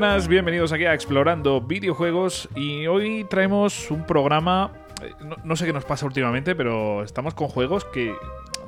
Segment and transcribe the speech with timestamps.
[0.00, 4.72] buenas, bienvenidos aquí a Explorando Videojuegos y hoy traemos un programa,
[5.02, 5.12] eh,
[5.44, 8.14] no, sé qué nos pasa últimamente, pero estamos con juegos que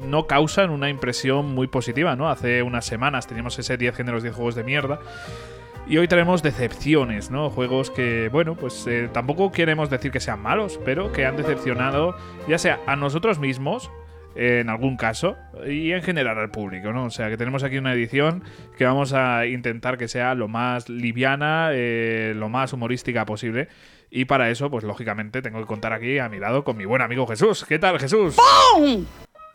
[0.07, 2.29] no causan una impresión muy positiva, ¿no?
[2.29, 5.01] Hace unas semanas teníamos ese 10 géneros, 10 juegos de mierda.
[5.89, 7.49] Y hoy traemos decepciones, ¿no?
[7.49, 12.15] Juegos que, bueno, pues eh, tampoco queremos decir que sean malos, pero que han decepcionado
[12.47, 13.91] ya sea a nosotros mismos,
[14.35, 15.37] en algún caso,
[15.67, 17.05] y en general al público, ¿no?
[17.05, 18.43] O sea, que tenemos aquí una edición
[18.79, 23.69] que vamos a intentar que sea lo más liviana, eh, lo más humorística posible.
[24.11, 27.01] Y para eso, pues lógicamente, tengo que contar aquí a mi lado con mi buen
[27.03, 27.65] amigo Jesús.
[27.67, 28.37] ¿Qué tal, Jesús?
[28.77, 29.07] ¡Bum!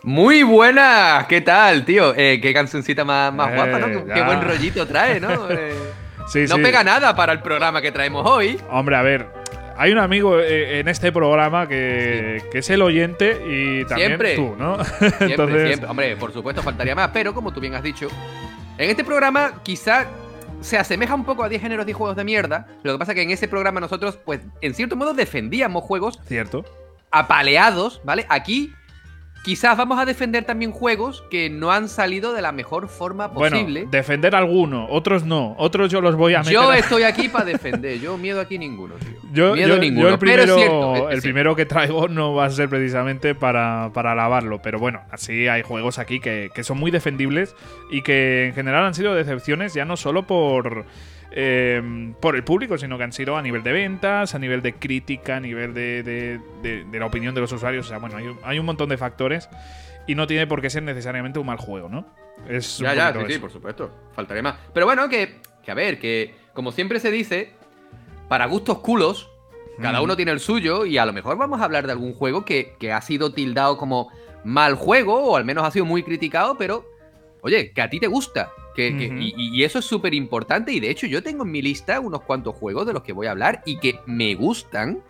[0.04, 2.13] Muy buena, ¿qué tal, tío?
[2.16, 3.88] Eh, qué cancioncita más, más Eh, guapa, ¿no?
[3.88, 4.13] Qué, ya.
[4.13, 5.30] qué buen rollito trae, ¿no?
[5.49, 5.73] Eh,
[6.27, 6.62] Sí, no sí.
[6.62, 8.59] pega nada para el programa que traemos hoy.
[8.70, 9.27] Hombre, a ver,
[9.77, 14.35] hay un amigo eh, en este programa que, que es el oyente y también Siempre.
[14.35, 14.84] tú, ¿no?
[14.99, 15.90] Siempre, Entonces, siempre.
[15.90, 18.07] Hombre, por supuesto, faltaría más, pero como tú bien has dicho,
[18.77, 20.07] en este programa quizá
[20.62, 22.68] se asemeja un poco a 10 géneros de juegos de mierda.
[22.84, 26.20] Lo que pasa es que en ese programa nosotros, pues, en cierto modo defendíamos juegos
[26.27, 26.66] cierto.
[27.12, 28.26] apaleados, ¿vale?
[28.29, 28.73] Aquí
[29.43, 33.82] quizás vamos a defender también juegos que no han salido de la mejor forma posible.
[33.82, 35.55] Bueno, defender alguno, otros no.
[35.57, 36.54] Otros yo los voy a meter.
[36.54, 39.18] Yo a- estoy aquí para defender, yo miedo aquí ninguno, tío.
[39.34, 41.10] Yo, miedo yo- ninguno, yo el pero primero, es cierto.
[41.10, 45.02] es- el primero que traigo no va a ser precisamente para, para alabarlo, pero bueno,
[45.12, 47.55] así hay juegos aquí que, que son muy defendibles
[47.90, 50.85] y que en general han sido decepciones ya no solo por,
[51.40, 54.74] eh, por el público, sino que han sido a nivel de ventas, a nivel de
[54.74, 57.85] crítica, a nivel de, de- de- de la opinión de los usuarios.
[57.85, 59.48] O sea, bueno, hay, un- hay un montón de factores
[60.07, 62.07] y no tiene por qué ser necesariamente un mal juego, ¿no?
[62.49, 63.91] Es Ya, ya, sí, por supuesto.
[64.16, 64.56] Faltaría más.
[64.74, 67.51] Pero bueno, que, que a ver, que como siempre se dice,
[68.29, 69.29] para gustos culos,
[69.79, 70.03] cada Mm.
[70.06, 72.74] uno tiene el suyo y a lo mejor vamos a hablar de algún juego que,
[72.79, 74.12] que ha sido tildado como
[74.44, 76.84] mal juego o al menos ha sido muy criticado, pero
[77.41, 78.51] oye, que a ti te gusta.
[78.75, 82.00] Que, y, y eso es súper importante y de hecho yo tengo en mi lista
[82.00, 85.01] unos cuantos juegos de los que voy a hablar y que me gustan.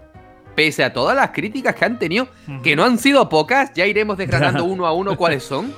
[0.56, 2.29] Pese a todas las críticas que han tenido,
[2.63, 5.74] que no han sido pocas, ya iremos desgranando uno a uno cuáles son.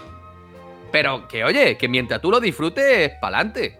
[0.92, 3.80] Pero que oye, que mientras tú lo disfrutes, pa'lante.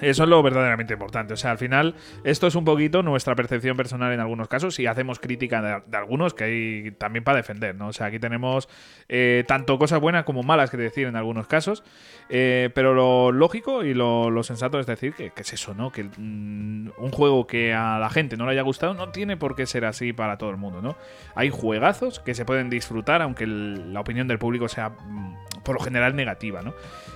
[0.00, 1.34] Eso es lo verdaderamente importante.
[1.34, 4.86] O sea, al final, esto es un poquito nuestra percepción personal en algunos casos y
[4.86, 7.88] hacemos crítica de, algunos que hay también para defender, ¿no?
[7.88, 8.68] O sea, aquí tenemos
[9.08, 11.82] eh, tanto cosas buenas como malas que decir en algunos casos,
[12.28, 15.90] eh, pero lo lógico y lo, sensato es decir que, que es eso, ¿no?
[15.90, 19.56] Que mm, un juego que a la gente no le haya gustado no tiene por
[19.56, 20.96] qué ser así para todo el mundo, ¿no?
[21.34, 25.80] Hay juegazos que se pueden disfrutar aunque la opinión del público sea mm, por lo
[25.80, 26.74] general negativa, ¿no?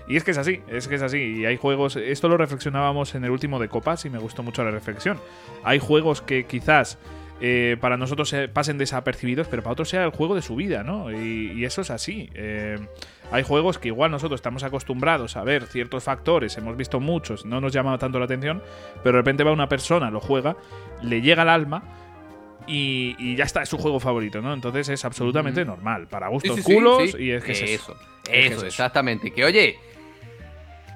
[0.09, 1.19] Y es que es así, es que es así.
[1.19, 2.37] Y hay juegos, esto lo
[2.71, 5.19] reflexionábamos en el último de Copas y me gustó mucho la reflexión.
[5.65, 6.99] Hay juegos que quizás
[7.41, 10.83] eh, para nosotros se pasen desapercibidos, pero para otros sea el juego de su vida,
[10.83, 11.11] ¿no?
[11.11, 12.31] Y, y eso es así.
[12.35, 12.79] Eh,
[13.33, 17.61] hay juegos que igual nosotros estamos acostumbrados a ver ciertos factores, hemos visto muchos, no
[17.61, 18.63] nos llama tanto la atención,
[19.03, 20.57] pero de repente va una persona, lo juega,
[21.03, 21.83] le llega al alma.
[22.67, 24.53] Y, y ya está, es su juego favorito, ¿no?
[24.53, 25.71] Entonces es absolutamente Ujú.
[25.71, 26.07] normal.
[26.07, 27.17] Para gustos sí, sí, culos, sí.
[27.19, 27.97] y es que es eso.
[27.97, 28.67] Eso, es eso.
[28.67, 29.33] exactamente.
[29.33, 29.77] Que oye,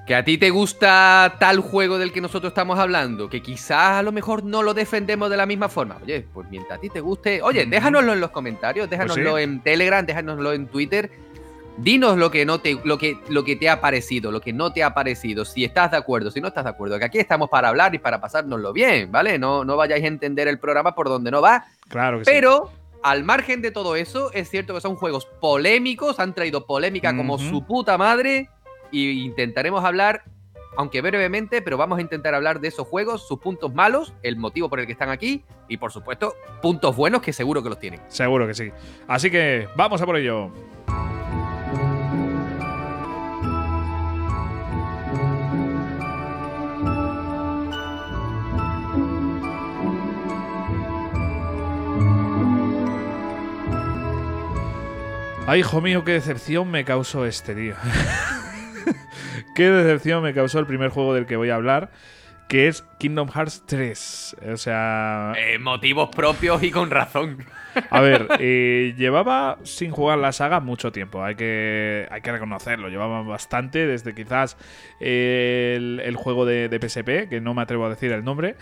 [0.05, 4.03] que a ti te gusta tal juego del que nosotros estamos hablando, que quizás a
[4.03, 5.97] lo mejor no lo defendemos de la misma forma.
[6.03, 9.49] Oye, pues mientras a ti te guste, oye, déjanoslo en los comentarios, déjanoslo Pues sí.
[9.51, 11.09] en Telegram, déjanoslo en Twitter.
[11.77, 14.71] Dinos lo que no te, lo que, lo que te ha parecido, lo que no
[14.71, 17.49] te ha parecido, si estás de acuerdo, si no estás de acuerdo, que aquí estamos
[17.49, 19.37] para hablar y para pasárnoslo bien, ¿vale?
[19.39, 22.31] No, no vayáis a entender el programa por donde no va, Claro que sí.
[22.31, 22.71] pero
[23.03, 27.37] al margen de todo eso, es cierto que son juegos polémicos, han traído polémica como
[27.37, 28.49] su puta madre.
[28.91, 30.23] Y intentaremos hablar,
[30.77, 34.69] aunque brevemente, pero vamos a intentar hablar de esos juegos, sus puntos malos, el motivo
[34.69, 38.01] por el que están aquí y por supuesto puntos buenos que seguro que los tienen.
[38.07, 38.71] Seguro que sí.
[39.07, 40.51] Así que vamos a por ello.
[55.47, 57.75] Ay, hijo mío, qué decepción me causó este, tío.
[59.55, 61.91] qué decepción me causó el primer juego del que voy a hablar,
[62.47, 64.35] que es Kingdom Hearts 3.
[64.53, 67.43] O sea, Eh, motivos propios y con razón.
[67.89, 72.87] a ver, eh, llevaba sin jugar la saga mucho tiempo, hay que, hay que reconocerlo.
[72.89, 74.57] Llevaba bastante, desde quizás
[74.99, 78.55] eh, el, el juego de, de PSP, que no me atrevo a decir el nombre,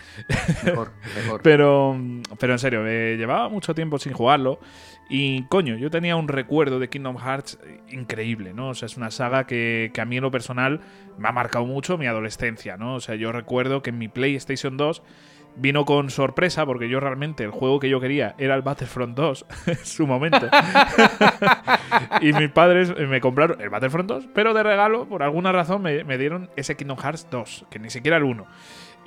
[0.64, 1.40] Mejor, mejor.
[1.44, 1.96] pero,
[2.40, 4.58] pero en serio, eh, llevaba mucho tiempo sin jugarlo.
[5.08, 7.58] Y coño, yo tenía un recuerdo de Kingdom Hearts
[7.90, 8.70] increíble, ¿no?
[8.70, 10.80] O sea, es una saga que, que a mí en lo personal
[11.18, 12.94] me ha marcado mucho mi adolescencia, ¿no?
[12.94, 15.02] O sea, yo recuerdo que en mi PlayStation 2
[15.56, 19.46] vino con sorpresa porque yo realmente el juego que yo quería era el Battlefront 2
[19.66, 20.48] en su momento.
[22.20, 26.04] y mis padres me compraron el Battlefront 2, pero de regalo, por alguna razón, me,
[26.04, 28.46] me dieron ese Kingdom Hearts 2, que ni siquiera el 1.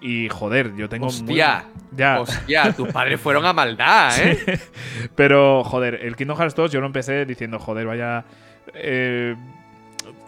[0.02, 1.08] Y joder, yo tengo.
[1.08, 1.66] Hostia.
[1.74, 1.98] Muy...
[1.98, 2.22] Ya.
[2.22, 4.38] Hostia, tus padres fueron a maldad, ¿eh?
[4.46, 5.10] Sí.
[5.16, 8.26] Pero, joder, el Kingdom Hearts 2 yo lo empecé diciendo, joder, vaya.
[8.74, 9.36] Eh,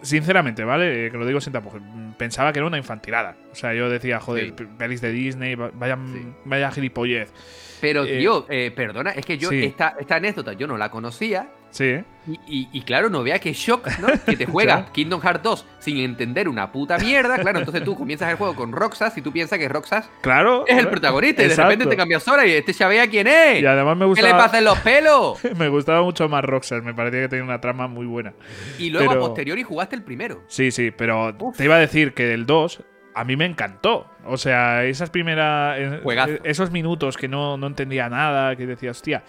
[0.02, 1.06] sinceramente, ¿vale?
[1.06, 1.78] Eh, que lo digo sin tampoco.
[2.18, 3.36] Pensaba que era una infantilada.
[3.52, 4.64] O sea, yo decía, joder, Sí.
[4.78, 6.26] pelis de Disney, vaya, Sí.
[6.44, 7.32] vaya gilipollez.
[7.80, 9.64] Pero, Eh, tío, eh, perdona, es que yo sí.
[9.64, 11.48] esta, esta anécdota yo no la conocía.
[11.70, 12.02] Sí.
[12.26, 14.08] Y, y- y claro, no vea que shock, ¿no?
[14.26, 14.92] Que te juegas Ya.
[14.92, 17.38] Kingdom Hearts 2 sin entender una puta mierda.
[17.38, 20.64] Claro, entonces tú comienzas el juego con Roxas y tú piensas que Roxas Claro.
[20.66, 21.70] es el protagonista y de Exacto.
[21.70, 23.62] repente te cambias hora y este sabía quién es.
[23.62, 24.44] Y además me ¿Qué le gustaba.
[24.44, 25.38] pasa en los pelos?
[25.56, 28.34] Me gustaba mucho más Roxas, me parecía que tenía una trama muy buena.
[28.78, 30.42] Y luego Pero- a posteriori jugaste el primero.
[30.48, 31.56] Sí, sí, pero Uf.
[31.56, 32.82] te iba a decir que el 2
[33.14, 34.06] a mí me encantó.
[34.24, 35.78] O sea, esas primeras.
[35.78, 36.34] eh, Juegazo.
[36.44, 39.24] Esos minutos que no, no entendía nada, que decía, hostia.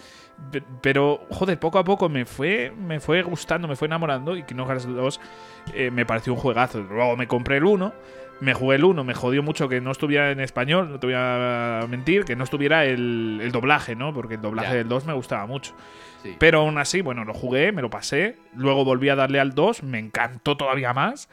[0.50, 4.36] Pe- Pero, joder, poco a poco me fue, me fue gustando, me fue enamorando.
[4.36, 5.20] Y Kingdom Hearts 2
[5.74, 6.80] eh, me pareció un juegazo.
[6.82, 7.92] Luego me compré el 1.
[8.40, 11.14] Me jugué el 1, me jodió mucho que no estuviera en español, no te voy
[11.16, 14.12] a mentir, que no estuviera el, el doblaje, ¿no?
[14.12, 14.74] Porque el doblaje Ya.
[14.78, 15.74] del 2 me gustaba mucho.
[16.24, 16.34] Sí.
[16.40, 18.36] Pero aún así, bueno, lo jugué, me lo pasé.
[18.56, 21.28] Luego volví a darle al 2, me encantó todavía más.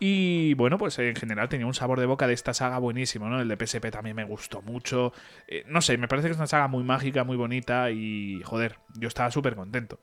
[0.00, 3.40] Y bueno, pues en general tenía un sabor de boca de esta saga buenísimo, ¿no?
[3.40, 5.12] El de PSP también me gustó mucho.
[5.48, 8.76] Eh, no sé, me parece que es una saga muy mágica, muy bonita y joder,
[8.94, 9.98] yo estaba súper contento.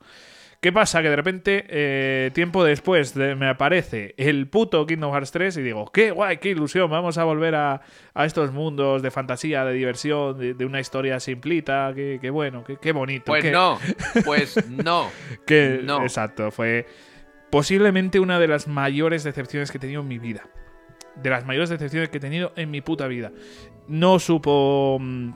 [0.60, 1.02] ¿Qué pasa?
[1.02, 5.62] Que de repente, eh, tiempo después, de- me aparece el puto Kingdom Hearts 3 y
[5.62, 7.82] digo, qué guay, qué ilusión, vamos a volver a,
[8.14, 12.64] a estos mundos de fantasía, de diversión, de, de una historia simplita, qué, qué bueno,
[12.64, 13.26] qué, qué bonito.
[13.26, 13.78] Pues qué- no,
[14.24, 15.10] pues no.
[15.46, 16.02] que, No.
[16.02, 16.86] Exacto, fue
[17.50, 20.48] posiblemente una de las mayores decepciones que he tenido en mi vida.
[21.16, 23.32] De las mayores decepciones que he tenido en mi puta vida.
[23.88, 25.32] No supo, mm,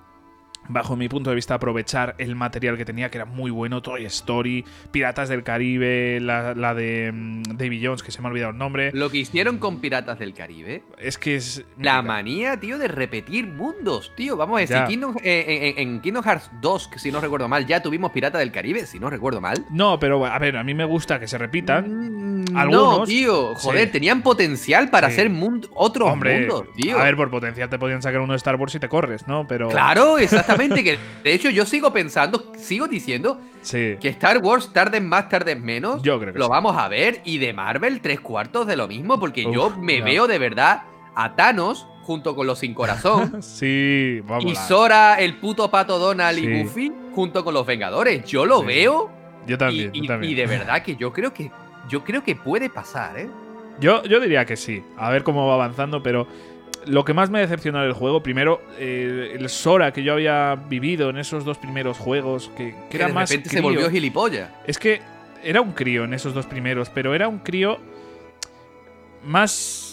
[0.72, 3.82] bajo mi punto de vista, aprovechar el material que tenía, que era muy bueno.
[3.82, 8.30] Toy Story, Piratas del Caribe, la, la de mm, Davy Jones, que se me ha
[8.30, 8.90] olvidado el nombre.
[8.94, 10.82] Lo que hicieron con Piratas del Caribe.
[10.98, 11.64] Es que es...
[11.78, 14.36] La manía, tío, de repetir mundos, tío.
[14.36, 14.76] Vamos a decir.
[14.88, 18.38] Kingdom- eh, en, en Kingdom Hearts 2, que si no recuerdo mal, ya tuvimos Pirata
[18.38, 19.64] del Caribe, si no recuerdo mal.
[19.70, 22.44] No, pero a ver, a mí me gusta que se repitan.
[22.44, 23.92] Mm, Algunos, No, tío, joder, sí.
[23.92, 25.14] tenían potencial para Sí.
[25.14, 26.98] hacer mundo- otros Hombre, mundos, tío.
[26.98, 29.46] a ver, por potencial te podían sacar uno de Star Wars y te corres, ¿no?
[29.46, 29.68] Pero...
[29.68, 30.59] Claro, exactamente.
[30.68, 33.96] Que de hecho, yo sigo pensando, sigo diciendo Sí.
[34.00, 36.02] que Star Wars tarde más, tarde menos.
[36.02, 36.50] Yo creo que lo sí.
[36.50, 37.20] vamos a ver.
[37.24, 39.18] Y de Marvel, tres cuartos de lo mismo.
[39.20, 40.04] Porque yo me ya.
[40.04, 40.82] veo de verdad
[41.14, 43.38] a Thanos junto con los sin corazón.
[43.42, 44.44] Sí, vamos.
[44.44, 46.46] y Sora, el puto pato Donald Sí.
[46.46, 48.24] y Goofy junto con los Vengadores.
[48.24, 49.10] Yo lo veo.
[49.46, 50.32] Yo Y, también, y- yo también.
[50.32, 51.50] y de verdad que yo creo que.
[51.88, 53.28] Yo creo que puede pasar, ¿eh?
[53.80, 54.82] Yo, yo diría que sí.
[54.96, 56.26] A ver cómo va avanzando, pero
[56.86, 61.10] lo que más me decepcionó del juego, primero, eh, el Sora que yo había vivido
[61.10, 64.50] en esos dos primeros juegos, que, que Que era de más repente se volvió gilipollas.
[64.66, 65.00] Es que
[65.42, 67.78] era un crío en esos dos primeros, pero era un crío
[69.24, 69.89] más.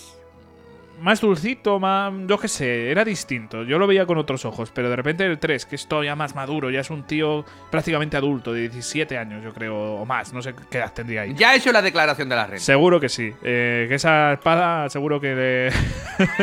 [1.00, 2.12] Más dulcito, más.
[2.28, 3.64] Yo qué sé, era distinto.
[3.64, 6.16] Yo lo veía con otros ojos, pero de repente el 3, que es todo ya
[6.16, 10.34] más maduro, ya es un tío prácticamente adulto, de 17 años, yo creo, o más,
[10.34, 11.34] no sé qué edad tendría ahí.
[11.36, 12.64] Ya he hecho la declaración de la renta.
[12.64, 13.32] Seguro que sí.
[13.44, 15.70] Eh, que esa espada, seguro que le.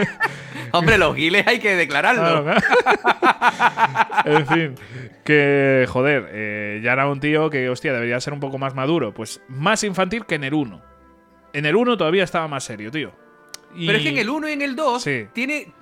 [0.72, 2.44] Hombre, los giles hay que declararlo.
[2.44, 4.14] Claro, claro.
[4.38, 4.74] en fin,
[5.24, 9.12] que joder, eh, ya era un tío que, hostia, debería ser un poco más maduro.
[9.12, 10.82] Pues más infantil que en el 1.
[11.52, 13.23] En el 1 todavía estaba más serio, tío.
[13.74, 15.26] Y- Pero es que en el 1 y en el 2 Sí.
[15.32, 15.72] tiene.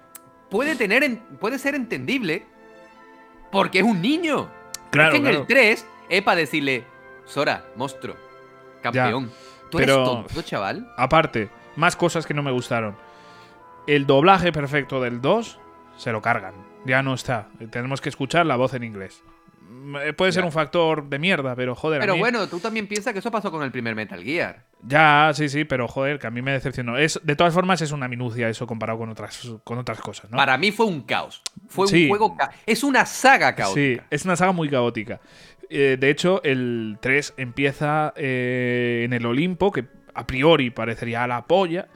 [0.50, 1.02] Puede tener.
[1.02, 2.44] en- puede ser entendible.
[3.50, 4.50] Porque es un niño.
[4.90, 6.84] Claro, es que en el 3 es para decirle.
[7.25, 8.16] Sora, monstruo.
[8.82, 9.30] Campeón.
[9.70, 10.92] Tú pero- eres tonto, chaval.
[10.96, 12.96] Aparte, más cosas que no me gustaron.
[13.87, 15.58] El doblaje perfecto del 2
[15.96, 16.54] se lo cargan.
[16.84, 17.49] Ya no está.
[17.70, 19.22] Tenemos que escuchar la voz en inglés.
[20.02, 20.46] Eh, Puede ser Ya.
[20.46, 22.00] un factor de mierda, pero joder.
[22.00, 24.64] a Pero mí- bueno, tú también piensas que eso pasó con el primer Metal Gear.
[24.85, 26.99] Ya, sí, sí, pero joder, que a mí me decepcionó.
[26.99, 30.37] Es, de todas formas, es una minucia eso comparado con otras, con otras cosas, ¿no?
[30.37, 31.41] Para mí fue un caos.
[31.69, 32.05] Fue Sí.
[32.05, 32.37] un juego.
[32.37, 34.07] ca- Es una saga sí, caótica.
[34.11, 35.21] es una saga muy caótica.
[35.71, 39.85] Eh, de hecho, el 3 empieza eh, en el Olimpo, que
[40.15, 41.87] a priori parecería a la polla.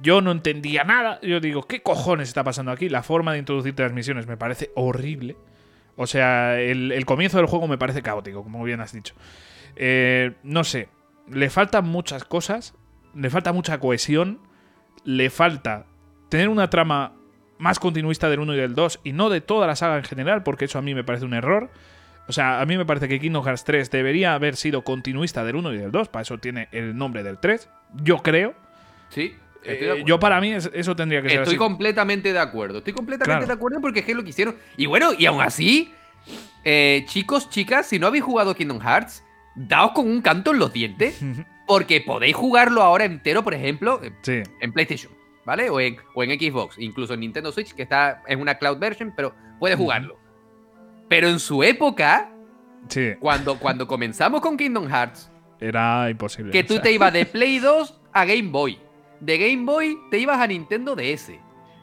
[0.00, 1.20] Yo no entendía nada.
[1.22, 2.88] Yo digo, ¿qué cojones está pasando aquí?
[2.88, 5.36] La forma de introducir transmisiones me parece horrible.
[5.96, 9.14] O sea, el, el comienzo del juego me parece caótico, como bien has dicho.
[9.76, 10.88] Eh, no sé,
[11.30, 12.74] le faltan muchas cosas,
[13.14, 14.40] le falta mucha cohesión,
[15.04, 15.86] le falta
[16.28, 17.12] tener una trama
[17.58, 20.42] más continuista del 1 y del 2 y no de toda la saga en general,
[20.42, 21.70] porque eso a mí me parece un error.
[22.26, 25.56] O sea, a mí me parece que Kingdom Hearts 3 debería haber sido continuista del
[25.56, 27.68] 1 y del 2, para eso tiene el nombre del 3,
[28.02, 28.54] yo creo.
[29.10, 29.34] Sí.
[29.66, 31.58] Eh, yo para mí es- eso tendría que ser Estoy así.
[31.58, 32.78] completamente de acuerdo.
[32.78, 33.46] Estoy completamente Claro.
[33.46, 34.56] de acuerdo porque es que lo que hicieron.
[34.76, 35.90] Y bueno, y aún así,
[36.64, 39.23] eh, chicos, chicas, si no habéis jugado Kingdom Hearts,
[39.54, 41.20] daos con un canto en los dientes.
[41.66, 45.12] Porque podéis jugarlo ahora entero, por ejemplo, en- Sí, en PlayStation.
[45.46, 45.68] ¿vale?
[45.70, 49.12] O en, o en Xbox, incluso en Nintendo Switch, que está en una cloud version,
[49.16, 50.18] pero puedes jugarlo.
[51.08, 52.30] Pero en su época,
[52.88, 55.30] Sí, cuando, cuando comenzamos con Kingdom Hearts,
[55.60, 56.50] era imposible.
[56.52, 58.78] que o tú sea, te ibas de Play 2 a Game Boy.
[59.20, 61.32] De Game Boy te ibas a Nintendo DS.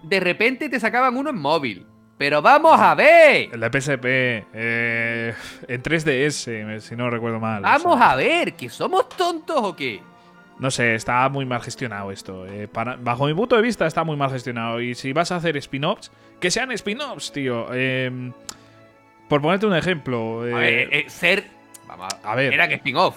[0.04, 1.88] De repente te sacaban uno en móvil.
[2.22, 3.50] Pero vamos a ver.
[3.52, 4.06] El de PSP,
[4.54, 5.34] eh,
[5.68, 7.62] en 3DS, si no recuerdo mal.
[7.62, 10.00] o Vamos sea, a ver, ¿que somos tontos o qué?
[10.60, 12.46] No sé, está muy mal gestionado esto.
[12.46, 14.80] eh, para- bajo mi punto de vista está muy mal gestionado.
[14.80, 17.66] Y si vas a hacer spin-offs, que sean spin-offs, tío.
[17.74, 18.12] eh,
[19.28, 20.42] por ponerte un ejemplo.
[20.42, 21.46] A ver, eh, ser.
[21.88, 22.54] Vamos a, a ver.
[22.54, 23.16] Eran spin-off.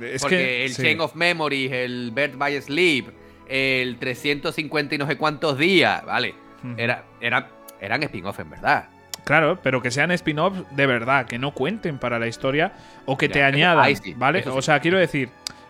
[0.00, 0.82] es Porque que, el sí.
[0.82, 3.06] Chain of Memories, el Bird by Sleep,
[3.48, 6.32] el 350 y no sé cuántos días, ¿vale?
[6.76, 7.48] Era, era,
[7.82, 8.88] eran spin-off en verdad.
[9.24, 12.72] Claro, pero que sean spin-offs de verdad, que no cuenten para la historia
[13.04, 14.42] o que Ya, te añadan, ahí sí, ¿vale?
[14.42, 14.48] sí.
[14.48, 15.28] O sea, quiero decir,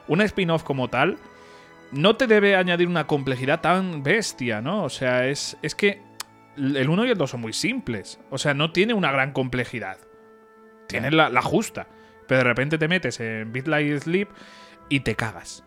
[0.08, 1.18] un spin-off como tal
[1.90, 4.84] no te debe añadir una complejidad tan bestia, ¿no?
[4.84, 6.00] O sea, es, es que
[6.56, 8.18] el 1 y el 2 son muy simples.
[8.30, 9.98] O sea, no tiene una gran complejidad.
[10.86, 11.86] Tiene la, la justa.
[12.26, 14.28] Pero de repente te metes en Like Sleep
[14.88, 15.64] y te cagas.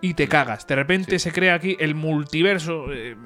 [0.00, 0.66] Y te cagas.
[0.66, 2.92] De repente se crea aquí el multiverso.
[2.92, 3.16] eh,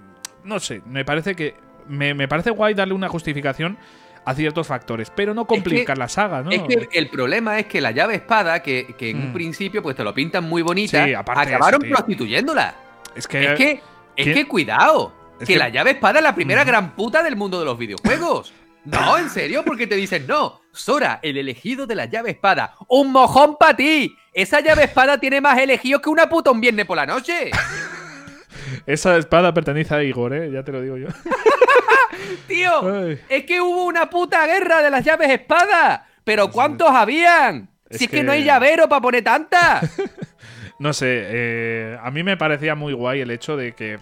[0.44, 1.54] no sé, me parece que.
[1.88, 3.76] Me, me parece guay darle una justificación
[4.24, 6.50] a ciertos factores, pero no complicar la saga, ¿no?
[6.50, 9.34] Es que el problema es que la llave espada, que, que en un Mm.
[9.34, 12.74] principio pues te lo pintan muy bonita, Sí, acabaron eso, prostituyéndola.
[13.14, 13.44] es que.
[13.52, 13.80] Es que, es
[14.24, 17.58] ¿quién- que cuidado, Es que, la llave espada es la primera gran puta del mundo
[17.58, 18.52] de los videojuegos.
[18.86, 22.74] No, en serio, porque te dicen, no, Sora, el elegido de la llave espada.
[22.88, 24.14] ¡Un mojón para ti!
[24.30, 27.50] Esa llave espada tiene más elegidos que una puta un viernes por la noche.
[28.86, 30.50] Esa espada pertenece a Igor, ¿eh?
[30.50, 31.08] Ya te lo digo yo.
[32.46, 32.70] Tío,
[33.04, 33.20] Ay.
[33.28, 36.06] es que hubo una puta guerra de las llaves espada.
[36.24, 37.68] Pero ¿cuántos habían?
[37.88, 38.18] Es si es que...
[38.18, 39.90] que- no hay llavero para poner tantas.
[40.80, 44.00] No sé, eh, a mí me parecía muy guay el hecho de que,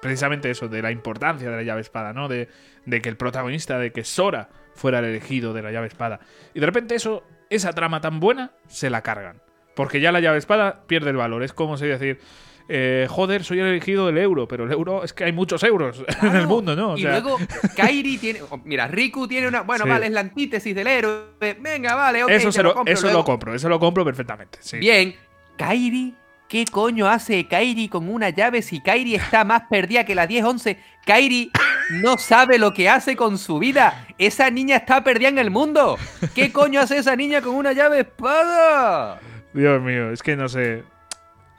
[0.00, 2.26] precisamente eso, de la importancia de la llave espada, ¿no?
[2.26, 2.48] De,
[2.86, 6.20] de que el protagonista, de que Sora fuera el elegido de la llave espada.
[6.54, 9.42] Y de repente eso, esa trama tan buena, se la cargan.
[9.76, 11.42] Porque ya la llave espada pierde el valor.
[11.42, 12.18] Es como si decir,
[12.72, 16.04] eh, joder, soy el elegido del euro, pero el euro es que hay muchos euros
[16.22, 16.92] en el mundo, ¿no?
[16.92, 17.36] O y luego
[17.76, 18.42] Kairi tiene.
[18.48, 19.62] oh, Mira, Riku tiene una.
[19.62, 19.90] Bueno, Sí.
[19.90, 21.24] vale, es la antítesis del héroe.
[21.60, 22.30] Venga, vale, ok.
[22.30, 22.92] eso, se lo, compro.
[22.94, 24.58] eso Luego, lo compro, eso lo compro perfectamente.
[24.62, 24.78] Sí.
[24.78, 25.14] Bien,
[25.56, 26.14] Kairi.
[26.48, 30.78] ¿Qué coño hace Kairi con una llave si Kairi está más perdida que la 10-11?
[31.06, 31.52] Kairi
[32.02, 34.04] no sabe lo que hace con su vida.
[34.18, 35.96] Esa niña está perdida en el mundo.
[36.34, 39.20] ¿Qué coño hace esa niña con una llave espada?
[39.54, 40.82] Dios mío, es que no sé.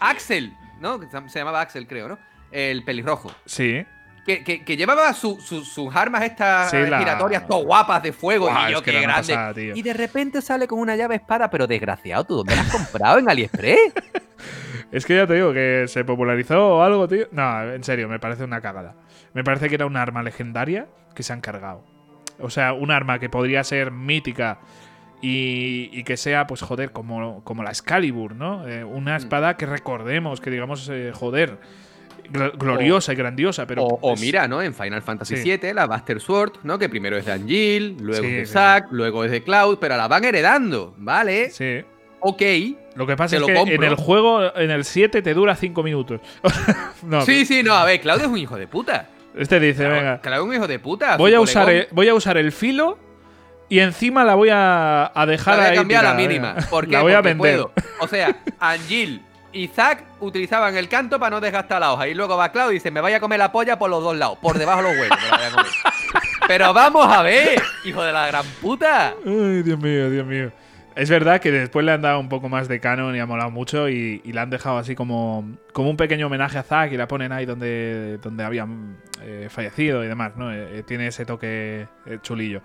[0.01, 0.51] Axel,
[0.81, 1.00] ¿no?
[1.29, 2.17] Se llamaba Axel, creo, ¿no?
[2.51, 3.31] El pelirrojo.
[3.45, 3.85] Sí.
[4.25, 8.11] Que, que- que llevaba su- su- sus armas estas Sí, la- giratorias todas guapas de
[8.13, 8.50] fuego.
[8.67, 9.33] Y yo, qué grande.
[9.33, 9.53] pasada.
[9.57, 13.17] Y de repente sale con una llave espada, pero desgraciado, ¿tú dónde la has comprado?
[13.19, 13.93] ¿En AliExpress?
[14.91, 17.25] Es que ya te digo que se popularizó o algo, tío.
[17.31, 18.95] No, en serio, me parece una cagada.
[19.33, 21.85] Me parece que era un arma legendaria que se han cargado.
[22.39, 24.59] O sea, un arma que podría ser mítica
[25.21, 28.67] y, y que sea, pues joder, como, como la Excalibur, ¿no?
[28.67, 31.57] Eh, una espada que recordemos, que digamos, eh, joder,
[32.31, 33.83] gl- gloriosa y grandiosa, pero...
[33.83, 34.61] o, mira, ¿no?
[34.61, 35.57] En Final Fantasy Sí.
[35.61, 36.79] VII, la Buster Sword, ¿no?
[36.79, 38.45] Que primero es de Angel, luego Sí, es de.
[38.47, 41.49] Zack, luego es de Cloud, pero la van heredando, ¿vale?
[41.51, 41.81] Sí.
[42.19, 42.41] Ok.
[42.95, 43.75] Lo que pasa es que compro.
[43.75, 46.19] en el juego, en el 7, te dura 5 minutos.
[47.03, 49.07] no, Sí, sí, no, a ver, Cloud es un hijo de puta.
[49.35, 51.15] Este dice, venga, Cloud es un hijo de puta.
[51.17, 52.97] voy a, usar el, voy a usar el filo
[53.71, 56.53] y encima la voy a, a dejar La voy a ahí cambiar a la mínima.
[56.53, 56.67] venga.
[56.69, 56.91] ¿Por qué?
[56.91, 57.57] La voy a Porque vender.
[57.57, 57.71] puedo.
[58.01, 59.21] O sea, Angel
[59.53, 62.07] y Zack utilizaban el canto para no desgastar la hoja.
[62.07, 64.15] Y luego va Cloud y dice, me vaya a comer la polla por los dos
[64.15, 64.37] lados.
[64.41, 65.17] Por debajo de los huevos.
[65.23, 65.71] me la voy a comer.
[66.47, 69.13] Pero vamos a ver, hijo de la gran puta.
[69.25, 70.51] Ay, Dios mío, Dios mío.
[70.93, 73.49] Es verdad que después le han dado un poco más de canon y ha molado
[73.49, 76.97] mucho y, y la han dejado así como, como un pequeño homenaje a Zack y
[76.97, 80.51] la ponen ahí donde, donde habían eh, fallecido y demás, ¿no?
[80.51, 82.61] Eh, eh, tiene ese toque eh, chulillo.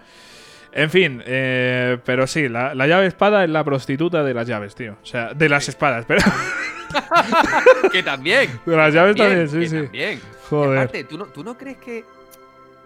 [0.73, 4.75] En fin, eh, pero sí, la, la llave espada es la prostituta de las llaves,
[4.75, 4.97] tío.
[5.03, 6.21] O sea, de las espadas, pero
[7.93, 8.51] Que también.
[8.67, 9.83] de las llaves Bien, también, sí, que sí.
[9.83, 10.19] también.
[10.19, 10.79] Y Joder.
[10.79, 12.05] aparte, ¿tú no, ¿tú no crees que,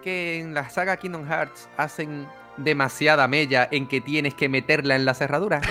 [0.04, 5.04] que en la saga Kingdom Hearts hacen demasiada mella en que tienes que meterla en
[5.04, 5.60] la cerradura?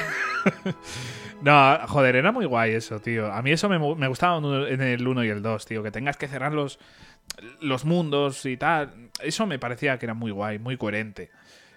[1.42, 3.32] No, joder, era muy guay eso, tío.
[3.32, 4.38] A mí eso me, me gustaba
[4.68, 5.82] en el 1 y el 2, tío.
[5.82, 6.80] Que tengas que cerrar los,
[7.62, 9.10] los mundos y tal.
[9.22, 11.32] Eso me parecía que era muy guay, muy coherente.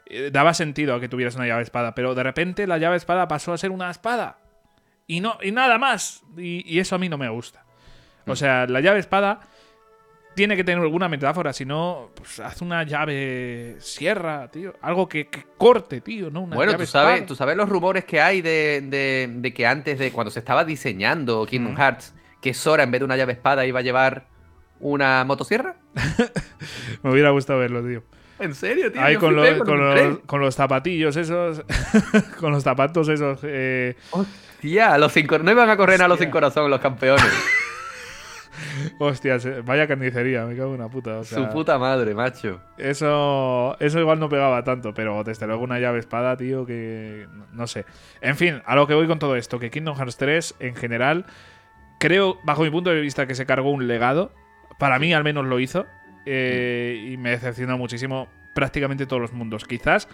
[0.07, 3.29] Eh, Daba sentido a que tuvieras una llave espada, pero de repente la llave espada
[3.29, 4.39] pasó a ser una espada.
[5.07, 6.23] Y, no, y nada más.
[6.37, 7.65] Y, y eso a mí no me gusta.
[8.27, 9.41] O sea, la llave espada
[10.35, 14.75] tiene que tener alguna metáfora, si no, pues haz una llave sierra, tío.
[14.81, 16.43] Algo que, que corte, tío, ¿no?
[16.43, 17.27] Una bueno, llave tú sabes, espada.
[17.27, 20.65] tú sabes los rumores que hay de, de- de que antes de cuando se estaba
[20.65, 21.77] diseñando Kingdom Mm.
[21.79, 24.27] Hearts, que Sora en vez de una llave espada iba a llevar
[24.81, 25.77] una motosierra?
[27.03, 28.03] Me hubiera gustado verlo, tío.
[28.43, 29.01] ¿En serio, tío?
[29.03, 31.63] Ahí con, los- con, los, con los zapatillos esos.
[32.41, 33.41] con los zapatos esos.
[33.45, 37.25] eh, Hostia, los sin cor- no iban a correr a los sin corazón los campeones.
[38.99, 41.19] hostias, vaya carnicería, me cago en una puta.
[41.19, 42.61] o sea, Su puta madre, macho.
[42.79, 47.67] Eso, eso igual no pegaba tanto, pero desde luego una llave espada, tío, que no
[47.67, 47.85] sé.
[48.21, 51.27] En fin, a lo que voy con todo esto, que Kingdom Hearts 3 en general,
[51.99, 54.33] creo, bajo mi punto de vista, que se cargó un legado.
[54.79, 55.87] Para mí al menos lo hizo.
[56.26, 59.64] Eh, y me decepcionó muchísimo prácticamente todos los mundos.
[59.64, 60.09] Quizás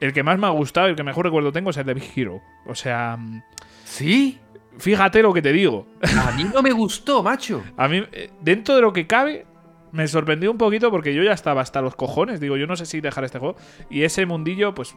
[0.00, 1.94] el que más me ha gustado y el que mejor recuerdo tengo es el de
[1.94, 2.42] Big Hero.
[2.66, 3.42] O sea, mm,
[3.84, 4.38] ¿Sí?
[4.78, 5.86] fíjate lo que te digo.
[6.02, 7.62] A mí no me gustó, macho.
[7.76, 9.46] A mí, eh, dentro de lo que cabe,
[9.92, 12.40] me sorprendió un poquito porque yo ya estaba hasta los cojones.
[12.40, 13.56] Digo, yo no sé si dejar este juego.
[13.88, 14.96] Y ese mundillo, pues,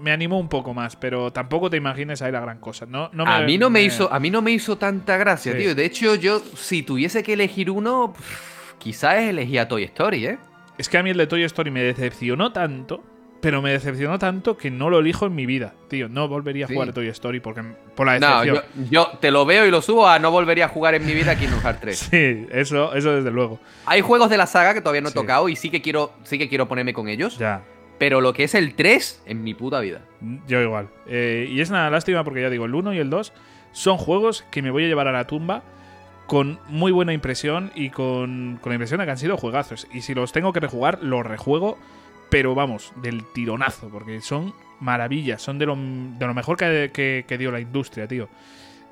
[0.00, 0.96] me animó un poco más.
[0.96, 2.86] Pero tampoco te imagines ahí la gran cosa.
[2.86, 5.58] No, no a mí no me hizo, a mí no me hizo tanta gracia, Sí.
[5.58, 5.74] tío.
[5.76, 10.38] De hecho, yo, si tuviese que elegir uno, pff, quizás elegía Toy Story, ¿eh?
[10.78, 13.02] Es que a mí el de Toy Story me decepcionó tanto.
[13.40, 16.08] Pero me decepcionó tanto que no lo elijo en mi vida, tío.
[16.08, 16.74] No volvería a Sí.
[16.74, 17.62] jugar a Toy Story porque
[17.96, 18.64] por la No, decepción.
[18.88, 21.12] yo, yo te lo veo y lo subo a no volvería a jugar en mi
[21.12, 21.98] vida Kingdom Hearts 3.
[22.12, 23.58] Sí, eso, eso desde luego.
[23.84, 25.16] Hay juegos de la saga que todavía no he Sí.
[25.18, 27.36] tocado y sí que quiero, sí que quiero ponerme con ellos.
[27.38, 27.64] Ya.
[27.98, 30.02] Pero lo que es el 3, en mi puta vida.
[30.46, 30.88] Yo igual.
[31.06, 33.32] Eh, y es una lástima porque ya digo, el 1 y el 2
[33.72, 35.64] son juegos que me voy a llevar a la tumba
[36.32, 39.86] con muy buena impresión y con, con la impresión de que han sido juegazos.
[39.92, 41.78] Y si los tengo que rejugar, los rejuego,
[42.30, 47.26] pero vamos, del tironazo, porque son maravillas, son de lo, de lo mejor que, que-
[47.28, 48.30] que dio la industria, tío.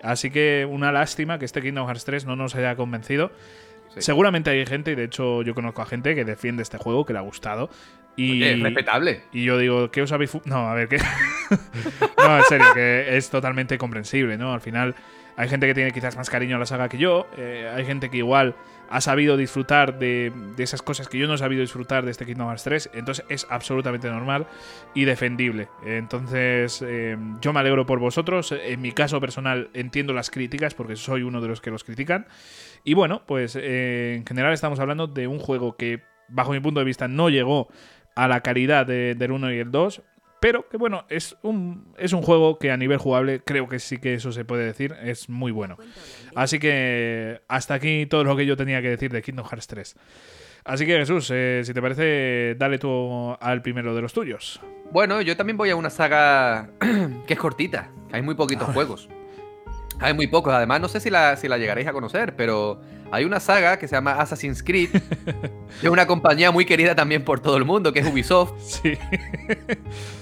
[0.03, 3.33] Así que una lástima que este Kingdom Hearts 3 no nos haya convencido.
[3.95, 4.03] Sí.
[4.03, 7.15] Seguramente hay gente, y de hecho yo conozco a gente que defiende este juego, que
[7.15, 7.71] le ha gustado.
[8.17, 9.23] Y, Oye, es respetable.
[9.33, 10.37] y yo digo, ¿qué os habéis.?
[10.45, 10.99] No, a ver, ¿qué?
[12.19, 14.53] no, en serio, que es totalmente comprensible, ¿no?
[14.53, 14.95] Al final,
[15.41, 17.27] hay gente que tiene quizás más cariño a la saga que yo.
[17.37, 18.55] eh, hay gente que igual
[18.91, 22.49] ha sabido disfrutar de, esas cosas que yo no he sabido disfrutar de este Kingdom
[22.49, 22.91] Hearts 3.
[22.95, 24.47] Entonces, es absolutamente normal
[24.95, 25.69] y defendible.
[25.87, 28.51] Entonces, eh, yo me alegro por vosotros.
[28.53, 32.27] En mi caso personal, entiendo las críticas porque soy uno de los que los critican.
[32.83, 36.81] Y bueno, pues eh, en general estamos hablando de un juego que, bajo mi punto
[36.81, 37.69] de vista, no llegó
[38.17, 40.03] a la calidad de- del 1 y el 2.
[40.41, 43.99] Pero que bueno, es un, es un juego que a nivel jugable creo que sí
[43.99, 45.77] que eso se puede decir, es muy bueno.
[46.35, 49.97] Así que hasta aquí todo lo que yo tenía que decir de Kingdom Hearts 3.
[50.65, 54.61] Así que Jesús, eh, si te parece, dale tú al primero de los tuyos.
[54.93, 56.71] Bueno, yo también voy a una saga
[57.27, 57.91] que es cortita.
[58.13, 59.09] Hay muy poquitos juegos.
[60.01, 60.53] Hay muy pocos.
[60.53, 62.81] Además, no sé si la, si la llegaréis a conocer, pero
[63.13, 64.91] hay una saga que se llama Assassin's Creed.
[65.83, 68.53] de una compañía muy querida también por todo el mundo, que es Ubisoft.
[68.61, 68.97] Sí.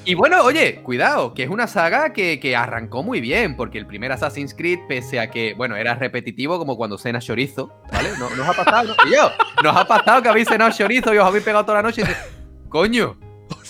[0.04, 3.86] Y bueno, oye, cuidado, que es una saga que, que arrancó muy bien, porque el
[3.86, 8.10] primer Assassin's Creed, pese a que, bueno, era repetitivo como cuando cenas chorizo, ¿vale?
[8.18, 9.10] No, nos ha pasado, ¿no?
[9.10, 9.30] Yo,
[9.62, 12.04] nos ha pasado que habéis cenado chorizo y os habéis pegado toda la noche y
[12.04, 12.24] dices,
[12.68, 13.16] coño,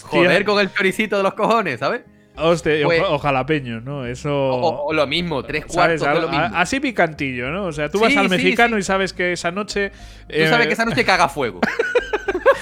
[0.02, 2.02] joder con el choricito de los cojones, ¿sabes?
[2.40, 4.06] Hostia, Pues- o, o jalapeño, ¿no?
[4.06, 4.30] Eso.
[4.32, 6.00] O, o lo mismo, tres ¿sabes?
[6.00, 6.56] cuartos de lo mismo.
[6.56, 7.64] Así picantillo, ¿no?
[7.66, 8.80] O sea, tú vas al sí, mexicano sí.
[8.80, 9.90] y sabes que esa noche.
[9.90, 9.96] Tú
[10.30, 11.60] eh, sabes que esa noche caga fuego.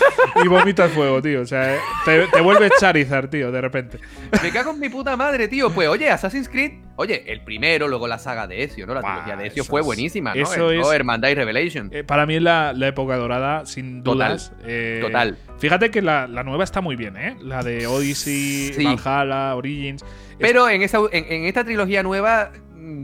[0.45, 1.41] Y vomitas fuego, tío.
[1.41, 3.99] O sea, te, te vuelves Charizard, tío, de repente.
[4.43, 5.71] Me cago en mi puta madre, tío.
[5.71, 8.93] Pues oye, Assassin's Creed, oye, el primero, luego la saga de Ezio, ¿no?
[8.95, 10.43] La trilogía de Ezio fue buenísima, ¿no?
[10.43, 10.93] eso El- es-.
[10.93, 11.89] Hermandad y Revelation.
[11.93, 14.53] Eh, para mí es la, la época dorada, sin Total, dudas.
[14.67, 15.39] Eh, total.
[15.59, 17.37] Fíjate que la, la nueva está muy bien, ¿eh?
[17.41, 18.85] La de Odyssey, Sí.
[18.85, 20.05] Valhalla, Origins.
[20.39, 22.51] Pero en, esa, en, en esta trilogía nueva,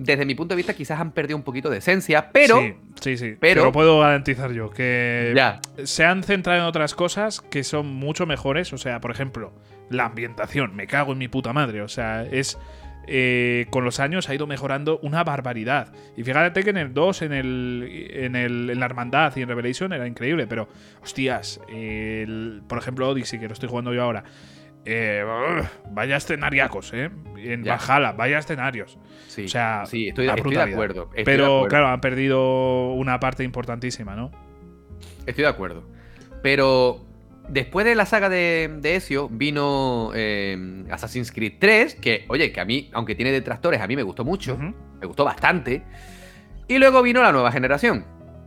[0.05, 2.59] desde mi punto de vista, quizás han perdido un poquito de esencia, pero.
[2.61, 3.37] Sí, sí, sí.
[3.39, 4.71] pero- lo puedo garantizar yo.
[4.71, 5.61] Que Ya.
[5.85, 8.73] se han centrado en otras cosas que son mucho mejores.
[8.73, 9.53] O sea, por ejemplo,
[9.91, 10.75] la ambientación.
[10.77, 11.83] Me cago en mi puta madre.
[11.83, 12.59] O sea, es.
[13.09, 15.93] eh, con los años ha ido mejorando una barbaridad.
[16.17, 19.49] Y fíjate que en el 2, en, el, en, el, en la Hermandad y en
[19.49, 20.69] Revelation era increíble, pero,
[21.03, 24.23] hostias, el- por ejemplo, Odyssey, que lo estoy jugando yo ahora,
[24.85, 25.25] eh,
[25.91, 27.11] vaya escenariacos, ¿eh?
[27.37, 27.79] En Ya.
[28.17, 28.99] Vaya escenarios.
[29.29, 31.03] Sí, O sea, sí estoy, la estoy de acuerdo.
[31.05, 31.69] estoy de Pero, acuerdo.
[31.69, 34.31] claro, han perdido una parte importantísima, ¿no?
[35.27, 35.85] Estoy de acuerdo.
[36.43, 37.05] Pero
[37.49, 42.61] después de la saga de, de Ezio vino eh, Assassin's Creed 3, que, oye, que
[42.61, 45.83] a mí, aunque tiene detractores, a mí me gustó mucho, me gustó bastante.
[46.69, 48.05] Y luego vino la nueva generación,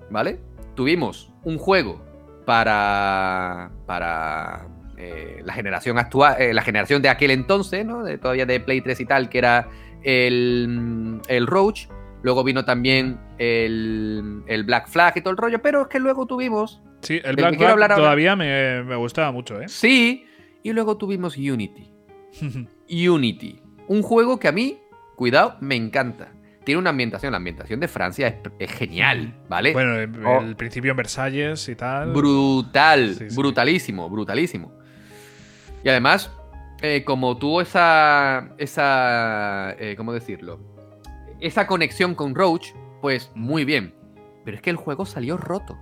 [0.09, 0.39] ¿vale?
[0.75, 2.03] Tuvimos un juego
[2.45, 8.03] para, para eh, la generación actual, eh, la generación de aquel entonces, ¿no?
[8.03, 9.67] De, todavía de Play 3 y tal, que era
[10.03, 11.87] el, el Roach.
[12.23, 16.25] Luego vino también el, el Black Flag y todo el rollo, pero es que luego
[16.25, 19.67] tuvimos Sí, el que Black Flag ahora- todavía me, me gustaba mucho, ¿eh?
[19.67, 20.25] Sí,
[20.63, 21.91] y luego tuvimos Unity.
[22.89, 23.61] Unity.
[23.87, 24.79] Un juego que a mí,
[25.15, 26.31] cuidado, me encanta.
[26.63, 27.31] tiene una ambientación.
[27.31, 29.73] La ambientación de Francia es, es genial, ¿vale?
[29.73, 30.41] Bueno, el, Oh.
[30.41, 32.11] el principio en Versalles y tal.
[32.11, 33.35] Brutal, Sí, sí.
[33.35, 34.73] brutalísimo, brutalísimo.
[35.85, 36.31] Y además,
[36.81, 40.59] eh, como tuvo esa, esa, eh, ¿cómo decirlo?
[41.39, 42.69] Esa conexión con Roach,
[43.01, 43.93] pues muy bien.
[44.43, 45.77] Pero es que el juego salió roto,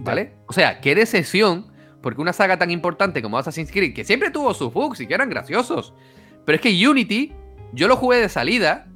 [0.00, 0.34] ¿vale?
[0.48, 1.66] O sea, qué decepción,
[2.02, 5.14] porque una saga tan importante como Assassin's Creed, que siempre tuvo sus bugs y que
[5.14, 5.92] eran graciosos,
[6.44, 7.32] pero es que Unity,
[7.72, 8.86] yo lo jugué de salida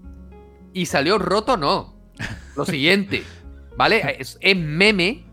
[0.73, 1.95] y salió roto, no.
[2.57, 3.23] Lo siguiente,
[3.77, 4.17] ¿vale?
[4.19, 5.25] Es, es meme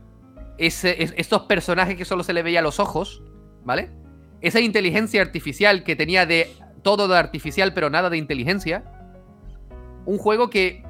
[0.57, 3.21] ese- es- estos personajes que solo se le veía los ojos,
[3.63, 3.89] ¿vale?
[4.41, 6.51] Esa inteligencia artificial que tenía de
[6.83, 8.83] todo de artificial pero nada de inteligencia.
[10.05, 10.83] Un juego que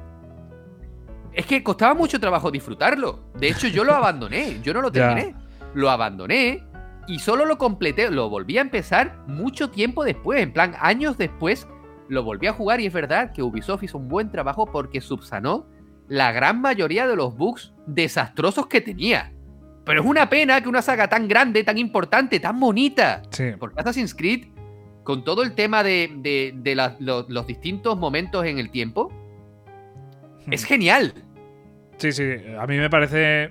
[1.32, 3.20] es que costaba mucho trabajo disfrutarlo.
[3.38, 5.34] De hecho, yo lo abandoné, yo no lo terminé.
[5.74, 6.64] Lo abandoné
[7.06, 11.66] y solo lo completé, lo volví a empezar mucho tiempo después, en plan años después,
[12.08, 15.66] lo volví a jugar y es verdad que Ubisoft hizo un buen trabajo porque subsanó
[16.08, 19.32] la gran mayoría de los bugs desastrosos que tenía.
[19.88, 23.46] Pero es una pena que una saga tan grande, tan importante, tan bonita, Sí.
[23.58, 24.48] porque Assassin's Creed,
[25.02, 29.10] con todo el tema de, de- de la- los distintos momentos en el tiempo,
[30.50, 31.14] es genial.
[31.96, 32.22] Sí, sí,
[32.58, 33.50] a mí me parece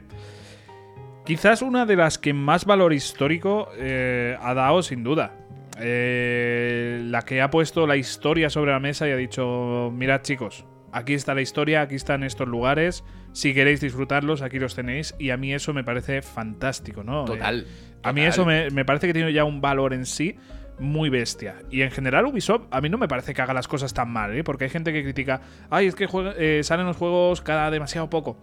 [1.25, 5.33] quizás una de las que más valor histórico eh, ha dado, sin duda.
[5.79, 10.65] Eh, la que ha puesto la historia sobre la mesa y ha dicho, mirad chicos,
[10.97, 15.29] aquí está la historia, aquí están estos lugares, si queréis disfrutarlos, aquí los tenéis, y
[15.29, 17.23] a mí eso me parece fantástico, ¿no?
[17.23, 17.65] Eh, Total.
[18.03, 20.35] a mí eso me, me parece que tiene ya un valor en sí
[20.79, 21.55] muy bestia.
[21.71, 24.35] Y en general Ubisoft a mí no me parece que haga las cosas tan mal,
[24.37, 24.43] ¿eh?
[24.43, 28.09] porque hay gente que critica, ay, es que juega- eh, salen los juegos cada demasiado
[28.09, 28.37] poco.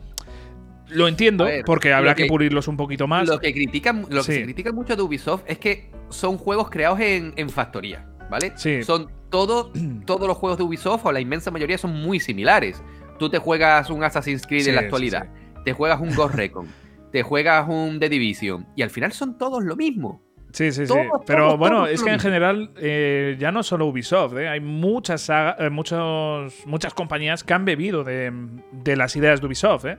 [0.88, 3.26] Lo entiendo, ver, porque habrá que, que- pulirlos un poquito más.
[3.28, 7.00] Lo que critican, lo que se critica mucho de Ubisoft es que son juegos creados
[7.00, 8.52] en, en factoría, ¿vale?
[8.56, 8.82] Sí.
[8.82, 9.70] Son todo,
[10.06, 12.82] todos los juegos de Ubisoft, o la inmensa mayoría, son muy similares.
[13.18, 15.28] Tú te juegas un Assassin's Creed Sí, en la sí, actualidad,
[15.64, 16.66] te juegas un Ghost Recon,
[17.12, 20.20] te juegas un The Division, y al final son todos lo mismo.
[20.52, 20.92] Sí, sí, sí.
[20.92, 24.48] Todos, Pero todos, bueno, todos es que en general eh, ya no solo Ubisoft, ¿eh?
[24.48, 28.32] hay muchas, saga- eh, muchos, muchas compañías que han bebido de,
[28.70, 29.98] de las ideas de Ubisoft, ¿eh?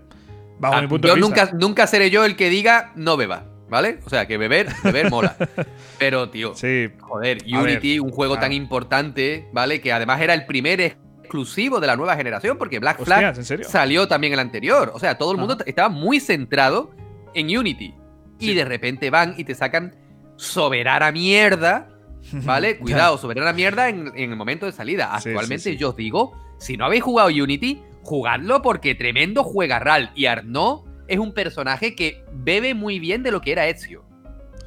[0.57, 1.43] Bajo Ah, mi punto yo de vista.
[1.45, 3.99] nunca, nunca seré yo el que diga no beba, ¿vale?
[4.05, 5.35] O sea, que beber, beber mola.
[5.99, 9.81] Pero, tío, Sí, Joder, Unity, un juego tan importante, ¿vale?
[9.81, 14.33] Que además era el primer exclusivo de la nueva generación, porque Black Flag salió también
[14.33, 14.91] el anterior.
[14.93, 16.91] O sea, todo el mundo estaba muy centrado
[17.33, 17.93] en Unity.
[18.39, 19.95] Y de repente van y te sacan
[20.35, 21.89] soberana mierda,
[22.31, 22.77] ¿vale?
[22.77, 25.15] Cuidado, soberana mierda en, en el momento de salida.
[25.15, 25.77] Actualmente sí.
[25.77, 30.11] yo os digo, si no habéis jugado Unity, jugadlo porque tremendo juegarral.
[30.15, 34.03] Y Arnaud es un personaje que bebe muy bien de lo que era Ezio.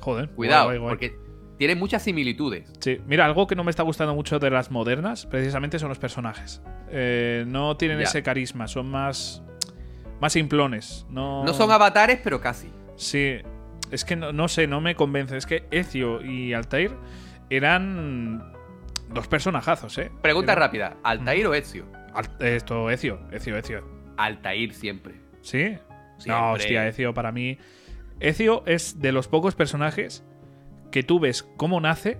[0.00, 1.08] Joder, Cuidado, guay, guay, guay.
[1.10, 2.72] porque tiene muchas similitudes.
[2.80, 5.98] Sí, mira, algo que no me está gustando mucho de las modernas, precisamente son los
[5.98, 6.62] personajes.
[6.90, 8.04] Eh, no tienen Ya.
[8.04, 9.42] ese carisma, son más.
[10.20, 11.06] más simplones.
[11.10, 12.68] No, No son avatares, pero casi.
[12.96, 13.36] Sí,
[13.90, 15.36] es que no, no sé, no me convence.
[15.36, 16.92] Es que Ezio y Altair
[17.50, 18.52] eran
[19.12, 20.10] dos personajazos, ¿eh?
[20.22, 21.84] Pregunta rápida: ¿Altair o Ezio?
[22.14, 23.84] Al- esto, Ezio, Ezio, Ezio.
[24.16, 25.14] Altair siempre.
[25.40, 25.76] ¿Sí?
[26.18, 26.40] Siempre.
[26.42, 27.58] No, hostia, Ezio para mí.
[28.20, 30.24] Ezio es de los pocos personajes
[30.90, 32.18] que tú ves cómo nace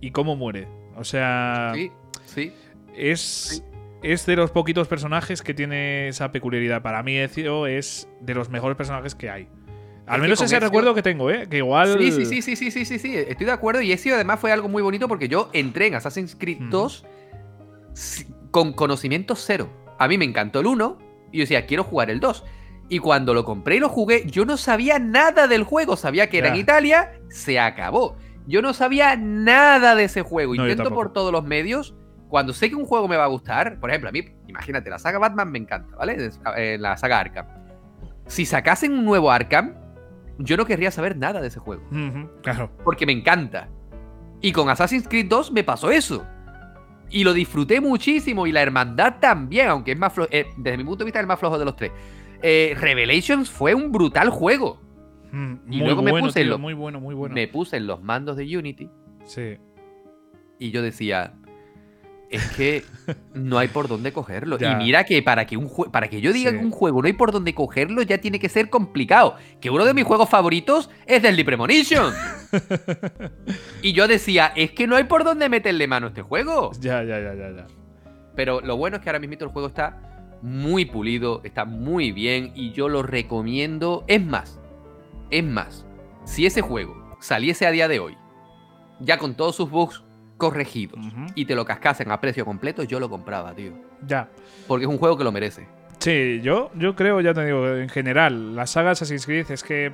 [0.00, 0.68] y cómo muere.
[0.96, 1.90] O sea, Sí,
[2.26, 2.52] sí.
[2.96, 3.64] es,
[4.02, 6.82] es de los poquitos personajes que tiene esa peculiaridad.
[6.82, 9.48] Para mí, Ezio es de los mejores personajes que hay.
[10.06, 11.48] Al menos ese Ezio- recuerdo que tengo, ¿eh?
[11.50, 11.98] Que igual.
[11.98, 13.80] Sí, sí, sí, sí, sí, sí, sí, sí, estoy de acuerdo.
[13.82, 16.70] Y Ezio además fue algo muy bonito porque yo entré en Assassin's Creed Ujú.
[16.70, 17.04] 2
[17.94, 19.68] si- con conocimiento cero.
[19.98, 20.98] A mí me encantó el 1
[21.32, 22.44] y yo decía, quiero jugar el 2.
[22.88, 25.96] Y cuando lo compré y lo jugué, yo no sabía nada del juego.
[25.96, 26.56] Sabía que era en.
[26.56, 28.16] Italia, se acabó.
[28.46, 30.54] Yo no sabía nada de ese juego.
[30.54, 31.96] No, Intento por todos los medios.
[32.28, 34.98] Cuando sé que un juego me va a gustar, por ejemplo, a mí, imagínate, la
[34.98, 36.30] saga Batman me encanta, ¿vale?
[36.56, 37.46] Eh, la saga Arkham.
[38.26, 39.74] Si sacasen un nuevo Arkham,
[40.38, 41.82] yo no querría saber nada de ese juego
[42.42, 42.70] claro.
[42.84, 43.68] porque me encanta.
[44.40, 46.26] Y con Assassin's Creed 2 me pasó eso.
[47.08, 48.46] Y lo disfruté muchísimo.
[48.46, 50.28] Y la hermandad también, aunque es más flojo.
[50.32, 51.92] eh, desde mi punto de vista, es el más flojo de los tres.
[52.48, 54.80] Eh, Revelations fue un brutal juego.
[55.32, 57.34] Mm, Y muy luego me bueno, puse tío, muy bueno, muy bueno.
[57.34, 58.88] Me puse en los mandos de Unity
[59.24, 59.56] Sí.
[60.60, 61.34] y yo decía.
[62.28, 62.82] Es que
[63.34, 64.58] no hay por dónde cogerlo.
[64.60, 64.72] Ya.
[64.72, 66.58] Y mira que para que un para que yo diga Sí.
[66.58, 69.36] que un juego no hay por dónde cogerlo, ya tiene que ser complicado.
[69.60, 72.12] Que uno de mis juegos favoritos es Deadly Premonition.
[73.82, 76.70] y yo decía, es que no hay por dónde meterle mano a este juego.
[76.80, 77.66] Ya, ya, ya, ya, ya.
[78.34, 80.15] Pero lo bueno es que ahora mismo el juego está
[80.46, 84.04] muy pulido, está muy bien y yo lo recomiendo.
[84.06, 84.60] Es más,
[85.30, 85.84] es más,
[86.24, 88.16] si ese juego saliese a día de hoy,
[89.00, 90.04] ya con todos sus bugs
[90.36, 91.00] corregidos
[91.34, 93.72] y te lo cascasen a precio completo, yo lo compraba, tío.
[94.06, 94.28] Ya.
[94.68, 95.66] Porque es un juego que lo merece.
[95.98, 99.92] Sí, yo, yo creo, ya te digo, en general, la saga Assassin's Creed es que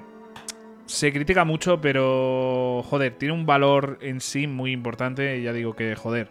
[0.85, 5.39] se critica mucho, pero joder, tiene un valor en sí muy importante.
[5.39, 6.29] Y ya digo que, joder,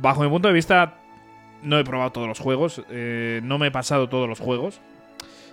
[0.00, 0.96] bajo mi punto de vista,
[1.62, 4.80] no he probado todos los juegos, eh, no me he pasado todos los juegos.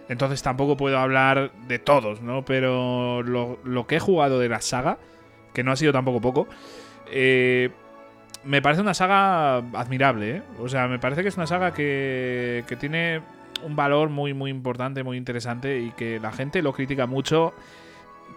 [0.10, 2.46] Entonces tampoco puedo hablar de todos, ¿no?
[2.46, 4.98] Pero lo, que he jugado de la saga,
[5.54, 6.48] que no ha sido tampoco poco,
[7.12, 7.72] eh,
[8.46, 10.42] me parece una saga admirable, ¿eh?
[10.60, 13.22] O sea, me parece que es una saga que, que tiene
[13.64, 17.54] un valor muy, muy importante, muy interesante y que la gente lo critica mucho,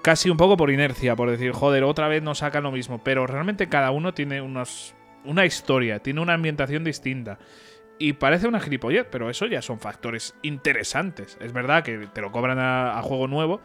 [0.02, 2.98] casi un poco por inercia, por decir, joder, otra vez nos sacan lo mismo.
[2.98, 7.38] Pero realmente cada uno tiene unos, una historia, tiene una ambientación distinta.
[7.98, 11.37] Y parece una gilipollez, pero eso ya son factores interesantes.
[11.40, 13.61] Es verdad que te lo cobran a, a juego nuevo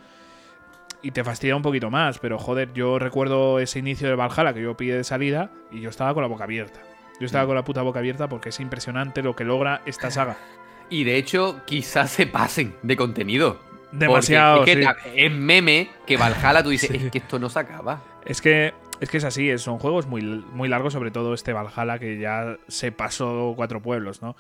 [1.02, 4.62] y te fastidia un poquito más, pero joder, yo recuerdo ese inicio de Valhalla que
[4.62, 6.82] yo pillé de salida y yo estaba con la boca abierta.
[7.20, 10.38] Yo estaba con la puta boca abierta porque es impresionante lo que logra esta saga.
[10.88, 13.60] Y de hecho, quizás se pasen de contenido.
[13.92, 14.60] Demasiado.
[14.60, 14.84] Es, que sí.
[14.84, 16.98] ta- es meme que Valhalla tú dices, Sí.
[17.06, 18.04] es que esto no se acaba.
[18.24, 22.00] Es que es que es así, son juegos muy, muy largos, sobre todo este Valhalla
[22.00, 24.36] que ya se pasó cuatro pueblos, ¿no?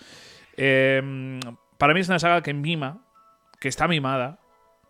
[0.58, 1.39] Eh,
[1.78, 3.06] para mí es una saga que mima,
[3.60, 4.39] que está mimada,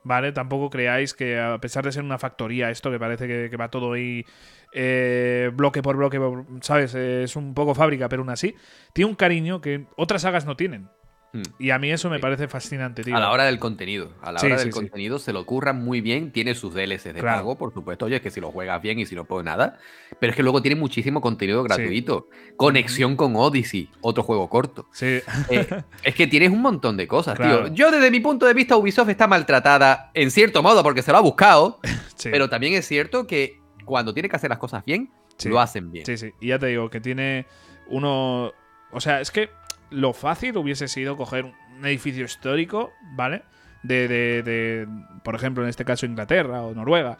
[0.04, 0.32] ¿vale?
[0.32, 3.94] Tampoco creáis que a pesar de ser una factoría, esto que parece que, va todo
[3.94, 4.26] ahí
[4.72, 6.20] eh, bloque por bloque,
[6.62, 6.94] ¿sabes?
[6.96, 8.56] Eh, es un poco fábrica, pero aún así,
[8.94, 10.90] tiene un cariño que otras sagas no tienen.
[11.36, 11.42] Hmm.
[11.60, 13.16] Y a mí eso me parece fascinante, tío.
[13.16, 14.12] A la hora del contenido.
[14.22, 14.80] A la Sí, hora del sí.
[14.80, 16.32] contenido se lo curran muy bien.
[16.32, 17.38] Tiene sus DLCs de Claro.
[17.40, 18.06] pago, por supuesto.
[18.06, 19.78] Oye, es que si lo juegas bien y si no, pues nada.
[20.20, 22.30] Pero es que luego tiene muchísimo contenido gratuito.
[22.56, 24.88] Conexión con Odyssey, otro juego corto.
[24.94, 25.20] Sí,
[25.50, 25.68] Eh,
[26.04, 27.66] es que tienes un montón de cosas, Claro.
[27.66, 27.74] tío.
[27.74, 31.18] Yo, desde mi punto de vista, Ubisoft está maltratada en cierto modo porque se lo
[31.18, 31.80] ha buscado.
[32.16, 32.30] sí.
[32.32, 35.12] Pero también es cierto que cuando tiene que hacer las cosas bien,
[35.46, 36.06] lo hacen bien.
[36.06, 36.32] Sí, sí.
[36.40, 37.46] Y ya te digo que tiene
[37.88, 38.52] uno.
[38.92, 39.50] O sea, es que
[39.96, 43.44] lo fácil hubiese sido coger un edificio histórico, ¿vale?
[43.84, 44.88] De, de, de,
[45.24, 47.18] por ejemplo, en este caso Inglaterra o Noruega.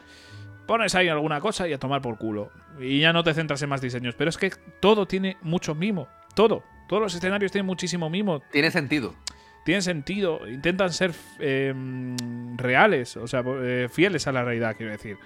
[0.68, 2.52] Pones ahí alguna cosa y a tomar por culo.
[2.80, 4.16] Y ya no te centras en más diseños.
[4.16, 6.08] Pero es que todo tiene mucho mimo.
[6.34, 6.64] Todo.
[6.88, 8.42] Todos los escenarios tienen muchísimo mimo.
[8.52, 9.14] Tiene sentido.
[9.64, 10.48] Tienen sentido.
[10.48, 11.72] Intentan ser eh,
[12.58, 13.16] reales.
[13.18, 15.18] O sea, eh, fieles a la realidad, quiero decir.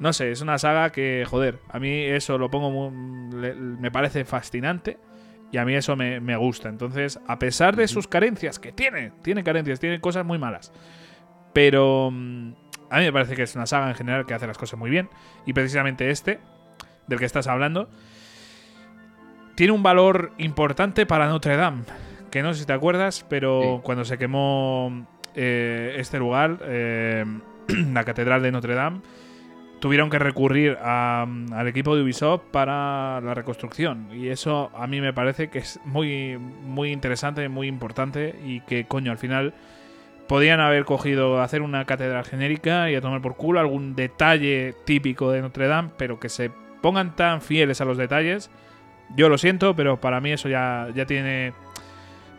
[0.00, 3.90] No sé, es una saga que, joder, a mí eso lo pongo muy- le- me
[3.92, 4.98] parece fascinante
[5.52, 6.68] y a mí eso me, me gusta.
[6.68, 10.72] Entonces, a pesar de sus carencias, que tiene, tiene carencias, tiene cosas muy malas,
[11.52, 12.52] pero mm,
[12.90, 14.90] a mí me parece que es una saga en general que hace las cosas muy
[14.90, 15.08] bien
[15.46, 16.40] y precisamente este,
[17.06, 17.88] del que estás hablando,
[19.54, 21.82] tiene un valor importante para Notre Dame,
[22.30, 23.80] que no sé si te acuerdas, pero Sí.
[23.84, 27.24] cuando se quemó eh, este lugar, eh,
[27.92, 29.00] la Catedral de Notre Dame,
[29.82, 34.06] tuvieron que recurrir a- al equipo de Ubisoft para la reconstrucción.
[34.12, 38.84] Y eso a mí me parece que es muy, muy interesante, muy importante y que,
[38.84, 39.54] coño, al final
[40.28, 45.32] podían haber cogido, hacer una catedral genérica y a tomar por culo algún detalle típico
[45.32, 48.52] de Notre Dame, pero que se pongan tan fieles a los detalles.
[49.16, 51.54] Yo lo siento, pero para mí eso ya, ya tiene,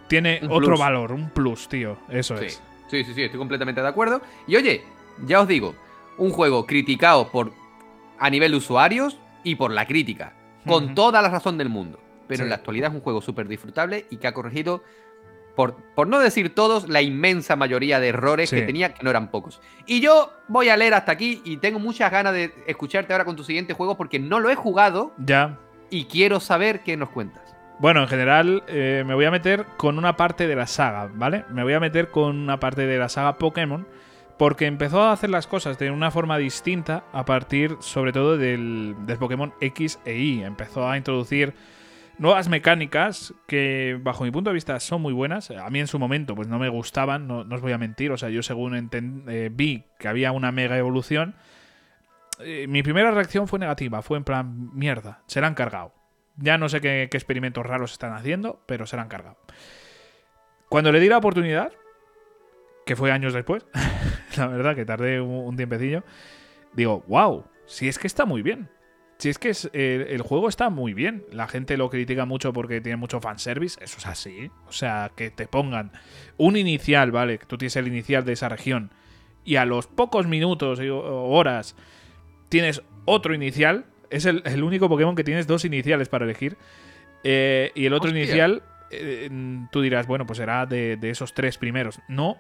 [0.08, 0.80] tiene Un otro plus.
[0.80, 1.98] valor, un plus, tío.
[2.08, 2.46] Eso Sí.
[2.46, 2.64] es.
[2.88, 4.22] sí, sí, sí, estoy completamente de acuerdo.
[4.48, 4.82] Y oye,
[5.26, 5.76] ya os digo,
[6.18, 7.52] un juego criticado por
[8.20, 10.34] a nivel de usuarios y por la crítica,
[10.66, 12.00] con toda la razón del mundo.
[12.28, 12.44] Pero Sí.
[12.44, 14.82] en la actualidad es un juego súper disfrutable y que ha corregido,
[15.56, 18.56] por, por no decir todos, la inmensa mayoría de errores Sí.
[18.56, 19.62] que tenía, que no eran pocos.
[19.86, 23.36] Y yo voy a leer hasta aquí y tengo muchas ganas de escucharte ahora con
[23.36, 25.60] tu siguiente juego porque no lo he jugado Ya.
[25.90, 27.44] y quiero saber qué nos cuentas.
[27.80, 31.44] Bueno, en general eh, me voy a meter con una parte de la saga, ¿vale?
[31.50, 33.86] Me voy a meter con una parte de la saga Pokémon
[34.38, 38.96] porque empezó a hacer las cosas de una forma distinta a partir sobre todo del,
[39.06, 40.44] del Pokémon X e Y.
[40.44, 41.54] Empezó a introducir
[42.18, 45.52] nuevas mecánicas que bajo mi punto de vista son muy buenas.
[45.52, 48.12] A mí en su momento pues no me gustaban, no, os voy a mentir.
[48.12, 48.90] O sea, yo según
[49.28, 51.36] eh, vi que había una mega evolución,
[52.40, 54.02] eh, mi primera reacción fue negativa.
[54.02, 55.94] Fue en plan, mierda, se la han cargado.
[56.38, 59.38] Ya no sé qué, qué experimentos raros están haciendo, pero se la han cargado.
[60.70, 61.72] Cuando le di la oportunidad,
[62.86, 63.66] que fue años después,
[64.38, 66.04] la verdad que tardé un, un tiempecillo,
[66.74, 68.70] digo, wow, si es que está muy bien.
[69.20, 71.24] Si es que es, eh, el juego está muy bien.
[71.32, 73.82] La gente lo critica mucho porque tiene mucho fanservice.
[73.82, 74.52] Eso es así.
[74.68, 75.92] O sea, que te pongan
[76.36, 77.38] un inicial, ¿vale?
[77.38, 78.92] Que tú tienes el inicial de esa región.
[79.46, 81.76] Y a los pocos minutos o horas
[82.50, 83.86] tienes otro inicial.
[84.10, 86.58] Es el, el único Pokémon que tienes dos iniciales para elegir.
[87.24, 88.24] Eh, y el otro Hostia.
[88.24, 89.30] inicial, eh,
[89.72, 92.02] tú dirás, bueno, pues será de, de esos tres primeros.
[92.10, 92.36] No.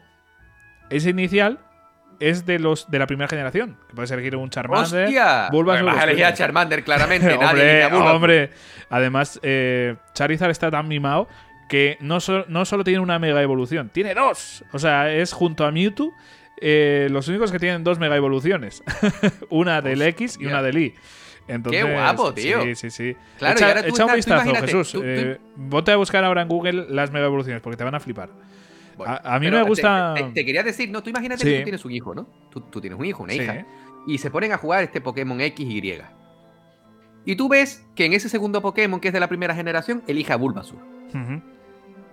[0.95, 1.59] Ese inicial
[2.19, 3.77] es de los de la primera generación.
[3.89, 5.49] Que puedes elegir un Charmander, ¡Hostia!
[5.51, 5.85] Bulbasaur.
[5.85, 6.33] Vas a elegir a.
[6.33, 7.25] Charmander, claramente.
[7.37, 8.15] nadie hombre, Bulbasaur.
[8.15, 8.49] hombre.
[8.89, 11.27] Además, eh, Charizard está tan mimado
[11.69, 14.63] que no, so- no solo tiene una mega evolución, tiene dos.
[14.71, 16.13] O sea, es junto a Mewtwo
[16.61, 18.83] eh, los únicos que tienen dos mega evoluciones.
[19.49, 20.47] una del X y Hostia.
[20.49, 20.93] una del Y.
[21.47, 22.61] Entonces, guapo, tío.
[22.63, 23.17] Sí, sí, sí.
[23.37, 24.91] Claro, echa y ahora tú echa un estás- vistazo, Jesús.
[24.93, 27.95] tú- tú- eh, Ponte a buscar ahora en Google las mega evoluciones porque te van
[27.95, 28.29] a flipar.
[29.05, 31.49] A- a mí pero me gusta- Te, te- te quería decir, no, tú imagínate Sí.
[31.49, 32.27] que tú tienes un hijo, ¿no?
[32.49, 33.41] Tú, tú tienes un hijo, una Sí.
[33.41, 33.65] hija.
[34.07, 36.01] Y se ponen a jugar este Pokémon X y Y.
[37.25, 40.33] Y tú ves que en ese segundo Pokémon, que es de la primera generación, elija
[40.33, 40.79] a Bulbasaur.
[41.09, 41.41] Ujú.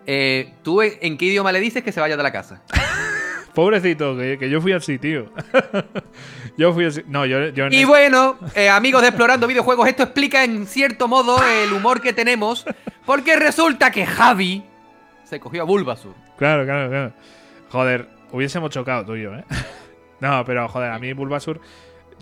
[0.07, 2.63] Eh, ¿Tú en, en qué idioma le dices que se vaya de la casa?
[3.55, 5.33] Pobrecito, que, que yo fui así, tío.
[6.57, 7.03] yo fui así.
[7.09, 11.37] No, yo, yo Y bueno, eh, amigos de Explorando Videojuegos, esto explica en cierto modo
[11.45, 12.65] el humor que tenemos,
[13.05, 14.65] porque resulta que Javi
[15.25, 16.15] se cogió a Bulbasaur.
[16.41, 17.13] Claro, claro, claro.
[17.71, 19.45] Joder, hubiésemos chocado tú y yo, ¿eh?
[20.21, 21.61] no, pero joder, a mí Bulbasur.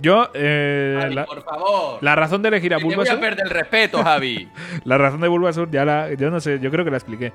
[0.00, 1.98] Yo, eh, Javi, la, por favor.
[2.02, 3.20] la razón de elegir a que te voy a Bulbasur.
[3.20, 4.48] perder el respeto, Javi.
[4.84, 6.12] La razón de Bulbasur ya la.
[6.14, 7.32] Yo no sé, yo creo que la expliqué.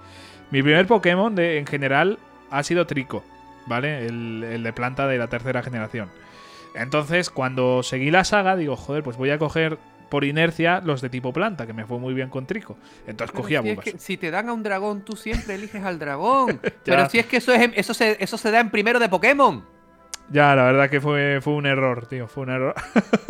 [0.51, 2.19] Mi primer Pokémon de, en general
[2.51, 3.23] ha sido Trico,
[3.65, 4.05] ¿vale?
[4.05, 6.09] El, el de planta de la tercera generación.
[6.75, 9.77] Entonces, cuando seguí la saga, digo, joder, pues voy a coger
[10.13, 12.77] por inercia los de tipo planta, que me fue muy bien con Trico.
[13.07, 15.55] Entonces cogí a Pero si, es que si te dan a un dragón, tú siempre
[15.55, 16.61] eliges al dragón.
[16.85, 19.65] Pero si es que eso, es, eso, se, eso se da en primero de Pokémon.
[20.29, 22.75] Ya, la verdad que fue, fue un error, tío, fue un error.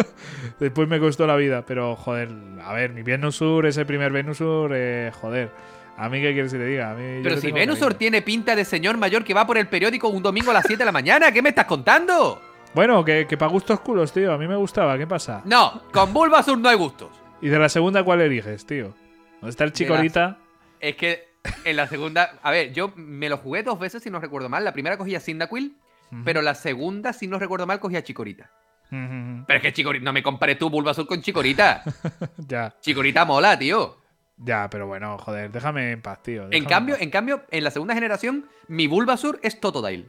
[0.60, 2.28] Después me costó la vida, pero joder,
[2.62, 5.52] a ver, mi Venusur, ese primer Venusur, eh, joder.
[5.96, 6.92] A mí, ¿qué quieres que te diga?
[6.92, 7.78] A mí, Pero si cariño.
[7.98, 10.80] tiene pinta de señor mayor que va por el periódico un domingo a las 7
[10.80, 12.42] de la mañana, ¿qué me estás contando?
[12.74, 15.42] Bueno, que, que para gustos culos, tío, a mí me gustaba, ¿qué pasa?
[15.46, 17.12] No, con Bulbasaur no hay gustos.
[17.42, 18.94] ¿Y de la segunda cuál eliges, tío?
[19.42, 20.38] ¿Dónde está el chicorita?
[20.80, 21.28] Es que
[21.66, 22.40] en la segunda.
[22.42, 24.64] A ver, yo me lo jugué dos veces si no recuerdo mal.
[24.64, 25.78] La primera cogía Cyndaquil,
[26.24, 28.50] pero la segunda, si no recuerdo mal, cogía Chikorita.
[28.92, 29.44] Ujú.
[29.46, 30.06] Pero es que Chikorita.
[30.06, 31.84] No me compares tú Bulbasaur con Chikorita.
[32.38, 33.98] ya, Chikorita mola, tío.
[34.38, 36.48] ya, pero bueno, joder, déjame en paz, tío.
[36.50, 37.04] En cambio, paz.
[37.04, 40.06] en cambio, en la segunda generación, mi Bulbasaur es Totodile.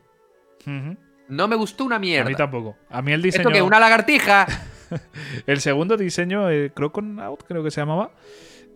[1.29, 2.29] No me gustó una A mierda.
[2.29, 2.77] mí tampoco.
[2.91, 3.43] A mí el diseño.
[3.49, 4.47] Esto que una lagartija.
[5.47, 8.11] El segundo diseño, eh, Croconaut, creo que se llamaba.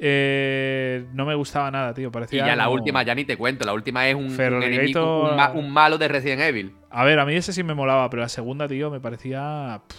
[0.00, 2.08] eh, no me gustaba nada, tío.
[2.08, 2.46] Y Parecía.
[2.46, 3.64] ya la como- última, ya ni te cuento.
[3.64, 6.74] La última es un, enemigo, un, ma- un malo de Resident Evil.
[6.90, 9.80] A ver, a mí ese sí me molaba, pero la segunda, tío, me parecía.
[9.86, 9.96] pff,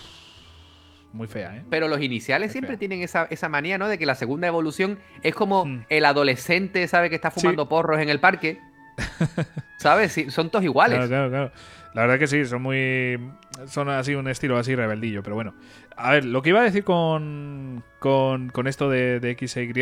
[1.13, 1.63] muy fea, ¿eh?
[1.69, 3.87] Pero los iniciales siempre tienen esa, esa manía, ¿no?
[3.87, 5.83] De que la segunda evolución es como Hmm.
[5.89, 7.09] el adolescente, ¿sabe?
[7.09, 8.59] Que está fumando porros en el parque.
[9.77, 10.11] ¿Sabes?
[10.13, 10.95] Sí, son todos iguales.
[10.97, 11.51] Claro, claro, claro.
[11.99, 13.19] La verdad que sí, son muy.
[13.67, 15.53] Son así un estilo así rebeldillo, pero bueno.
[15.97, 17.83] A ver, lo que iba a decir con.
[17.99, 19.81] con, con esto de, de X e Que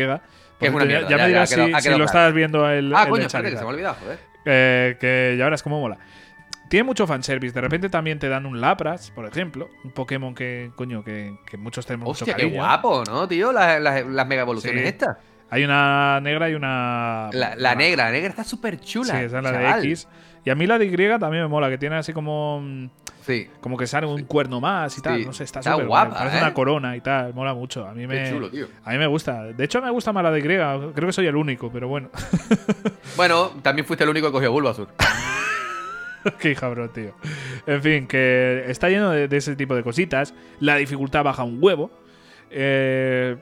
[0.66, 2.92] es una ya- mierda, ya, ya, me dirás ya, si, lo estabas viendo el.
[2.92, 4.18] ah, el coño, espérate, que se me ha olvidado, joder.
[4.46, 5.98] Eh, que ya verás cómo mola.
[6.68, 7.54] Tiene mucho fanservice.
[7.54, 9.70] De repente también te dan un Lapras, por ejemplo.
[9.84, 12.62] Un Pokémon que, coño, que, que muchos tenemos Hostia, mucho qué cariño.
[12.62, 13.52] guapo, ¿no, tío?
[13.52, 14.88] Las, las, las mega evoluciones Sí.
[14.88, 15.16] estas.
[15.50, 17.30] Hay una negra y una.
[17.32, 19.18] La, la negra, la negra está súper chula.
[19.20, 19.82] Sí, esa es la chaval.
[19.82, 20.08] de X.
[20.48, 22.62] Y a mí la de Y también me mola, que tiene así como.
[22.62, 22.86] mm,
[23.20, 23.46] Sí.
[23.60, 25.18] Como que sale un cuerno más y tal.
[25.18, 25.26] Sí.
[25.26, 26.16] No sé, está, Está súper guapa.
[26.16, 26.40] Parece ¿eh?
[26.40, 27.34] una corona y tal.
[27.34, 27.86] Mola mucho.
[27.86, 28.24] A mí me.
[28.24, 28.66] Qué chulo, tío.
[28.82, 29.42] A mí me gusta.
[29.44, 30.42] De hecho, me gusta más la de Y.
[30.42, 32.08] Creo que soy el único, pero bueno.
[33.16, 34.88] Bueno, también fuiste el único que cogió Bulbasaur.
[36.38, 37.14] Qué cabrón, tío.
[37.66, 40.32] En fin, que está lleno de, de ese tipo de cositas.
[40.60, 41.90] La dificultad baja un huevo.
[42.50, 43.36] Eh,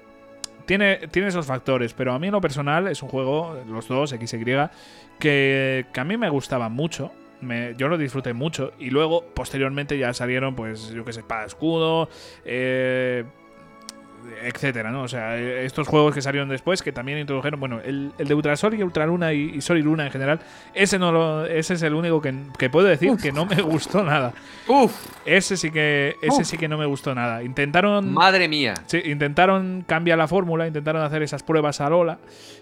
[0.66, 4.12] tiene, tiene esos factores, pero a mí en lo personal es un juego, los dos,
[4.12, 4.44] X y
[5.18, 7.12] que, que a mí me gustaba mucho.
[7.76, 8.72] Yo lo disfruté mucho.
[8.79, 12.09] Y luego, posteriormente, ya salieron, pues, yo qué sé, espada, escudo,
[12.44, 13.24] eh,
[14.43, 15.03] etcétera, ¿no?
[15.03, 18.35] O sea, eh, estos juegos que salieron después, que también introdujeron, bueno, el, el de
[18.35, 20.41] Ultrasol y Ultraluna y, y Sol y Luna en general,
[20.75, 24.03] ese no lo, ese es el único que, que puedo decir que no me gustó
[24.05, 24.33] nada.
[24.69, 24.93] Uf,
[25.25, 26.47] Ese sí que, ese Uf.
[26.47, 27.43] sí que no me gustó nada.
[27.43, 28.75] Intentaron, madre mía.
[28.87, 32.19] sí, intentaron cambiar la fórmula, intentaron hacer esas pruebas a Lola,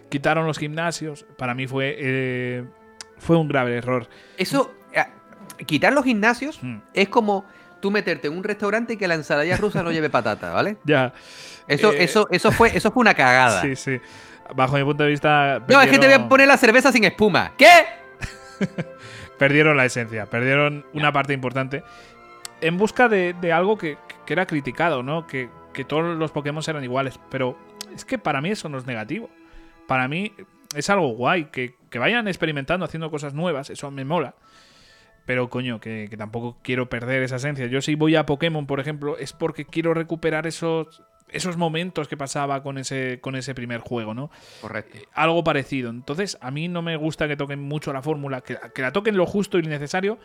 [0.09, 1.25] quitaron los gimnasios.
[1.37, 2.65] Para mí fue, eh,
[3.19, 4.09] fue un grave error.
[4.37, 5.05] Eso, eh,
[5.67, 6.79] quitar los gimnasios Hmm.
[6.93, 7.45] es como
[7.81, 10.79] tú meterte en un restaurante y que la ensalada rusa no lleve patata, ¿vale?
[10.85, 11.13] Ya.
[11.67, 13.61] Eso, Eh, eso, eso fue, eso fue una cagada.
[13.63, 14.01] Sí, sí.
[14.55, 15.63] Bajo mi punto de vista.
[15.69, 17.53] No, es que te voy a poner la cerveza sin espuma.
[17.57, 17.69] ¿Qué?
[19.39, 21.83] perdieron la esencia, perdieron una parte importante
[22.61, 25.27] en busca de, de algo que, que era criticado, ¿no?
[25.27, 27.59] Que, que todos los Pokémon eran iguales, pero
[27.95, 29.29] es que para mí eso no es negativo.
[29.87, 30.33] Para mí
[30.75, 34.35] es algo guay, que, que vayan experimentando, haciendo cosas nuevas, eso me mola.
[35.27, 37.67] Pero coño, que, que tampoco quiero perder esa esencia.
[37.67, 42.17] Yo si voy a Pokémon, por ejemplo, es porque quiero recuperar esos, esos momentos que
[42.17, 44.31] pasaba con ese, con ese primer juego, ¿no?
[44.61, 44.99] Correcto.
[45.15, 45.91] algo parecido.
[45.91, 49.17] Entonces, a mí no me gusta que toquen mucho la fórmula, que, que la toquen
[49.17, 50.19] lo justo y necesario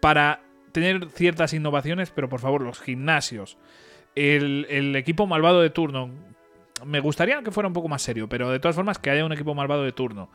[0.00, 0.42] para
[0.72, 3.58] tener ciertas innovaciones, pero por favor, los gimnasios,
[4.14, 6.10] el, el equipo malvado de turno,
[6.84, 9.32] me gustaría que fuera un poco más serio, pero de todas formas que haya un
[9.32, 10.30] equipo malvado de turno.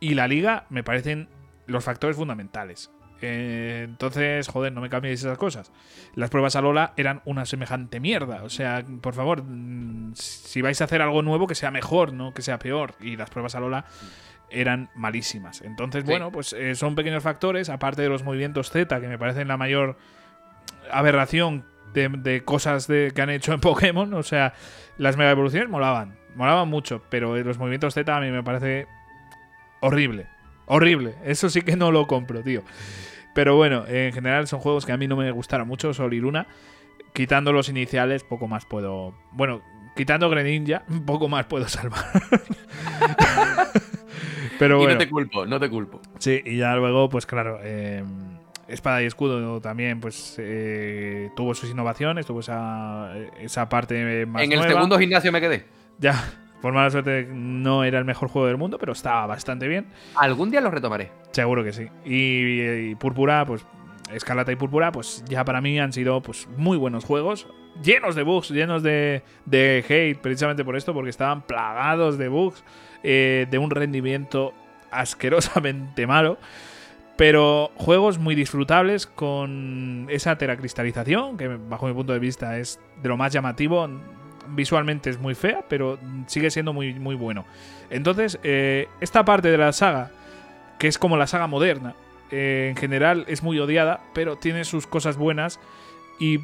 [0.00, 1.28] Y la liga me parecen
[1.66, 2.90] los factores fundamentales.
[3.22, 5.72] Eh, entonces, joder, no me cambiéis esas cosas.
[6.14, 8.42] Las pruebas a Lola eran una semejante mierda.
[8.44, 12.32] O sea, por favor, mm, si vais a hacer algo nuevo, que sea mejor, no
[12.32, 12.94] que sea peor.
[13.00, 13.84] Y las pruebas a Lola
[14.50, 15.60] eran malísimas.
[15.62, 16.10] Entonces, Sí.
[16.10, 19.56] bueno, pues eh, son pequeños factores, aparte de los movimientos Z, que me parecen la
[19.56, 19.96] mayor
[20.90, 24.12] aberración de, de cosas de, que han hecho en Pokémon.
[24.14, 24.54] O sea,
[24.98, 28.86] las mega evoluciones molaban, molaban mucho, pero los movimientos Z a mí me parece
[29.80, 30.26] horrible.
[30.72, 31.16] Horrible.
[31.24, 32.62] Eso sí que no lo compro, tío.
[33.34, 36.20] Pero bueno, en general son juegos que a mí no me gustaron mucho, Sol y
[36.20, 36.46] Luna.
[37.12, 39.12] Quitando los iniciales, poco más puedo.
[39.32, 39.62] Bueno,
[39.96, 42.04] quitando Greninja, poco más puedo salvar.
[44.60, 44.94] Pero y bueno.
[44.94, 46.00] no te culpo, no te culpo.
[46.18, 48.04] Sí, y ya luego, pues claro, eh,
[48.68, 54.52] Espada y Escudo también, pues eh, tuvo sus innovaciones, tuvo esa, esa parte más en
[54.52, 54.72] el nueva.
[54.72, 55.64] segundo gimnasio me quedé.
[55.98, 56.14] Ya,
[56.60, 59.86] por mala suerte no era el mejor juego del mundo, pero estaba bastante bien.
[60.16, 61.10] Algún día lo retomaré.
[61.32, 61.88] Seguro que sí.
[62.04, 63.64] Y, y Púrpura, pues
[64.12, 67.46] Escarlata y Púrpura, pues ya para mí han sido pues muy buenos juegos,
[67.82, 72.64] llenos de bugs, llenos de, de hate, precisamente por esto, porque estaban plagados de bugs,
[73.02, 74.52] eh, de un rendimiento
[74.90, 76.38] asquerosamente malo.
[77.16, 83.10] Pero juegos muy disfrutables con esa teracristalización, que bajo mi punto de vista es de
[83.10, 83.86] lo más llamativo.
[84.52, 87.44] Visualmente es muy fea, pero sigue siendo muy, muy bueno.
[87.90, 90.10] Entonces, eh, esta parte de la saga,
[90.78, 91.94] que es como la saga moderna,
[92.30, 95.58] eh, en general es muy odiada, pero tiene sus cosas buenas
[96.20, 96.38] y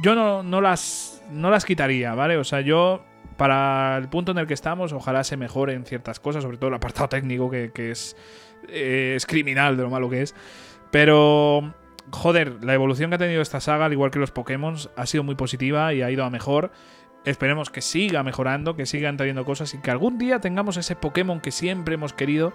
[0.00, 2.36] yo no, no, las, no las quitaría, ¿vale?
[2.36, 3.02] O sea, yo,
[3.36, 6.74] para el punto en el que estamos, ojalá se mejoren ciertas cosas, sobre todo el
[6.74, 8.16] apartado técnico, que, que es,
[8.68, 10.34] eh, es criminal de lo malo que es.
[10.90, 11.74] Pero,
[12.10, 15.24] joder, la evolución que ha tenido esta saga, al igual que los Pokémon, ha sido
[15.24, 16.70] muy positiva y ha ido a mejor.
[17.26, 21.40] Esperemos que siga mejorando, que sigan trayendo cosas y que algún día tengamos ese Pokémon
[21.40, 22.54] que siempre hemos querido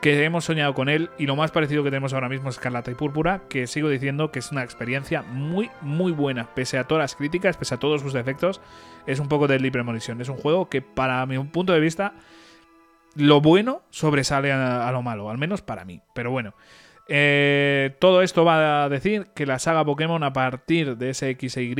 [0.00, 2.90] que hemos soñado con él y lo más parecido que tenemos ahora mismo es Escarlata
[2.90, 7.02] y Púrpura, que sigo diciendo que es una experiencia muy, muy buena, pese a todas
[7.02, 8.60] las críticas, pese a todos sus defectos,
[9.06, 9.80] es un poco de libre.
[9.98, 12.14] Es un juego que, para mi punto de vista,
[13.14, 16.00] lo bueno sobresale a, lo malo, al menos para mí.
[16.14, 16.54] Pero bueno,
[17.08, 21.56] eh, todo esto va a decir que la saga Pokémon, a partir de ese X
[21.58, 21.76] Y,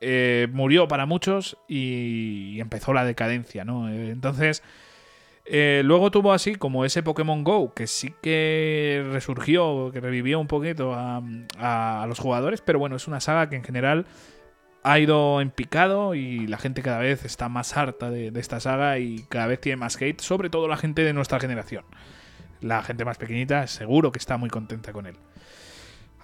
[0.00, 3.88] eh, murió para muchos y empezó la decadencia, ¿no?
[3.88, 4.62] Eh, entonces.
[5.48, 10.48] Eh, luego tuvo así como ese Pokémon Go, que sí que resurgió, que revivió un
[10.48, 14.06] poquito a, los jugadores, pero bueno, es una saga que en general
[14.82, 18.58] ha ido en picado y la gente cada vez está más harta de, de esta
[18.58, 21.84] saga y cada vez tiene más hate, sobre todo la gente de nuestra generación.
[22.60, 25.16] La gente más pequeñita seguro que está muy contenta con él.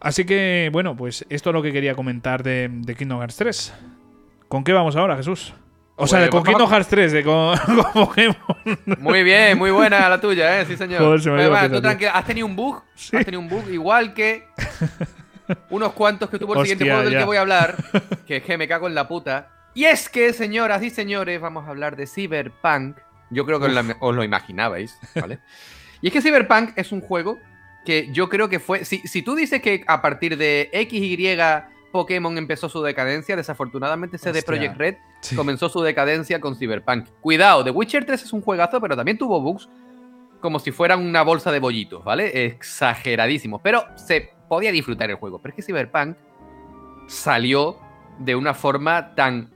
[0.03, 3.72] Así que, bueno, pues esto es lo que quería comentar de, de Kingdom Hearts 3.
[4.48, 5.55] ¿Con qué vamos ahora, Jesús?
[5.94, 8.36] O sea, de con Kingdom Hearts 3, de con, con, Pokémon.
[8.98, 10.66] Muy bien, muy buena la tuya, ¿eh?
[10.66, 11.00] Sí, señor.
[11.00, 12.82] Joder, se me Oye, iba va, a tú tranquilo, has tenido un bug.
[12.96, 13.16] Sí.
[13.16, 14.48] Has tenido un bug, igual que
[15.70, 17.18] unos cuantos que tuvo el Hostia, siguiente juego del ya.
[17.20, 17.76] que voy a hablar.
[18.26, 19.50] Que es que me cago en la puta.
[19.74, 22.96] Y es que, señoras y señores, vamos a hablar de Cyberpunk.
[23.30, 25.38] Yo creo que os, la- os lo imaginabais, ¿vale?
[26.00, 27.38] y es que Cyberpunk es un juego
[27.85, 28.85] que yo creo que fue.
[28.85, 31.37] Si, si tú dices que a partir de XY
[31.91, 34.45] Pokémon empezó su decadencia, desafortunadamente CD Hostia.
[34.47, 35.37] Projekt Red Sí.
[35.37, 37.07] comenzó su decadencia con Cyberpunk.
[37.20, 39.68] Cuidado, The Witcher 3 es un juegazo, pero también tuvo bugs
[40.41, 42.47] como si fueran una bolsa de bollitos, ¿vale?
[42.47, 43.61] Exageradísimos.
[43.62, 45.39] Pero se podía disfrutar el juego.
[45.41, 46.16] Pero es que Cyberpunk
[47.07, 47.78] salió
[48.18, 49.51] de una forma tan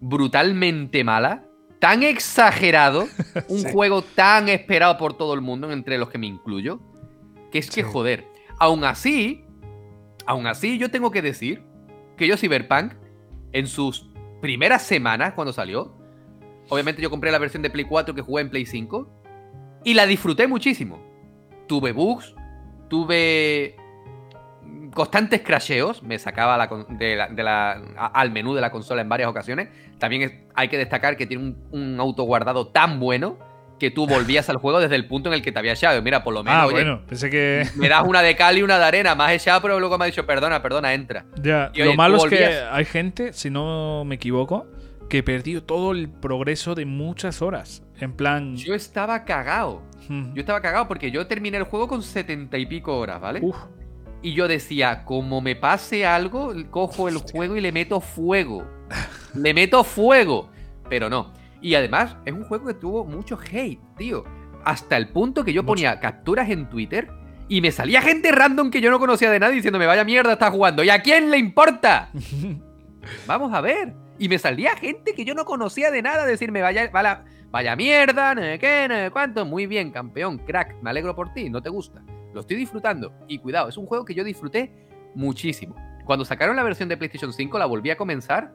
[0.00, 1.44] brutalmente mala,
[1.78, 3.06] tan exagerado,
[3.48, 3.72] un Sí.
[3.72, 6.80] juego tan esperado por todo el mundo, entre los que me incluyo,
[7.54, 7.88] que es que Sí.
[7.88, 8.26] joder.
[8.58, 9.44] Aún así,
[10.26, 11.62] aún así, yo tengo que decir
[12.16, 12.94] que yo Cyberpunk,
[13.52, 15.94] en sus primeras semanas cuando salió,
[16.68, 19.08] obviamente yo compré la versión de Play 4 que jugué en Play 5
[19.84, 20.98] y la disfruté muchísimo.
[21.68, 22.34] Tuve bugs,
[22.88, 23.76] tuve
[24.92, 28.72] constantes crasheos, me sacaba la con- de la- de la- a- al menú de la
[28.72, 29.68] consola en varias ocasiones.
[29.98, 33.38] También es- hay que destacar que tiene un, un auto guardado tan bueno
[33.78, 36.00] que tú volvías al juego desde el punto en el que te había echado.
[36.02, 37.66] Mira, por lo menos, Ah, oye, bueno, pensé que.
[37.76, 40.06] me das una de cal y una de arena, has echado, pero luego me ha
[40.06, 41.24] dicho, perdona, perdona, entra.
[41.42, 44.66] Ya, Y, oye, lo malo es que hay gente, si no me equivoco,
[45.08, 47.82] que perdió todo el progreso de muchas horas.
[48.00, 48.56] En plan.
[48.56, 49.82] Yo estaba cagado.
[50.08, 53.40] Yo estaba cagado porque yo terminé el juego con setenta y pico horas, ¿vale?
[53.42, 53.56] uf,
[54.22, 58.66] Y yo decía, como me pase algo, cojo el juego y le meto fuego.
[59.34, 60.50] le meto fuego.
[60.90, 61.32] Pero no.
[61.64, 64.22] Y además, es un juego que tuvo mucho hate, tío.
[64.66, 65.72] Hasta el punto que yo Mucho.
[65.72, 67.08] ponía capturas en Twitter
[67.48, 70.50] Y me salía gente random que yo no conocía de nadie diciéndome, vaya mierda, estás
[70.50, 70.84] jugando.
[70.84, 72.10] ¿Y a quién le importa?
[73.26, 73.94] Vamos a ver.
[74.18, 78.34] Y me salía gente que yo no conocía de nada decirme, vaya, vaya, vaya mierda,
[78.34, 79.46] no sé qué, no sé cuánto.
[79.46, 82.02] Muy bien, campeón, crack, me alegro por ti, no te gusta.
[82.34, 83.10] Lo estoy disfrutando.
[83.26, 84.70] Y cuidado, es un juego que yo disfruté
[85.14, 85.74] muchísimo.
[86.04, 88.52] Cuando sacaron la versión de PlayStation 5, la volví a comenzar.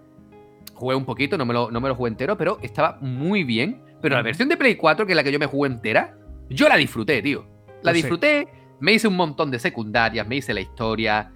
[0.80, 3.84] Jugué un poquito, no me lo, no me lo jugué entero, pero estaba muy bien.
[4.01, 6.15] Pero la versión de Play 4, que es la que yo me jugué entera,
[6.49, 7.45] yo la disfruté, tío.
[7.84, 8.47] La Pues disfruté,
[8.80, 11.32] me hice un montón de secundarias, me hice la historia.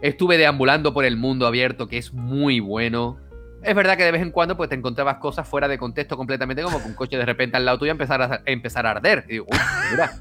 [0.00, 3.18] Estuve deambulando por el mundo abierto, que es muy bueno.
[3.64, 6.62] Es verdad que de vez en cuando pues, te encontrabas cosas fuera de contexto completamente,
[6.62, 9.24] como que un coche de repente al lado tuyo empezar a, empezar a arder.
[9.28, 9.58] Y digo, "Uy,
[9.90, 10.12] mira,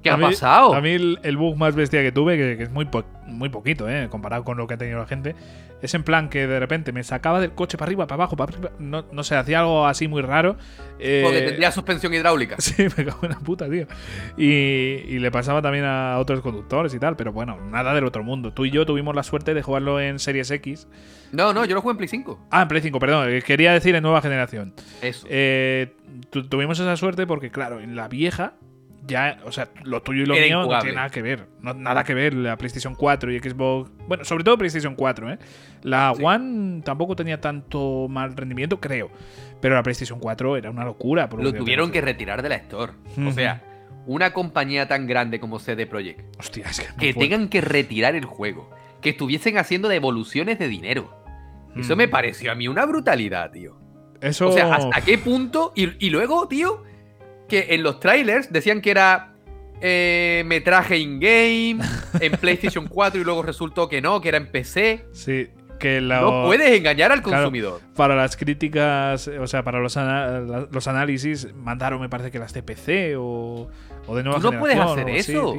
[0.00, 0.72] ¿qué A ha mí- pasado?
[0.74, 3.48] A mí el, el bug más bestia que tuve, que, que es muy, po- muy
[3.48, 5.34] poquito, eh, comparado con lo que ha tenido la gente,
[5.82, 8.52] es en plan que de repente me sacaba del coche para arriba, para abajo, para
[8.52, 8.70] arriba.
[8.78, 10.56] No, no sé, hacía algo así muy raro.
[10.98, 12.56] eh, Porque tendría suspensión hidráulica.
[12.60, 13.86] Sí, me cago en la puta, tío.
[14.36, 18.22] Y, y le pasaba también a otros conductores y tal, pero bueno, nada del otro
[18.24, 18.52] mundo.
[18.52, 20.88] Tú y yo tuvimos la suerte de jugarlo en Series X.
[21.32, 22.46] No, no, yo lo jugué en Play 5.
[22.50, 24.74] Ah, en Play 5, perdón, eh, quería decir en nueva generación.
[25.02, 25.26] Eso.
[25.30, 25.94] Eh,
[26.30, 28.54] tu- tuvimos esa suerte porque, claro, en la vieja,
[29.06, 31.46] ya, o sea, lo tuyo y lo Era mío no tiene nada que ver.
[31.60, 33.90] No, nada que ver la PlayStation 4 y Xbox.
[34.08, 35.38] Bueno, sobre todo PlayStation 4, ¿eh?
[35.82, 36.22] La Sí.
[36.24, 39.10] One tampoco tenía tanto mal rendimiento, creo.
[39.60, 41.28] Pero la PlayStation 4 era una locura.
[41.28, 42.92] por lo tuvieron que retirar de la Store.
[43.26, 43.62] O sea,
[44.06, 47.12] una compañía tan grande como CD Projekt, Hostia, es que.
[47.12, 51.14] que tengan que retirar el juego, que estuviesen haciendo devoluciones de dinero.
[51.76, 51.98] Eso Mm.
[51.98, 53.76] me pareció a mí una brutalidad, tío.
[54.20, 54.48] Eso.
[54.48, 55.72] O sea, ¿hasta qué punto?
[55.74, 56.82] Y, y luego, tío,
[57.48, 59.34] que en los trailers decían que era
[59.80, 61.78] eh, metraje in-game,
[62.20, 65.04] en PlayStation 4 y luego resultó que no, que era en PC.
[65.12, 67.42] Sí, que la- No puedes engañar al Claro.
[67.44, 67.80] consumidor.
[67.96, 72.54] para las críticas, o sea, para los, ana- los análisis, mandaron, me parece que las
[72.54, 73.68] de PC o,
[74.06, 75.54] o de nueva Tú no puedes hacer así, eso.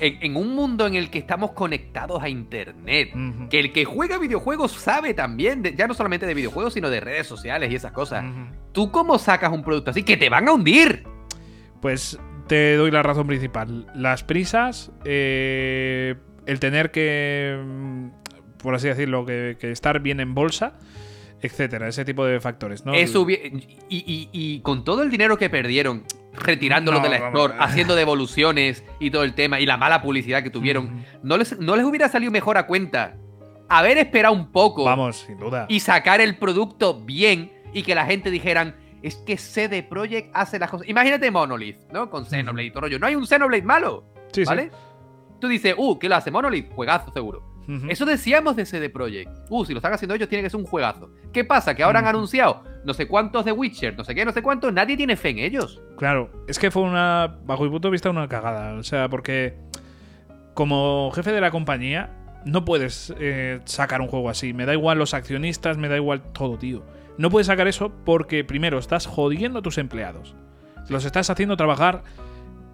[0.00, 3.12] En, en un mundo en el que estamos conectados a Internet,
[3.50, 7.00] que el que juega videojuegos sabe también, de- ya no solamente de videojuegos, sino de
[7.00, 8.24] redes sociales y esas cosas.
[8.72, 10.02] ¿Tú cómo sacas un producto así?
[10.02, 11.04] Que te van a hundir.
[11.82, 13.86] Pues te doy la razón principal.
[13.94, 16.14] Las prisas, eh,
[16.46, 18.08] el tener que, mm,
[18.62, 20.74] por así decirlo, que, que estar bien en bolsa,
[21.42, 22.92] etcétera, ese tipo de factores, ¿no?
[22.94, 23.34] Eso y,
[23.88, 28.84] y- y con todo el dinero que perdieron, retirándolo No, de la Store, haciendo devoluciones
[28.98, 32.08] y todo el tema, y la mala publicidad que tuvieron, no, les, no les hubiera
[32.08, 33.16] salido mejor a cuenta
[33.68, 35.66] haber esperado un poco Vamos, sin duda.
[35.68, 40.58] y sacar el producto bien y que la gente dijeran, es que CD Projekt hace
[40.58, 40.88] las cosas.
[40.88, 42.10] Imagínate Monolith, ¿no?
[42.10, 42.98] Con Xenoblade y todo rollo.
[42.98, 44.44] No hay un Xenoblade malo, Sí, sí.
[44.44, 44.70] ¿vale?
[45.40, 46.70] Tú dices, uh, ¿qué lo hace Monolith?
[46.72, 47.42] Juegazo seguro.
[47.88, 49.30] Eso decíamos de CD Projekt.
[49.48, 51.10] Uh, si lo están haciendo ellos, tiene que ser un juegazo.
[51.32, 51.74] ¿Qué pasa?
[51.74, 54.72] Que ahora han anunciado no sé cuántos de Witcher, no sé qué, no sé cuántos.
[54.72, 55.80] Nadie tiene fe en ellos.
[55.96, 58.74] Claro, es que fue una, bajo mi punto de vista, una cagada.
[58.74, 59.56] O sea, porque
[60.54, 62.10] como jefe de la compañía,
[62.44, 64.52] no puedes eh, sacar un juego así.
[64.52, 66.84] Me da igual los accionistas, me da igual todo, tío.
[67.18, 70.34] No puedes sacar eso porque, primero, estás jodiendo a tus empleados.
[70.88, 72.02] Los estás haciendo trabajar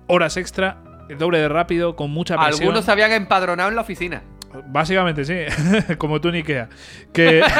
[0.06, 0.78] horas extra,
[1.08, 2.62] el doble de rápido, con mucha presión.
[2.62, 4.22] Algunos se habían empadronado en la oficina.
[4.66, 5.34] Básicamente, sí.
[5.98, 6.68] Como tú en Ikea.
[7.12, 7.42] Que.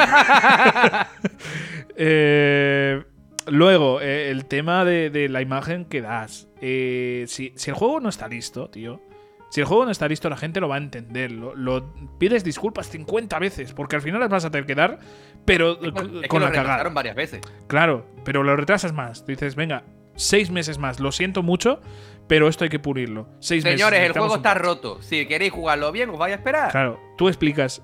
[1.99, 3.03] Eh,
[3.47, 6.47] luego, eh, el tema de, de la imagen que das.
[6.61, 9.01] Eh, si, si el juego no está listo, tío.
[9.49, 11.31] Si el juego no está listo, la gente lo va a entender.
[11.31, 14.99] Lo, lo- pides disculpas 50 veces, porque al final las vas a tener que dar,
[15.45, 16.89] pero Es con, es que con lo la cagada.
[16.89, 17.41] varias veces.
[17.67, 19.25] Claro, pero lo retrasas más.
[19.25, 19.83] Dices, venga,
[20.15, 20.99] seis meses más.
[20.99, 21.79] Lo siento mucho,
[22.27, 23.29] pero esto hay que pulirlo.
[23.39, 23.79] Seis meses.
[23.79, 25.01] Señores, el juego está roto.
[25.01, 26.71] Si queréis jugarlo bien, os vais a esperar.
[26.71, 27.83] Claro, tú explicas,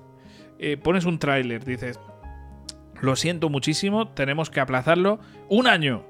[0.58, 1.98] eh, pones un tráiler, dices,
[3.00, 5.18] lo siento muchísimo, tenemos que aplazarlo
[5.48, 6.04] un año.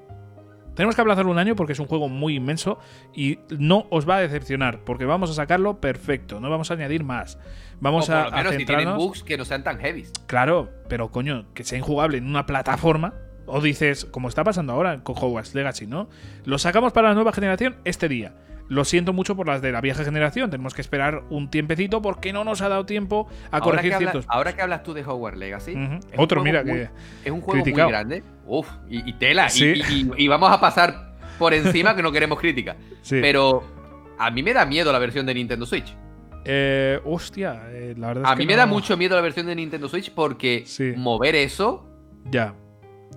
[0.74, 2.78] Tenemos que aplazarlo un año porque es un juego muy inmenso
[3.14, 7.04] y no os va a decepcionar porque vamos a sacarlo perfecto, no vamos a añadir
[7.04, 7.38] más.
[7.80, 10.04] Vamos o por a, lo a menos si tienen bugs que no sean tan heavy.
[10.26, 13.14] Claro, pero coño, que sea injugable en una plataforma.
[13.46, 16.08] O dices, como está pasando ahora con Hogwarts Legacy, ¿no?
[16.44, 18.34] Lo sacamos para la nueva generación este día.
[18.68, 20.48] Lo siento mucho por las de la vieja generación.
[20.48, 24.10] Tenemos que esperar un tiempecito porque no nos ha dado tiempo a Ahora corregir habla-
[24.12, 24.26] ciertos.
[24.30, 25.74] ahora que hablas tú de Hogwarts Legacy,
[26.16, 26.88] Otro, mira, muy- que.
[27.26, 27.88] es un juego criticado.
[27.88, 28.22] muy grande.
[28.46, 29.46] Uf, y, y tela.
[29.48, 29.64] y- Sí.
[29.90, 32.76] Y, y- y vamos a pasar por encima que no queremos crítica.
[33.02, 33.18] Sí.
[33.20, 33.62] Pero
[34.18, 35.94] a mí me da miedo la versión de Nintendo Switch.
[36.46, 39.46] Eh, hostia, eh, la verdad es A que mí me da mucho miedo la versión
[39.46, 40.94] de Nintendo Switch porque Sí.
[40.96, 41.86] mover eso.
[42.30, 42.54] Ya.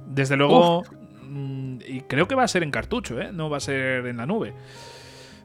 [0.07, 0.83] Desde luego.
[1.23, 3.31] mm, Y creo que va a ser en cartucho, ¿eh?
[3.31, 4.53] No va a ser en la nube.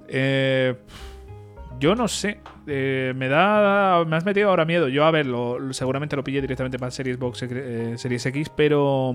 [0.08, 0.74] Eh,
[1.78, 2.38] yo no sé.
[2.66, 4.04] Eh, me da.
[4.06, 4.88] Me has metido ahora miedo.
[4.88, 8.50] Yo, a ver, lo- lo- seguramente lo pillé directamente para Series Box eh, Series X,
[8.54, 9.14] pero.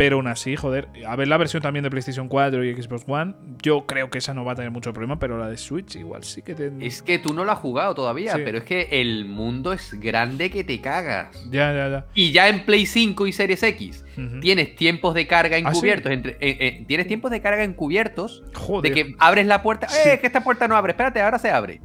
[0.00, 3.34] Pero aún así, joder, a ver la versión también de PlayStation 4 y Xbox One,
[3.62, 6.24] yo creo que esa no va a tener mucho problema, pero la de Switch igual
[6.24, 6.72] sí que te...
[6.80, 8.40] Es que tú no lo has jugado todavía, Sí.
[8.42, 11.36] pero es que el mundo es grande que te cagas.
[11.50, 12.06] Ya, ya, ya.
[12.14, 14.40] Y ya en Play 5 y Series X Ujú.
[14.40, 15.66] tienes tiempos de carga ¿Ah, sí?
[15.66, 16.10] encubiertos.
[16.12, 18.94] entre- eh, eh, tienes tiempos de carga encubiertos Joder.
[18.94, 19.86] de que abres la puerta.
[19.90, 20.08] Sí.
[20.08, 20.92] ¡Eh, que esta puerta no abre!
[20.92, 21.82] Espérate, ahora se abre.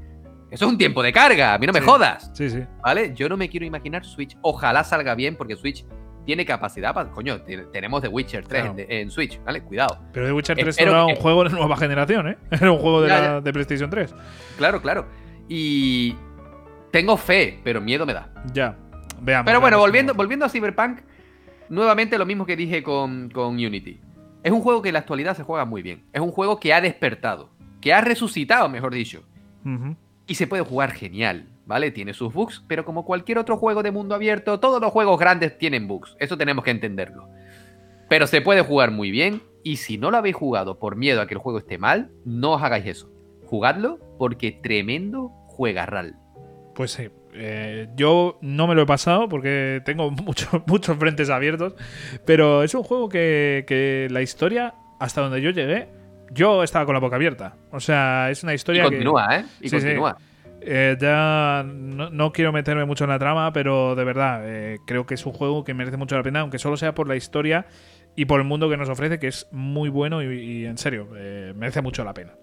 [0.49, 1.86] Eso es un tiempo de carga, a mí no me Sí.
[1.86, 2.32] jodas.
[2.34, 2.59] Sí, sí.
[2.82, 3.11] ¿Vale?
[3.13, 4.38] Yo no me quiero imaginar Switch.
[4.41, 5.84] Ojalá salga bien, porque Switch
[6.26, 7.09] tiene capacidad para.
[7.11, 8.76] Coño, tenemos The Witcher 3 Claro.
[8.80, 9.61] en, en Switch, ¿vale?
[9.61, 9.99] Cuidado.
[10.11, 12.38] Pero The Witcher 3 Espero no era que- un juego de nueva generación, ¿eh?
[12.51, 14.13] Era un juego de, Ya, la- de PlayStation 3.
[14.57, 15.05] Claro, claro.
[15.47, 16.15] Y.
[16.91, 18.30] Tengo fe, pero miedo me da.
[18.53, 18.78] Ya.
[19.21, 19.45] Veamos.
[19.45, 20.99] Pero bueno, veamos volviendo, cómo- volviendo a Cyberpunk,
[21.69, 23.99] nuevamente lo mismo que dije con, con Unity.
[24.43, 26.03] Es un juego que en la actualidad se juega muy bien.
[26.13, 27.49] Es un juego que ha despertado,
[27.82, 29.23] que ha resucitado, mejor dicho.
[30.28, 31.91] Y se puede jugar genial, ¿vale?
[31.91, 35.57] Tiene sus bugs, pero como cualquier otro juego de mundo abierto, todos los juegos grandes
[35.57, 36.16] tienen bugs.
[36.20, 37.28] Eso tenemos que entenderlo.
[38.09, 39.41] Pero se puede jugar muy bien.
[39.63, 42.53] Y si no lo habéis jugado por miedo a que el juego esté mal, no
[42.53, 43.09] os hagáis eso.
[43.45, 46.16] Jugadlo porque tremendo juegarral.
[46.76, 47.09] Pues sí.
[47.38, 51.74] Eh, yo no me lo he pasado porque tengo mucho- muchos frentes abiertos.
[52.26, 55.88] Pero es un juego que, que la historia, hasta donde yo llegué,
[56.32, 57.55] yo estaba con la boca abierta.
[57.72, 58.89] O sea, es una Y historia que.
[58.89, 59.45] continúa, ¿eh?
[59.61, 59.88] Y Sí, sí.
[60.68, 65.05] Eh, ya no, no quiero meterme mucho en la trama, pero de verdad, eh, creo
[65.05, 67.68] que es un juego que merece mucho la pena, aunque solo sea por la historia
[68.16, 71.07] y por el mundo que nos ofrece, que es muy bueno y, y en serio,
[71.16, 72.34] eh, merece mucho la pena.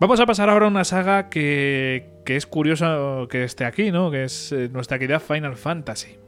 [0.00, 2.98] Vamos a pasar ahora a una saga que, que es curiosa
[3.30, 4.10] que esté aquí, ¿no?
[4.10, 6.18] Que es nuestra querida Final Fantasy.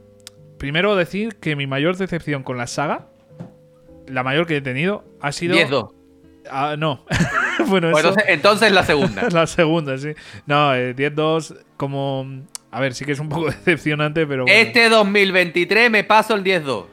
[0.59, 3.07] Primero decir que mi mayor decepción con la saga,
[4.07, 5.57] la mayor que he tenido, ha sido...
[5.57, 5.91] 10-2.
[6.49, 7.03] Ah, no.
[7.67, 9.29] bueno, Pues eso- entonces, entonces la segunda.
[9.31, 10.09] la segunda, sí.
[10.45, 12.25] No, eh, 10-2, como.
[12.71, 14.43] A ver, sí que es un poco decepcionante, pero.
[14.43, 16.85] bueno, Este 2023 me paso el 10-2.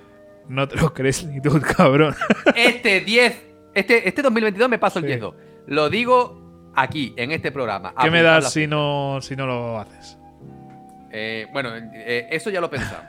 [0.49, 2.15] No te lo crees ni tú, cabrón.
[2.57, 3.43] Este 10.
[3.75, 5.13] Este, este 2022 me paso el Sí.
[5.13, 5.35] 10-2.
[5.69, 7.95] Lo digo aquí, en este programa.
[8.01, 10.19] ¿Qué me das si no, si no lo haces?
[11.13, 13.05] Eh, bueno, eh, eso ya lo pensamos.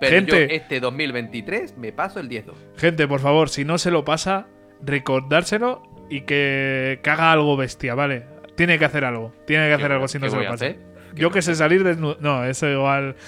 [0.00, 0.48] Pero Gente.
[0.48, 2.52] yo este 2023 me paso el 10-2.
[2.76, 4.46] Gente, por favor, si no se lo pasa,
[4.82, 8.24] recordárselo y que, que haga algo bestia, ¿vale?
[8.54, 9.32] Tiene que hacer algo.
[9.46, 10.66] Tiene que hacer ¿Qué algo si no se lo pasa.
[11.14, 12.16] Yo que sé salir desnudo.
[12.20, 13.16] No, eso igual.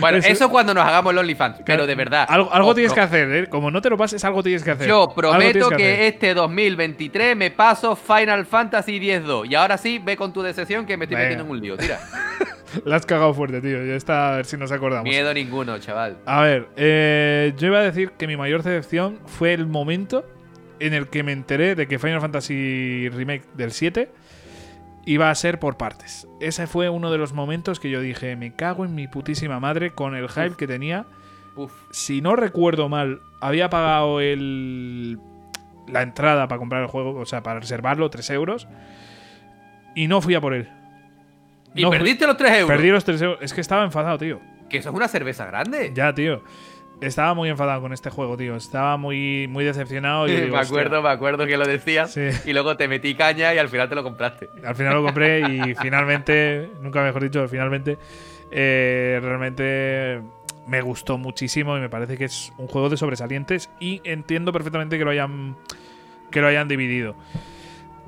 [0.00, 1.58] Bueno, Eso- eso cuando nos hagamos los OnlyFans.
[1.64, 2.26] Pero de verdad.
[2.28, 3.46] Algo, tienes que hacer, ¿eh?
[3.48, 4.88] Como no te lo pases, algo tienes que hacer.
[4.88, 6.00] Yo prometo que, hacer.
[6.02, 9.50] este 2023 me paso Final Fantasy 10-2.
[9.50, 11.28] Y ahora sí, ve con tu decepción que me estoy Venga.
[11.28, 11.76] metiendo en un lío.
[11.76, 12.00] Tira.
[12.84, 13.84] La has cagado fuerte, tío.
[13.84, 15.04] Ya está, a ver si nos acordamos.
[15.04, 16.16] Miedo ninguno, chaval.
[16.26, 20.26] A ver, eh, yo iba a decir que mi mayor decepción fue el momento
[20.80, 24.10] en el que me enteré de que Final Fantasy Remake del 7
[25.06, 26.26] iba a ser por partes.
[26.40, 29.90] Ese fue uno de los momentos que yo dije, me cago en mi putísima madre
[29.90, 31.04] con el hype que tenía.
[31.56, 31.72] Uf.
[31.90, 35.18] Si no recuerdo mal, había pagado el,
[35.86, 38.66] la entrada para comprar el juego, o sea, para reservarlo, 3 euros,
[39.94, 40.68] y no fui a por él.
[41.74, 42.68] Y No fui- perdiste los 3 euros.
[42.68, 43.38] Perdí los 3 euros.
[43.42, 44.40] Es que estaba enfadado, tío.
[44.70, 45.92] Que eso es una cerveza grande.
[45.94, 46.42] Ya, tío.
[47.04, 48.56] Estaba muy enfadado con este juego, tío.
[48.56, 50.26] Estaba muy, muy decepcionado.
[50.26, 52.12] Y yo digo, me acuerdo, me acuerdo que lo decías.
[52.12, 52.28] Sí.
[52.44, 54.48] Y luego te metí caña y al final te lo compraste.
[54.64, 57.98] Al final lo compré y finalmente, nunca mejor dicho, finalmente,
[58.50, 60.22] eh, realmente
[60.66, 64.98] me gustó muchísimo y me parece que es un juego de sobresalientes y entiendo perfectamente
[64.98, 65.56] que lo hayan,
[66.30, 67.14] que lo hayan dividido.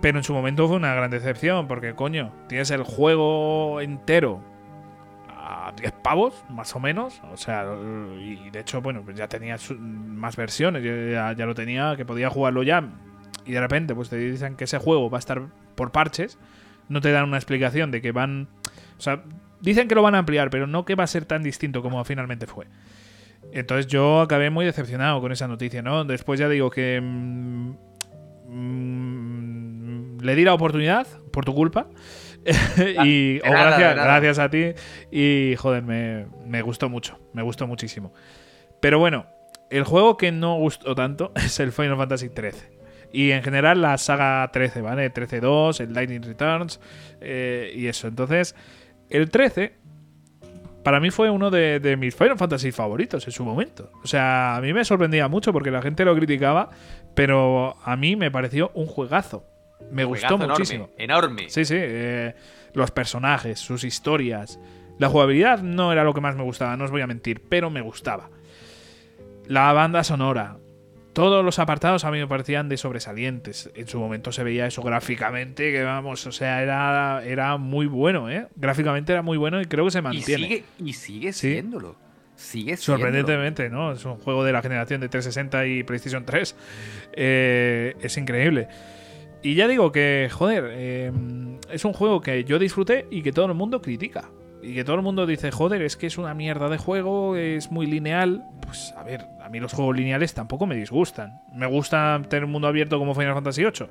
[0.00, 4.40] Pero en su momento fue una gran decepción porque, coño, tienes el juego entero
[5.76, 7.20] 10 pavos, más o menos.
[7.32, 7.66] O sea,
[8.18, 12.30] y de hecho, bueno, pues ya tenía más versiones, ya, ya lo tenía, que podía
[12.30, 12.88] jugarlo ya.
[13.44, 15.42] Y de repente, pues te dicen que ese juego va a estar
[15.74, 16.38] por parches.
[16.88, 18.48] No te dan una explicación de que van.
[18.98, 19.22] O sea,
[19.60, 22.02] dicen que lo van a ampliar, pero no que va a ser tan distinto como
[22.04, 22.66] finalmente fue.
[23.52, 26.04] Entonces yo acabé muy decepcionado con esa noticia, ¿no?
[26.04, 27.00] Después ya digo que.
[27.00, 27.70] mm,
[28.48, 31.86] mm, le di la oportunidad por tu culpa.
[33.04, 34.72] y de o nada, gracias, a ti.
[35.10, 37.18] Y joder, me, me gustó mucho.
[37.32, 38.12] Me gustó muchísimo.
[38.80, 39.26] Pero bueno,
[39.70, 42.76] el juego que no gustó tanto es el Final Fantasy XIII.
[43.12, 45.12] Y en general la saga 13, ¿vale?
[45.12, 46.80] 13-2, el Lightning Returns
[47.20, 48.08] eh, y eso.
[48.08, 48.54] Entonces,
[49.08, 49.74] el 13
[50.82, 53.90] para mí fue uno de, de mis Final Fantasy favoritos en su momento.
[54.04, 56.70] O sea, a mí me sorprendía mucho porque la gente lo criticaba,
[57.14, 59.44] pero a mí me pareció un juegazo.
[59.90, 60.90] Me gustó muchísimo.
[60.98, 61.04] Enorme.
[61.42, 61.50] enorme.
[61.50, 61.74] Sí, sí.
[61.78, 62.34] eh,
[62.74, 64.58] los personajes, sus historias.
[64.98, 67.70] La jugabilidad no era lo que más me gustaba, no os voy a mentir, pero
[67.70, 68.30] me gustaba.
[69.46, 70.56] La banda sonora.
[71.12, 73.70] Todos los apartados a mí me parecían de sobresalientes.
[73.74, 78.28] En su momento se veía eso gráficamente, que vamos, o sea, era, era muy bueno,
[78.30, 78.48] ¿eh?
[78.56, 80.42] Gráficamente era muy bueno y creo que se Y mantiene.
[80.46, 81.52] sigue, y sigue Sí.
[81.52, 81.96] siéndolo.
[82.34, 82.82] sigue siendo.
[82.82, 83.92] Sorprendentemente, ¿no?
[83.92, 86.54] Es un juego de la generación de 360 y PlayStation 3.
[87.14, 88.68] Eh, es increíble.
[89.46, 91.12] Y ya digo que, joder, eh,
[91.70, 94.28] es un juego que yo disfruté y que todo el mundo critica.
[94.60, 97.70] Y que todo el mundo dice, joder, es que es una mierda de juego, es
[97.70, 98.44] muy lineal.
[98.60, 101.42] Pues a ver, a mí los juegos lineales tampoco me disgustan.
[101.54, 103.86] ¿Me gusta tener un mundo abierto como Final Fantasy VIII?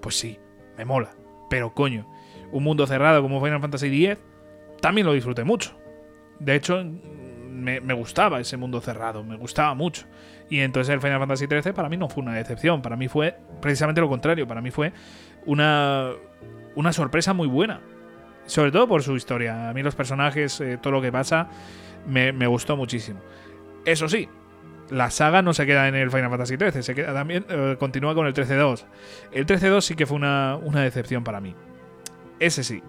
[0.00, 0.38] Pues sí,
[0.78, 1.10] me mola.
[1.48, 2.08] Pero coño,
[2.52, 4.16] un mundo cerrado como Final Fantasy X
[4.80, 5.76] también lo disfruté mucho.
[6.38, 6.84] De hecho,
[7.50, 10.06] me, gustaba ese mundo cerrado, me gustaba mucho.
[10.50, 13.36] Y entonces el Final Fantasy XIII para mí no fue una decepción, para mí fue
[13.62, 14.92] precisamente lo contrario, para mí fue
[15.46, 16.10] una,
[16.74, 17.80] una sorpresa muy buena.
[18.46, 19.70] Sobre todo por su historia.
[19.70, 21.48] A mí los personajes, eh, todo lo que pasa,
[22.06, 23.20] me, me, gustó muchísimo.
[23.84, 24.28] Eso sí,
[24.90, 28.14] la saga no se queda en el Final Fantasy XIII, se queda también, eh, continúa
[28.14, 28.86] con el 13-2.
[29.30, 31.54] El 13-2 sí que fue una, una decepción para mí.
[32.40, 32.82] Ese sí.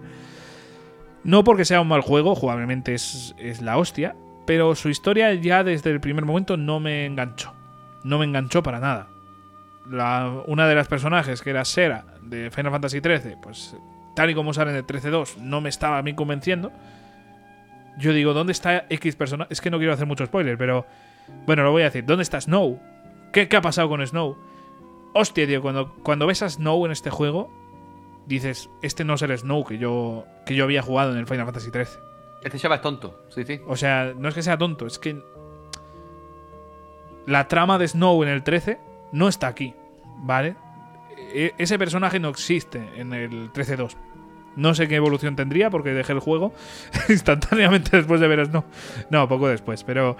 [1.22, 4.16] No porque sea un mal juego, jugablemente es, es la hostia,
[4.46, 7.52] pero su historia ya desde el primer momento no me enganchó.
[8.04, 9.08] No me enganchó para nada.
[10.46, 13.76] Una de las personajes, que era Sera, de Final Fantasy XIII, pues
[14.14, 16.72] tal y como sale en el 13.2, no me estaba a mí convenciendo.
[17.98, 19.46] Yo digo, ¿dónde está X persona?
[19.50, 20.86] Es que no quiero hacer mucho spoiler, pero.
[21.46, 22.04] Bueno, lo voy a decir.
[22.04, 22.80] ¿Dónde está Snow?
[23.32, 24.36] ¿Qué, qué ha pasado con Snow?
[25.14, 27.50] Hostia, tío, cuando, cuando ves a Snow en este juego,
[28.26, 31.46] dices, este no es el Snow que yo, que yo había jugado en el Final
[31.46, 32.11] Fantasy XIII.
[32.44, 33.60] Este chaval es tonto, sí, sí.
[33.66, 35.22] O sea, no es que sea tonto, es que
[37.26, 38.78] la trama de Snow en el 13
[39.12, 39.74] no está aquí,
[40.18, 40.56] ¿vale?
[41.16, 43.96] E ese personaje no existe en el 13-2.
[44.56, 46.52] No sé qué evolución tendría porque dejé el juego
[47.08, 48.64] instantáneamente después de ver a Snow.
[49.10, 50.16] No, poco después, pero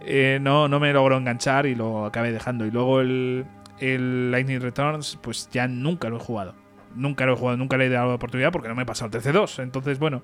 [0.00, 2.64] eh, no, no me logró enganchar y lo acabé dejando.
[2.64, 3.44] Y luego el,
[3.78, 6.54] el Lightning Returns, pues ya nunca lo he jugado.
[6.94, 9.10] Nunca lo he jugado, nunca le he dado la oportunidad porque no me he pasado
[9.12, 9.62] el TC2.
[9.62, 10.22] Entonces, bueno,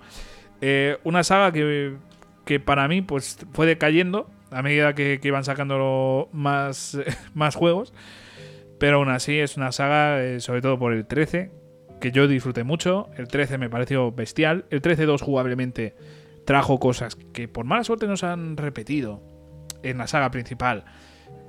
[0.66, 1.92] eh, una saga que,
[2.46, 6.98] que, para mí pues fue decayendo a medida que, iban sacando más,
[7.34, 7.92] más juegos.
[8.78, 11.52] Pero aún así es una saga, eh, sobre todo por el 13,
[12.00, 13.10] que yo disfruté mucho.
[13.18, 14.64] El 13 me pareció bestial.
[14.70, 15.96] El 13-2 jugablemente
[16.46, 19.22] trajo cosas que por mala suerte nos han repetido
[19.82, 20.86] en la saga principal.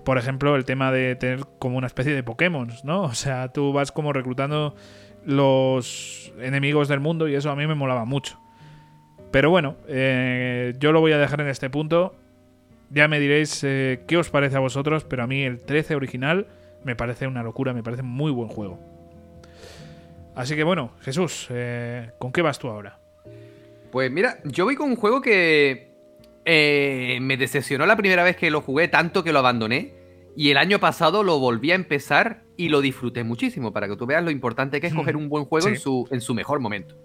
[0.04, 3.04] Por ejemplo, el tema de tener como una especie de Pokémon, ¿no?
[3.04, 4.76] O sea, tú vas como reclutando
[5.24, 8.45] los enemigos del mundo y eso a mí me molaba mucho.
[9.36, 12.16] Pero bueno, eh, yo lo voy a dejar en este punto.
[12.90, 16.48] Ya me diréis eh, qué os parece a vosotros, pero a mí el 13 original
[16.86, 18.80] me parece una locura, me parece muy buen juego.
[20.36, 22.98] Así que bueno, Jesús, eh, ¿con qué vas tú ahora?
[23.92, 25.90] Pues mira, yo voy con un juego que
[26.46, 29.96] eh, me decepcionó la primera vez que lo jugué, tanto que lo abandoné.
[30.38, 34.06] Y el año pasado lo volví a empezar y lo disfruté muchísimo, para que tú
[34.06, 35.74] veas lo importante que es coger un buen juego Sí.
[35.74, 36.96] en, su, en su mejor momento.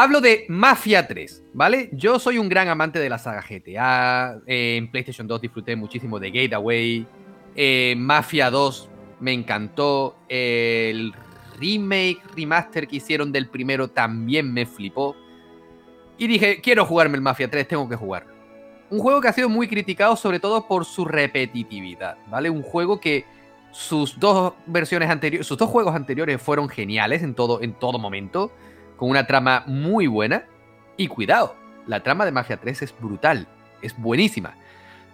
[0.00, 1.88] Hablo de Mafia 3, ¿vale?
[1.90, 4.40] Yo soy un gran amante de la saga GTA.
[4.46, 7.04] eh, en PlayStation 2 disfruté muchísimo de Gateway.
[7.56, 8.88] eh, Mafia 2
[9.18, 10.14] me encantó.
[10.28, 11.12] el
[11.58, 15.16] remake, remaster que hicieron del primero también me flipó.
[16.16, 18.32] Y dije, quiero jugarme el Mafia 3, tengo que jugarlo.
[18.90, 22.50] Un juego que ha sido muy criticado sobre todo por su repetitividad, ¿vale?
[22.50, 23.24] Un juego que
[23.72, 28.52] sus dos versiones anteriores, sus dos juegos anteriores fueron geniales en todo, en todo momento,
[28.98, 30.44] con una trama muy buena.
[30.98, 33.46] Y cuidado, la trama de Mafia 3 es brutal,
[33.80, 34.54] es buenísima.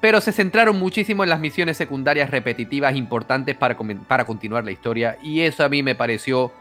[0.00, 3.76] Pero se centraron muchísimo en las misiones secundarias repetitivas importantes para,
[4.08, 5.16] para continuar la historia.
[5.22, 6.52] Y eso a mí me pareció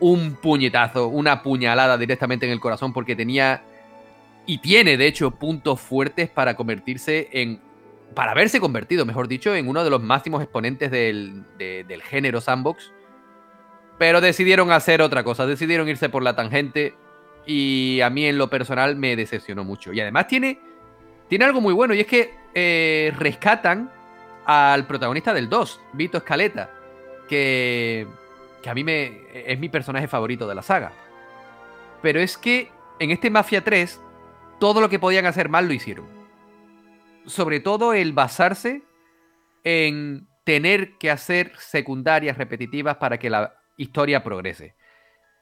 [0.00, 3.62] un puñetazo, una puñalada directamente en el corazón porque tenía
[4.46, 7.60] y tiene de hecho puntos fuertes para convertirse en,
[8.14, 12.40] para haberse convertido, mejor dicho, en uno de los máximos exponentes del, de- del género
[12.40, 12.90] sandbox.
[13.98, 16.94] Pero decidieron hacer otra cosa, decidieron irse por la tangente
[17.44, 19.92] y a mí en lo personal me decepcionó mucho.
[19.92, 20.60] Y además tiene,
[21.28, 23.90] tiene algo muy bueno y es que eh, rescatan
[24.44, 26.70] al protagonista del 2, Vito Escaleta,
[27.28, 28.06] que,
[28.62, 30.92] que a mí me, es mi personaje favorito de la saga.
[32.00, 32.70] Pero es que
[33.00, 34.00] en este Mafia 3
[34.58, 36.06] todo lo que podían hacer mal lo hicieron.
[37.26, 38.82] Sobre todo el basarse
[39.64, 44.74] en tener que hacer secundarias repetitivas para que la historia progrese.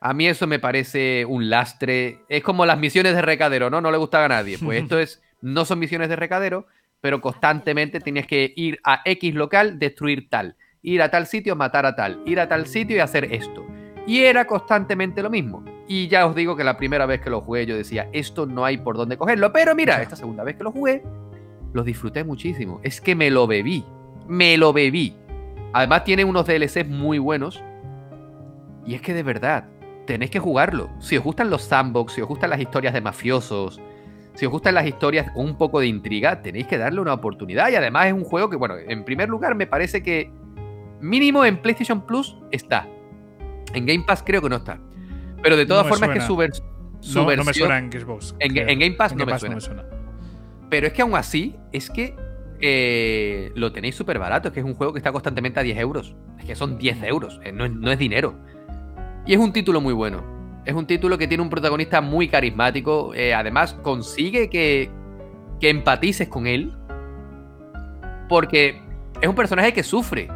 [0.01, 2.21] A mí eso me parece un lastre.
[2.29, 3.81] Es como las misiones de recadero, ¿no?
[3.81, 4.59] No le gustaba a nadie.
[4.59, 6.67] Pues esto es, no son misiones de recadero,
[7.01, 10.57] pero constantemente tienes que ir a X local, destruir tal.
[10.83, 12.23] Ir a tal sitio, matar a tal.
[12.27, 13.67] Ir a tal sitio y hacer esto.
[14.07, 15.65] Y era constantemente lo mismo.
[15.89, 18.65] Y ya os digo que la primera vez que lo jugué yo decía, esto no
[18.65, 19.53] hay por dónde cogerlo.
[19.53, 21.03] Pero mira, esta segunda vez que lo jugué,
[21.73, 22.81] lo disfruté muchísimo.
[22.83, 23.85] Es que me lo bebí.
[24.29, 25.17] Me lo bebí.
[25.73, 27.63] Además tiene unos DLCs muy buenos.
[28.87, 29.69] Y es que de verdad,
[30.07, 30.89] tenéis que jugarlo.
[31.01, 33.81] Si os gustan los sandbox, si os gustan las historias de mafiosos,
[34.35, 37.71] si os gustan las historias con un poco de intriga, tenéis que darle una oportunidad.
[37.71, 40.31] Y además es un juego que, bueno, en primer lugar me parece que
[41.01, 42.87] mínimo en PlayStation Plus está.
[43.75, 44.79] En Game Pass creo que no está.
[45.43, 46.37] Pero de todas formas es que su,
[47.15, 48.35] no, me suena en Xbox.
[48.39, 49.85] En, Game Pass, no, me suena.
[50.71, 52.15] Pero es que aún así, es que
[52.61, 54.49] eh, lo tenéis súper barato.
[54.49, 56.17] Es que es un juego que está constantemente a 10 euros.
[56.39, 58.37] Es que son 10 euros, eh, no es dinero.
[59.27, 60.25] Y es un título muy bueno.
[60.65, 63.13] Es un título que tiene un protagonista muy carismático.
[63.15, 64.89] Eh, además, consigue que,
[65.61, 66.73] que empatices con él.
[68.29, 68.81] Porque
[69.21, 70.29] es un personaje que sufre.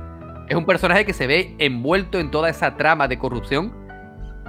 [0.49, 3.73] Es un personaje que se ve envuelto en toda esa trama de corrupción.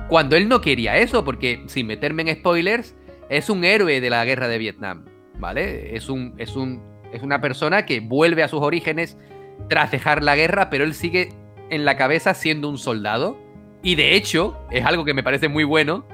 [0.10, 2.96] Cuando él no quería eso, porque sin meterme en spoilers,
[3.30, 5.06] es un héroe de la guerra de Vietnam.
[5.38, 5.96] ¿Vale?
[5.96, 6.34] Es un.
[6.38, 6.82] Es un.
[7.14, 9.18] Es una persona que vuelve a sus orígenes
[9.70, 11.30] tras dejar la guerra, pero él sigue
[11.70, 13.38] en la cabeza siendo un soldado
[13.84, 16.06] y de hecho, es algo que me parece muy bueno,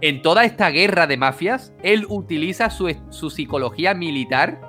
[0.00, 4.60] en toda esta guerra de mafias, él utiliza su, psicología militar.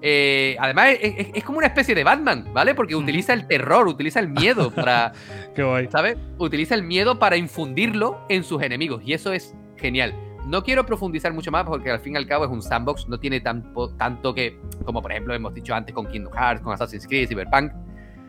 [0.00, 2.74] Eh, además, es, como una especie de Batman, ¿vale?
[2.74, 5.12] Porque utiliza el terror, utiliza el miedo para.
[5.54, 5.88] Qué guay.
[5.90, 6.16] ¿Sabes?
[6.38, 9.02] Utiliza el miedo para infundirlo en sus enemigos.
[9.04, 10.14] Y eso es genial.
[10.46, 13.20] No quiero profundizar mucho más porque al fin y al cabo es un sandbox, no
[13.20, 17.06] tiene tanto, tanto que, como por ejemplo hemos dicho antes con Kingdom Hearts, con Assassin's
[17.06, 17.70] Creed, Cyberpunk.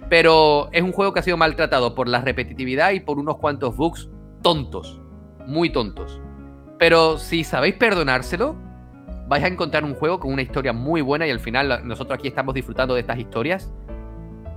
[0.10, 3.76] Pero es un juego que ha sido maltratado por la repetitividad y por unos cuantos
[3.78, 4.10] bugs
[4.42, 5.00] tontos.
[5.46, 6.20] Muy tontos.
[6.80, 8.56] Pero si sabéis perdonárselo,
[9.28, 12.28] vais a encontrar un juego con una historia muy buena y al final nosotros aquí
[12.28, 13.72] estamos disfrutando de estas historias.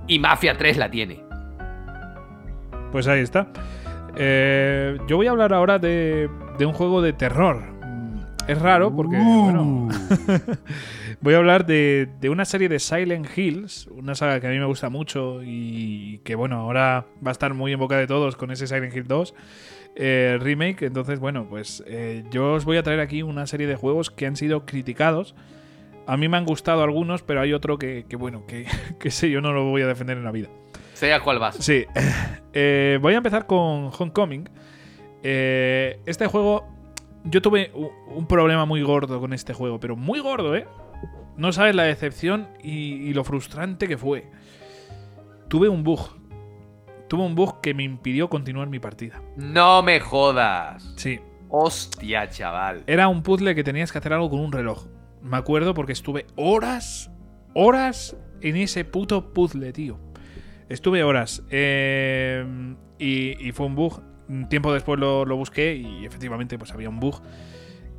[0.07, 1.23] Y Mafia 3 la tiene.
[2.91, 3.47] Pues ahí está.
[4.15, 7.72] Eh, yo voy a hablar ahora de, de un juego de terror.
[8.47, 9.89] Es raro porque, bueno, uh.
[11.21, 14.65] voy a hablar de, una serie de Silent Hills, una saga que a mí me
[14.65, 18.51] gusta mucho y que, bueno, ahora va a estar muy en boca de todos con
[18.51, 19.33] ese Silent Hill 2
[19.95, 20.83] eh, remake.
[20.83, 24.25] Entonces, bueno, pues eh, yo os voy a traer aquí una serie de juegos que
[24.25, 25.35] han sido criticados.
[26.05, 28.65] A mí me han gustado algunos, pero hay otro que, bueno, que,
[28.99, 30.49] que sé, yo no lo voy a defender en la vida.
[30.95, 31.55] Sea cuál vas.
[31.59, 31.85] Sí.
[32.55, 34.47] Eh, voy a empezar con Homecoming.
[35.23, 36.72] este juego
[37.25, 40.67] yo tuve un problema muy gordo con este juego, pero muy gordo, ¿eh?
[41.37, 44.29] No sabes la decepción y, lo frustrante que fue.
[45.47, 45.99] Tuve un bug.
[47.07, 49.21] Tuve un bug que me impidió continuar mi partida.
[49.35, 50.93] No me jodas.
[50.95, 51.19] Sí.
[51.49, 52.83] Hostia, chaval.
[52.87, 54.85] Era un puzzle que tenías que hacer algo con un reloj.
[55.21, 57.11] Me acuerdo porque estuve horas,
[57.53, 59.99] horas en ese puto puzzle, tío.
[60.69, 61.43] Estuve horas.
[61.49, 62.43] Eh,
[62.97, 64.01] y, y, fue un bug
[64.49, 67.21] tiempo después lo, busqué y efectivamente pues había un bug.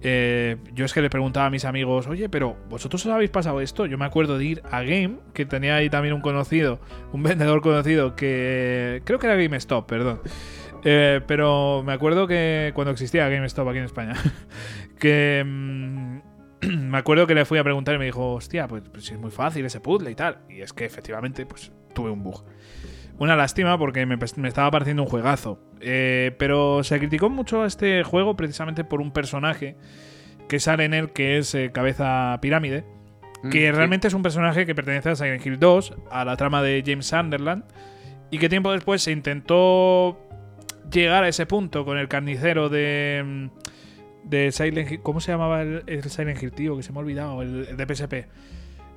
[0.07, 3.63] Eh, yo es que le preguntaba a mis amigos, oye, pero ¿vosotros os habéis pasado
[3.63, 3.87] esto?
[3.87, 6.79] Yo me acuerdo de ir a Game, que tenía ahí también un conocido,
[7.13, 10.21] un vendedor conocido, que creo que era GameStop, perdón.
[10.85, 14.15] Eh, pero me acuerdo que cuando existía GameStop aquí en España,
[14.99, 16.19] que mm,
[16.91, 19.31] me acuerdo que le fui a preguntar y me dijo, hostia, pues, pues es muy
[19.31, 20.39] fácil ese puzzle y tal.
[20.49, 22.45] Y es que efectivamente, pues tuve un bug.
[23.19, 24.17] Una lástima porque me,
[24.49, 25.61] estaba pareciendo un juegazo.
[25.81, 29.77] Eh, pero se criticó mucho a este juego precisamente por un personaje
[30.49, 32.85] que sale en él que es eh, Cabeza Pirámide.
[33.43, 36.63] Mm, que realmente es un personaje que pertenece a Silent Hill 2, a la trama
[36.63, 37.65] de James Sunderland.
[38.31, 40.19] Y que tiempo después se intentó
[40.91, 43.23] llegar a ese punto con el carnicero de.
[43.25, 43.47] Mm,
[44.25, 45.01] de Silent Hill.
[45.03, 46.77] ¿Cómo se llamaba el, Silent Hill, tío?
[46.77, 48.15] Que se me ha olvidado, el, el de PSP.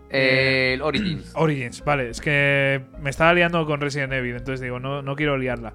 [0.09, 1.31] Eh, el Origins.
[1.35, 2.09] Origins, vale.
[2.09, 5.73] Es que me estaba liando con Resident Evil, entonces digo, no, no quiero liarla.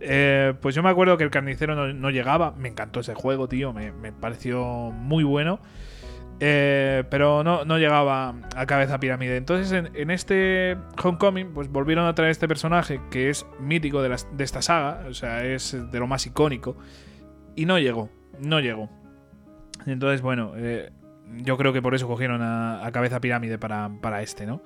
[0.00, 2.52] Eh, pues yo me acuerdo que el carnicero no, llegaba.
[2.52, 3.72] Me encantó ese juego, tío.
[3.72, 5.60] Me, pareció muy bueno.
[6.44, 9.36] Eh, pero no, no, llegaba a cabeza pirámide.
[9.36, 14.44] Entonces, en, este Homecoming, pues volvieron a traer este personaje que es mítico de, de
[14.44, 15.04] esta saga.
[15.08, 16.76] O sea, es de lo más icónico.
[17.54, 18.10] Y no llegó.
[18.40, 18.90] No llegó.
[19.86, 20.90] Entonces, bueno, eh,
[21.38, 24.62] yo creo que por eso cogieron a, Cabeza Pirámide para, este, ¿no?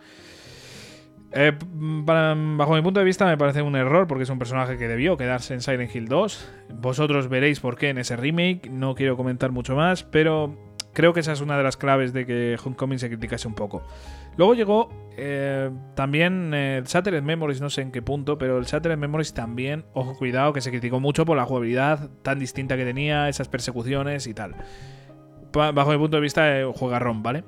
[1.33, 4.89] Eh, bajo mi punto de vista me parece un error porque es un personaje que
[4.89, 6.53] debió quedarse en Silent Hill 2.
[6.75, 10.57] Vosotros veréis por qué en ese remake, no quiero comentar mucho más, pero
[10.93, 13.83] creo que esa es una de las claves de que Homecoming se criticase un poco.
[14.37, 18.97] Luego llegó eh, también el Shattered Memories, no sé en qué punto, pero el Shattered
[18.97, 23.29] Memories también, ojo cuidado, que se criticó mucho por la jugabilidad tan distinta que tenía,
[23.29, 24.55] esas persecuciones y tal
[25.57, 27.45] bajo mi punto de vista, eh, juega ROM, ¿vale?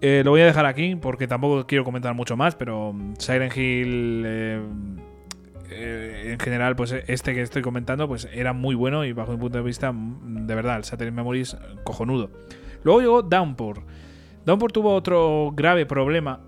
[0.00, 3.50] Eh, lo voy a dejar aquí porque tampoco quiero comentar mucho más, pero mm, Siren
[3.54, 4.60] Hill eh,
[5.70, 9.58] en general, pues este que estoy comentando, pues era muy bueno y bajo mi punto
[9.58, 12.30] de vista, mm, de verdad, el Satellite Memories cojonudo.
[12.82, 13.82] Luego llegó Downpour.
[14.44, 16.40] Downpour tuvo otro grave problema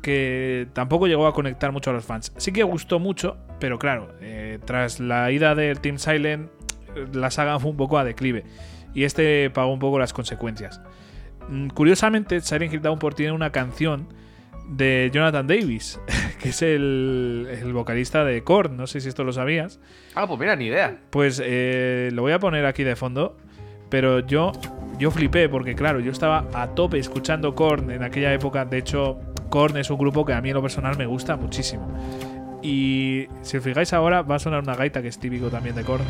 [0.00, 2.32] que tampoco llegó a conectar mucho a los fans.
[2.36, 4.14] Sí que gustó mucho, pero claro,
[4.64, 6.48] tras la ida del Team Silent,
[7.12, 8.44] la saga fue un poco a declive.
[8.94, 10.80] Y este pagó un poco las consecuencias.
[11.48, 14.08] Mm, curiosamente, Silent Hill Downpour tiene una canción
[14.68, 16.00] de Jonathan Davis,
[16.40, 19.80] que es el, el vocalista de Korn, no sé si esto lo sabías.
[20.14, 20.96] Ah, pues mira, ni idea.
[21.10, 23.36] Pues eh, lo voy a poner aquí de fondo,
[23.88, 24.52] pero yo,
[24.98, 29.18] yo flipé porque claro, yo estaba a tope escuchando Korn en aquella época, de hecho
[29.50, 31.92] Korn es un grupo que a mí en lo personal me gusta muchísimo.
[32.62, 35.82] Y si os fijáis ahora, va a sonar una gaita que es típico también de
[35.82, 36.04] Korn.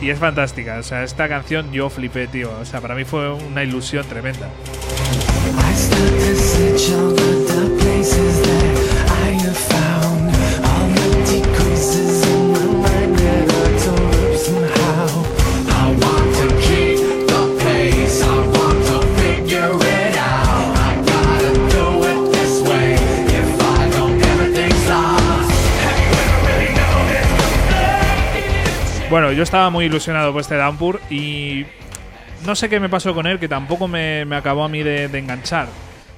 [0.00, 2.50] Y, es fantástica, o sea, esta canción yo flipé, tío.
[2.60, 4.48] O sea, para mí fue una ilusión tremenda.
[29.12, 31.66] Bueno, yo estaba muy ilusionado por este Downpour y
[32.46, 35.68] no sé qué me pasó con él, que tampoco me, acabó a mí de, enganchar.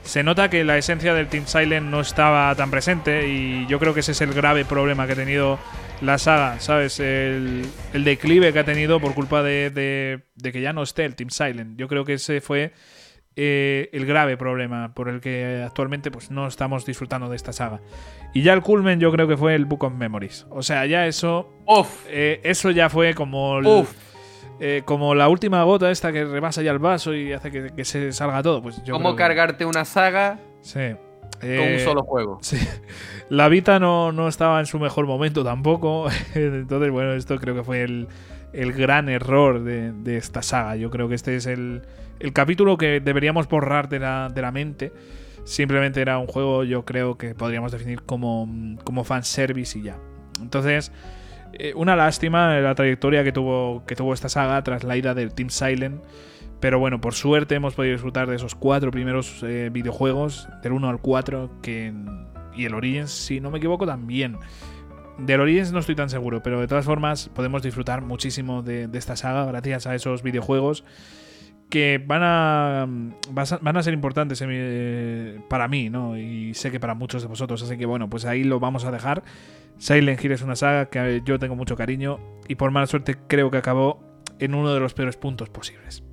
[0.05, 3.95] Se nota que la esencia del Team Silent no estaba tan presente y yo creo
[3.95, 5.59] que ese es el grave problema que ha tenido
[6.03, 7.01] la saga, ¿sabes?
[7.01, 11.05] El, el declive que ha tenido por culpa de, de- de que ya no esté
[11.05, 11.76] el Team Silent.
[11.76, 12.70] Yo creo que ese fue
[13.37, 17.80] eh, el grave problema por el que actualmente pues, no estamos disfrutando de esta saga.
[18.32, 20.47] Y ya el culmen yo creo que fue el Book of Memories.
[20.51, 23.93] O sea, ya eso Uf, eh, eso ya fue como el- uf.
[24.61, 27.85] eh, como la última gota esta que rebasa ya el vaso y hace que, que
[27.85, 28.62] se salga todo.
[28.62, 30.95] Pues yo ¿Cómo que- cargarte una saga Sí.
[31.41, 32.39] con un solo juego?
[32.43, 32.59] sí.
[33.30, 36.07] La Vita no, no estaba en su mejor momento tampoco.
[36.35, 38.09] Entonces, bueno, esto creo que fue el,
[38.53, 40.76] el gran error de, de esta saga.
[40.76, 41.82] Yo creo que este es el,
[42.20, 44.92] el capítulo que deberíamos borrar de la, de la mente.
[45.44, 48.48] Simplemente era un juego, yo creo que podríamos definir como,
[48.84, 49.98] como fanservice y ya.
[50.40, 50.90] Entonces,
[51.52, 55.34] eh, una lástima la trayectoria que tuvo, que tuvo esta saga tras la ida del
[55.34, 56.02] Team Silent.
[56.60, 60.88] Pero bueno, por suerte hemos podido disfrutar de esos cuatro primeros eh, videojuegos, del 1
[60.88, 61.92] al 4, que,
[62.56, 64.38] y el Origins, si no me equivoco, también.
[65.18, 68.98] Del Origins no estoy tan seguro, pero de todas formas podemos disfrutar muchísimo de, de
[68.98, 70.84] esta saga gracias a esos videojuegos
[71.75, 72.87] que van a,
[73.31, 76.16] vas a- van a ser importantes mi- para mí, ¿no?
[76.16, 78.93] Y sé que para muchos de vosotros, así que bueno, pues ahí lo vamos a
[78.93, 79.25] dejar.
[79.79, 83.51] Silent Hill es una saga que yo tengo mucho cariño y por mala suerte creo
[83.51, 84.01] que acabó
[84.39, 86.05] en uno de los peores puntos posibles.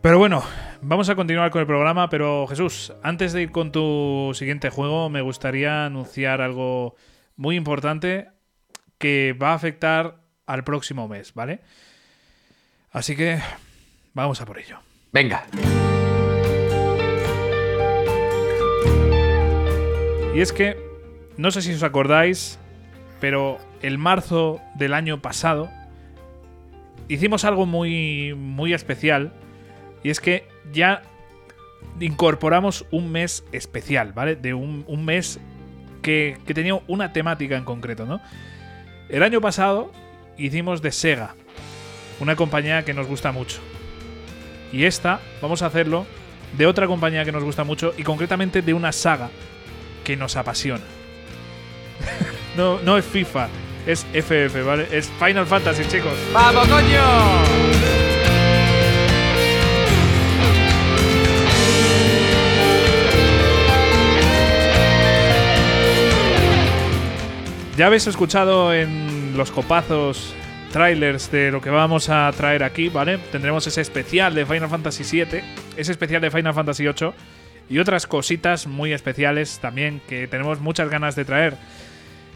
[0.00, 0.42] Pero bueno,
[0.80, 5.08] vamos a continuar con el programa, pero Jesús, antes de ir con tu siguiente juego,
[5.08, 6.96] me gustaría anunciar algo
[7.36, 8.26] muy importante
[8.98, 10.16] que va a afectar
[10.46, 11.60] al próximo mes, ¿vale?
[12.90, 13.38] Así que
[14.14, 14.78] vamos a por ello.
[15.12, 15.46] Venga.
[20.34, 20.76] Y es que,
[21.36, 22.58] no sé si os acordáis,
[23.20, 25.70] pero el marzo del año pasado
[27.08, 29.32] hicimos algo muy, muy especial.
[30.02, 31.02] Y es que ya
[32.00, 34.36] incorporamos un mes especial, ¿vale?
[34.36, 35.38] De un, un mes
[36.00, 38.20] que, que tenía una temática en concreto, ¿no?
[39.08, 39.92] El año pasado
[40.38, 41.34] hicimos de Sega,
[42.18, 43.60] una compañía que nos gusta mucho.
[44.72, 46.06] Y esta, vamos a hacerlo
[46.56, 49.30] de otra compañía que nos gusta mucho y concretamente de una saga
[50.02, 50.84] que nos apasiona.
[52.56, 53.48] no, no es FIFA,
[53.86, 54.88] es FF, ¿vale?
[54.90, 56.14] Es Final Fantasy, chicos.
[56.32, 57.82] ¡Vamos, coño!
[67.76, 70.34] Ya habéis escuchado en los copazos
[70.72, 73.18] trailers de lo que vamos a traer aquí, ¿vale?
[73.30, 75.40] Tendremos ese especial de Final Fantasy VII,
[75.76, 77.12] ese especial de Final Fantasy VIII
[77.68, 81.56] y otras cositas muy especiales también que tenemos muchas ganas de traer.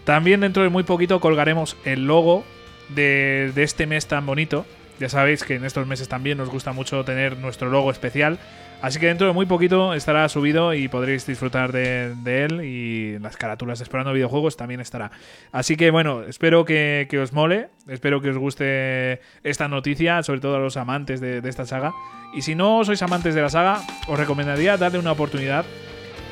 [0.04, 2.44] También dentro de muy poquito colgaremos el logo
[2.90, 4.66] de, de este mes tan bonito.
[5.00, 8.38] Ya sabéis que en estos meses también nos gusta mucho tener nuestro logo especial.
[8.82, 12.62] Así que dentro de muy poquito estará subido y podréis disfrutar de, él.
[12.64, 15.10] Y las carátulas de Explorando Videojuegos también estará.
[15.50, 17.68] Así que bueno, espero que, que os mole.
[17.88, 21.92] Espero que os guste esta noticia, sobre todo a los amantes de, de esta saga.
[22.34, 25.64] Y si no sois amantes de la saga, os recomendaría darle una oportunidad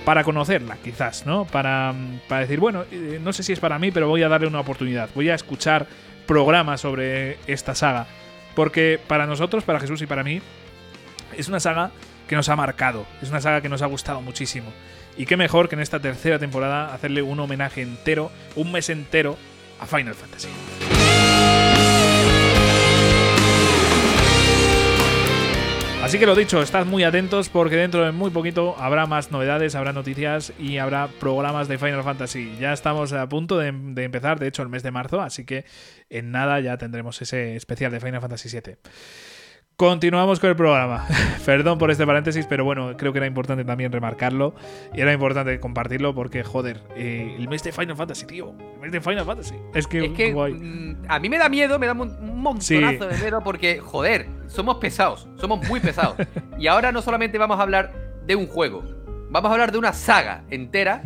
[0.05, 1.47] para conocerla, quizás, ¿no?
[1.47, 1.95] Para,
[2.28, 4.61] para decir, bueno, eh, no sé si es para mí, pero voy a darle una
[4.61, 5.09] oportunidad.
[5.14, 5.86] Voy a escuchar
[6.26, 8.07] programas sobre esta saga.
[8.55, 10.40] Porque para nosotros, para Jesús y para mí,
[11.36, 11.90] es una saga
[12.29, 13.07] que nos ha marcado.
[13.22, 14.72] Es una saga que nos ha gustado muchísimo.
[15.16, 19.37] Y qué mejor que en esta tercera temporada hacerle un homenaje entero, un mes entero,
[19.79, 20.49] a Final Fantasy.
[26.05, 29.75] Así que lo dicho, estad muy atentos porque dentro de muy poquito habrá más novedades,
[29.75, 32.57] habrá noticias y habrá programas de Final Fantasy.
[32.61, 35.64] Ya estamos a punto de, empezar, de hecho, el mes de marzo, así que
[36.11, 38.77] en nada ya tendremos ese especial de Final Fantasy VII.
[39.77, 41.05] Continuamos con el programa.
[41.45, 44.55] Perdón por este paréntesis, pero bueno, creo que era importante también remarcarlo.
[44.95, 48.55] Y era importante compartirlo porque, joder, eh, el mes de Final Fantasy, tío.
[48.75, 49.57] El mes de Final Fantasy.
[49.75, 50.55] Es que, Es que guay.
[50.55, 54.77] mm, a mí me da miedo, me da un montonazo de miedo porque, joder, somos
[54.77, 56.16] pesados, somos muy pesados.
[56.59, 57.93] y ahora no solamente vamos a hablar
[58.27, 58.85] de un juego,
[59.29, 61.03] vamos a hablar de una saga entera.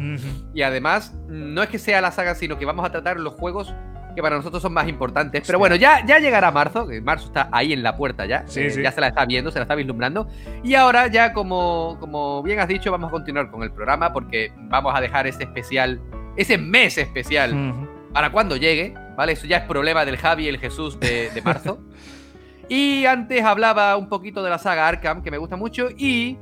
[0.53, 3.75] Y además, no es que sea la saga, sino que vamos a tratar los juegos
[4.19, 5.45] que para nosotros son más importantes.
[5.47, 8.43] Pero bueno, ya, ya llegará marzo, que marzo está ahí en la puerta ya.
[8.49, 8.83] Sí, eh, sí.
[8.83, 10.27] Ya se la está viendo, se la está vislumbrando.
[10.64, 14.53] Y ahora ya, como, como bien has dicho, vamos a continuar con el programa porque
[14.57, 16.01] vamos a dejar ese especial,
[16.37, 19.35] ese mes especial para cuando llegue, ¿vale?
[19.35, 21.79] Eso ya es problema del Javi y el Jesús de, de marzo.
[22.69, 26.39] y antes hablaba un poquito de la saga Arkham, que me gusta mucho, y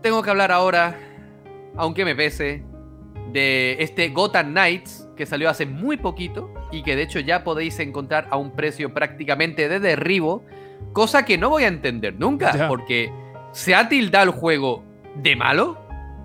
[0.00, 0.96] tengo que hablar ahora,
[1.76, 2.64] aunque me pese,
[3.32, 7.78] de este Gotham Knights, que salió hace muy poquito, y que de hecho ya podéis
[7.80, 10.46] encontrar a un precio prácticamente de derribo,
[10.94, 12.68] cosa que no voy a entender nunca, Ya.
[12.68, 13.12] porque
[13.52, 14.82] se ha tildado el juego
[15.16, 15.76] de malo,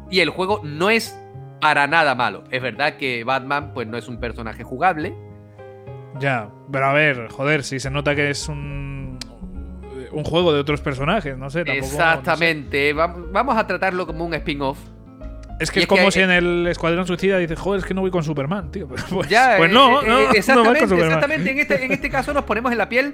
[0.10, 1.20] y el juego no es
[1.60, 2.44] para nada malo.
[2.52, 5.14] Es verdad que Batman pues no es un personaje jugable.
[6.20, 9.18] Ya, pero a ver, joder, si se nota que es un,
[10.12, 11.86] un juego de otros personajes, no sé, tampoco.
[11.88, 12.94] Exactamente.
[12.96, 14.78] Vam- Vamos a tratarlo como un spin-off.
[15.54, 15.58] No.
[15.60, 18.02] Es que es que- como si en el Escuadrón Suicida dices, joder, es que no
[18.02, 18.88] voy con Superman, tío.
[19.10, 21.12] Pues, Ya, pues eh, no, eh, no, eh, no exactamente, con Superman.
[21.20, 21.52] exactamente.
[21.52, 23.14] En este, en este caso nos ponemos en la piel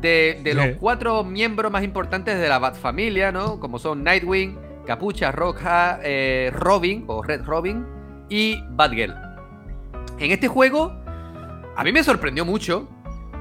[0.00, 3.58] de, de los cuatro miembros más importantes de la Batfamilia, ¿no?
[3.60, 7.86] Como son Nightwing, Capucha Roja, eh, Robin o Red Robin
[8.28, 9.14] y Batgirl.
[10.18, 10.92] En este juego,
[11.76, 12.88] a mí me sorprendió mucho.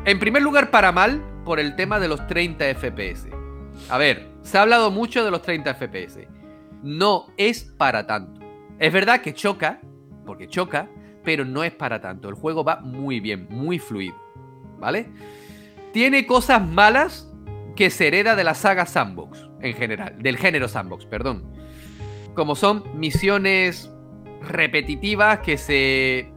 [0.06, 3.28] En primer lugar, para mal, por el tema de los 30 FPS.
[3.90, 6.28] A ver, se ha hablado mucho de los 30 FPS.
[6.86, 8.40] No es para tanto.
[8.78, 9.82] Es verdad que choca,
[10.24, 10.88] porque choca,
[11.24, 12.30] pero no es para tanto.
[12.30, 14.16] El juego va muy bien, muy fluido.
[14.78, 15.10] ¿Vale?
[15.94, 17.28] Tiene cosas malas
[17.76, 21.52] que se hereda de la saga Sandbox, en general, del género Sandbox, perdón.
[22.36, 23.92] Como son misiones
[24.42, 26.32] repetitivas que se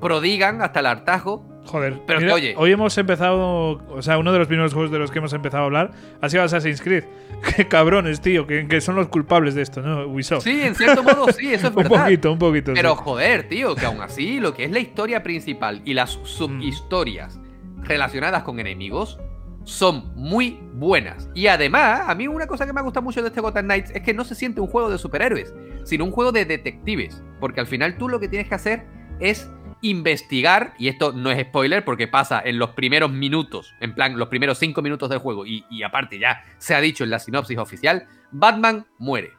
[0.00, 1.57] prodigan hasta el hartazgo.
[1.68, 4.98] Joder, Pero mira, oye- hoy hemos empezado, o sea, uno de los primeros juegos de
[4.98, 5.90] los que hemos empezado a hablar
[6.20, 7.04] ha sido Assassin's Creed.
[7.56, 10.06] Qué cabrones, tío, que, que son los culpables de esto, ¿no?
[10.06, 10.44] Ubisoft.
[10.44, 12.04] Sí, en cierto modo sí, eso es un verdad.
[12.04, 12.72] poquito, un poquito.
[12.74, 13.00] Pero sí.
[13.04, 17.38] joder, tío, que aún así lo que es la historia principal y las subhistorias
[17.82, 19.18] relacionadas con enemigos
[19.64, 21.28] son muy buenas.
[21.34, 24.00] Y además, a mí una cosa que me gusta mucho de este Gotham Knights es
[24.02, 25.52] que no se siente un juego de superhéroes,
[25.84, 27.22] sino un juego de detectives.
[27.38, 28.86] Porque al final tú lo que tienes que hacer
[29.20, 29.50] es
[29.82, 34.28] investigar, y esto no es spoiler porque pasa en los primeros minutos, en plan los
[34.28, 37.58] primeros cinco minutos del juego, y, y aparte ya se ha dicho en la sinopsis
[37.58, 39.32] oficial, Batman muere.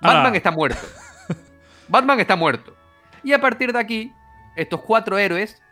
[0.00, 0.36] Batman Ah.
[0.36, 0.78] está muerto.
[1.88, 2.76] Batman está muerto.
[3.22, 4.12] Y a partir de aquí,
[4.56, 5.62] estos cuatro héroes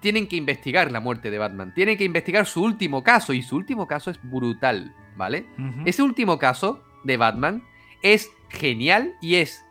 [0.00, 1.72] tienen que investigar la muerte de Batman.
[1.74, 3.32] Tienen que investigar su último caso.
[3.32, 5.46] Y su último caso es brutal, ¿vale?
[5.86, 7.62] Ese último caso de Batman
[8.02, 9.64] es genial y es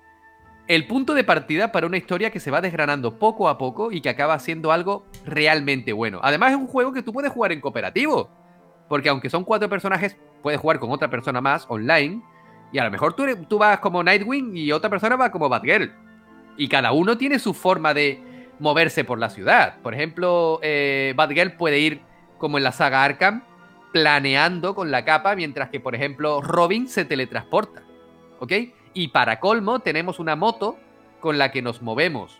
[0.68, 4.02] el punto de partida para una historia que se va desgranando poco a poco y
[4.02, 6.20] que acaba siendo algo realmente bueno.
[6.24, 8.30] Además es un juego que tú puedes jugar en cooperativo.
[8.88, 12.22] Porque aunque son cuatro personajes, puedes jugar con otra persona más online.
[12.72, 15.92] Y a lo mejor tú, tú vas como Nightwing y otra persona va como Batgirl.
[16.58, 18.22] Y cada uno tiene su forma de
[18.60, 19.78] moverse por la ciudad.
[19.82, 22.02] Por ejemplo, eh, Batgirl puede ir
[22.38, 23.44] como en la saga Arkham,
[23.92, 27.84] planeando con la capa, mientras que, por ejemplo, Robin se teletransporta.
[28.40, 28.54] ¿Ok?
[28.94, 30.78] Y para colmo, tenemos una moto
[31.20, 32.40] con la que nos movemos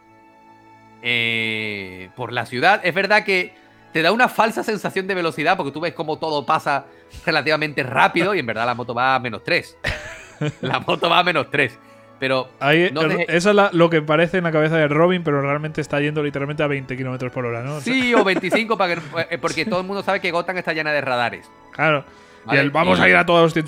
[1.02, 2.82] eh, por la ciudad.
[2.84, 3.54] Es verdad que
[3.92, 6.86] te da una falsa sensación de velocidad porque tú ves cómo todo pasa
[7.26, 9.78] relativamente rápido y en verdad la moto va a menos 3.
[10.62, 11.80] La moto va a menos 3.
[12.20, 15.24] Pero Ahí, no deje- Eso es la- lo que parece en la cabeza de Robin,
[15.24, 17.76] pero realmente está yendo literalmente a 20 kilómetros por hora, ¿no?
[17.76, 20.58] O sea, sí, o 25, para que- eh, porque todo el mundo sabe que Gotham
[20.58, 21.50] está llena de radares.
[21.72, 22.04] claro.
[22.46, 22.60] ¿Vale?
[22.60, 23.54] Y el vamos Y- a ir a todos.
[23.54, 23.64] tío.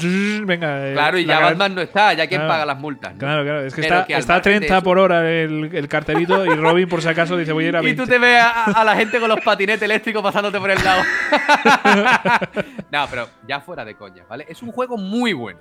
[0.46, 0.88] Venga.
[0.90, 2.48] eh, Claro, y ya Batman no está, ya Claro.
[2.48, 3.14] paga las multas.
[3.14, 3.20] ¿no?
[3.20, 3.62] Claro, claro.
[3.66, 5.70] Es que Pero está, que al está a margen de 30 eso- por hora el,
[5.76, 8.04] el cartelito y Robin, por si acaso, dice voy a ir a Y 20.
[8.04, 11.02] tú te ves a, a la gente con los patinetes eléctricos pasándote por el lado.
[12.92, 14.46] no, pero ya fuera de coña, ¿vale?
[14.48, 15.60] Es un juego muy bueno.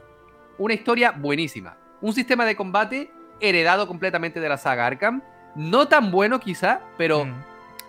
[0.58, 1.76] Una historia buenísima.
[2.00, 3.10] Un sistema de combate
[3.40, 5.22] heredado completamente de la saga Arkham.
[5.56, 7.34] No tan bueno quizá, pero Mm.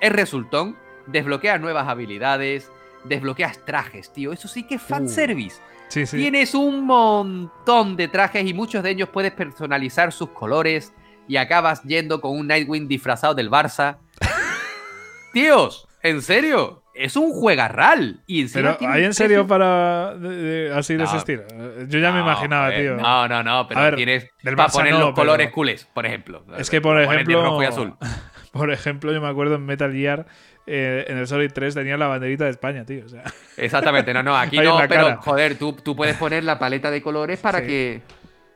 [0.01, 0.75] es resultón.
[1.07, 2.71] Desbloqueas nuevas habilidades,
[3.07, 4.31] desbloqueas trajes, tío.
[4.33, 5.61] Eso sí que es fanservice.
[5.89, 6.17] Sí, sí.
[6.17, 10.93] Tienes un montón de trajes y muchos de ellos puedes personalizar sus colores
[11.27, 13.97] y acabas yendo con un Nightwing disfrazado del Barça.
[15.33, 16.81] Tíos, ¿en serio?
[16.97, 18.21] es un juegarral.
[18.25, 20.29] Y encima Pero ¿hay en serio precio- para de-
[20.69, 21.19] de- así de ese No.
[21.19, 21.43] estilo?
[21.51, 22.95] Eh, Yo ya me imaginaba, tío.
[22.95, 25.85] No, no, no, pero ver, tienes del para Barça poner no, los pero- colores culés,
[25.93, 26.45] por ejemplo.
[26.57, 27.95] Es que, por de ejemplo, rojo y azul.
[28.53, 30.25] por ejemplo, yo me acuerdo en Metal Gear,
[30.67, 33.05] eh, en el Solid 3 tenía la banderita de España, tío.
[33.05, 33.23] O sea,
[33.57, 35.17] Exactamente, no, no, aquí no, pero cara.
[35.17, 37.67] joder, tú, tú puedes poner la paleta de colores para Sí.
[37.67, 38.01] que.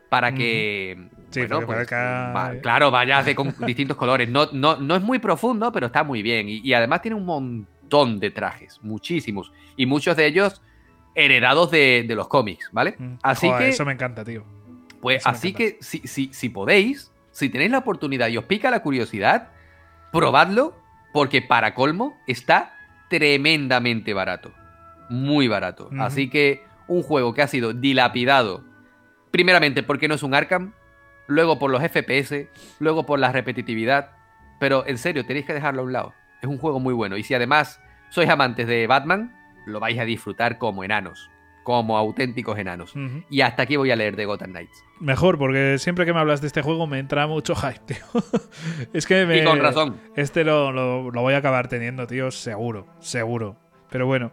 [0.10, 0.98] Para que.
[1.30, 4.28] Sí, bueno, pues, va- claro, vayas de con distintos colores.
[4.28, 6.50] No, no, no es muy profundo, pero está muy bien.
[6.50, 9.52] Y, y además tiene un montón de trajes, muchísimos.
[9.78, 10.62] Y muchos de ellos
[11.14, 12.96] heredados de, de los cómics, ¿vale?
[13.22, 13.50] Así Mm.
[13.52, 13.70] Joder, que.
[13.70, 14.44] Eso me encanta, tío.
[15.00, 18.72] Pues Eso así que si, si, si podéis, si tenéis la oportunidad y os pica
[18.72, 19.50] la curiosidad,
[20.12, 20.76] probadlo,
[21.12, 22.76] porque para colmo está
[23.10, 24.54] tremendamente barato.
[25.10, 25.90] Muy barato.
[26.00, 28.64] Así que un juego que ha sido dilapidado,
[29.32, 30.74] primeramente porque no es un Arkham,
[31.28, 32.48] luego por los FPS,
[32.80, 34.12] luego por la repetitividad,
[34.60, 36.14] pero en serio, tenéis que dejarlo a un lado.
[36.42, 37.18] Es un juego muy bueno.
[37.18, 41.30] Y si además sois amantes de Batman, lo vais a disfrutar como enanos,
[41.64, 42.94] como auténticos enanos.
[43.30, 44.84] Y hasta aquí voy a leer de Gotham Knights.
[45.00, 47.98] Mejor, porque siempre que me hablas de este juego me entra mucho hype, tío.
[48.94, 49.98] es que me, Y con razón.
[50.16, 53.56] Este lo, lo- lo voy a acabar teniendo, tío, seguro, seguro.
[53.90, 54.32] Pero bueno,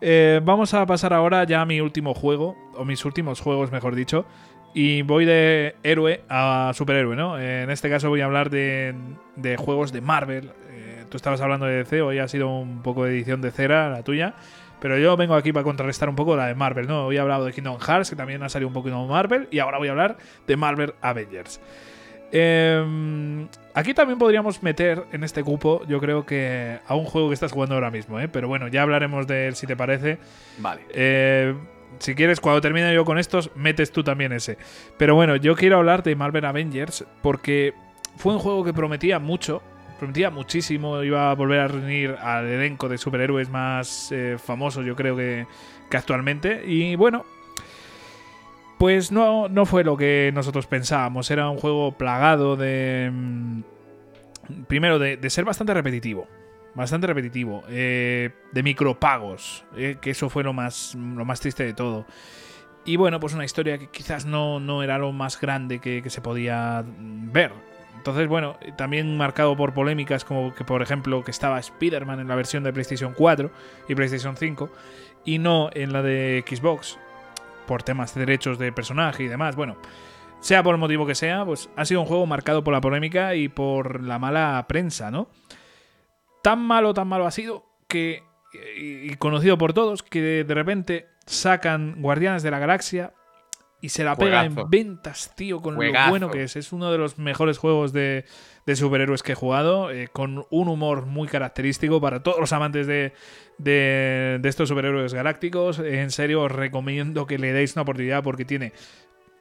[0.00, 3.94] eh, vamos a pasar ahora ya a mi último juego, o mis últimos juegos, mejor
[3.94, 4.26] dicho.
[4.74, 7.38] Y voy de héroe a superhéroe, ¿no?
[7.38, 8.94] Eh, en este caso voy a hablar de,
[9.36, 10.50] de juegos de Marvel.
[10.70, 13.88] Eh, tú estabas hablando de DC, hoy ha sido un poco de edición de cera
[13.88, 14.34] la tuya.
[14.84, 17.06] Pero yo vengo aquí para contrarrestar un poco la de Marvel, ¿no?
[17.06, 19.58] Hoy he hablado de Kingdom Hearts, que también ha salido un poquito de Marvel, y
[19.58, 21.58] ahora voy a hablar de Marvel Avengers.
[22.30, 27.34] Eh, aquí también podríamos meter en este cupo, yo creo que a un juego que
[27.34, 28.28] estás jugando ahora mismo, ¿eh?
[28.28, 30.18] Pero bueno, ya hablaremos de él si te parece.
[30.58, 30.82] Vale.
[30.90, 31.54] Eh,
[31.98, 34.58] si quieres, cuando termine yo con estos, metes tú también ese.
[34.98, 37.72] Pero bueno, yo quiero hablar de Marvel Avengers porque
[38.18, 39.62] fue un juego que prometía mucho,
[40.04, 44.94] prometía muchísimo, iba a volver a reunir al elenco de superhéroes más eh, famosos, yo
[44.94, 45.46] creo que,
[45.90, 46.62] que actualmente.
[46.66, 47.24] Y bueno,
[48.78, 51.30] pues no, no fue lo que nosotros pensábamos.
[51.30, 53.10] Era un juego plagado de...
[53.12, 53.62] mm,
[54.66, 56.28] Primero, de, ser bastante repetitivo.
[56.74, 57.62] Bastante repetitivo.
[57.68, 59.64] eh, de micropagos.
[59.74, 62.04] eh, que eso fue lo más, lo más triste de todo.
[62.84, 66.20] Y bueno, pues una historia que quizás no, no era lo más grande que, se
[66.20, 67.52] podía ver.
[68.04, 72.34] Entonces, bueno, también marcado por polémicas como que, por ejemplo, que estaba Spider-Man en la
[72.34, 73.50] versión de PlayStation 4
[73.88, 74.68] y PlayStation 5
[75.24, 76.98] y no en la de Xbox
[77.66, 79.56] por temas de derechos de personaje y demás.
[79.56, 79.78] Bueno,
[80.40, 83.36] sea por el motivo que sea, pues ha sido un juego marcado por la polémica
[83.36, 85.30] y por la mala prensa, ¿no?
[86.42, 88.22] Tan malo, tan malo ha sido que,
[88.76, 93.14] y conocido por todos, que de repente sacan Guardianes de la Galaxia
[93.84, 96.56] y se la pega en ventas, tío, con lo bueno que es.
[96.56, 98.24] Es uno de los mejores juegos de,
[98.64, 102.86] de superhéroes que he jugado, eh, con un humor muy característico para todos los amantes
[102.86, 103.12] de,
[103.58, 105.80] de, de estos superhéroes galácticos.
[105.80, 108.72] En serio, os recomiendo que le deis una oportunidad porque tiene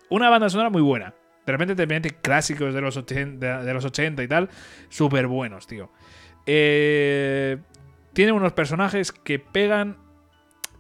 [0.10, 1.14] una banda sonora muy buena.
[1.46, 4.50] De repente te mete clásicos de los 80, de los 80 y tal,
[4.90, 5.90] súper buenos, tío.
[6.46, 7.60] Eh,
[8.12, 10.03] tiene unos personajes que pegan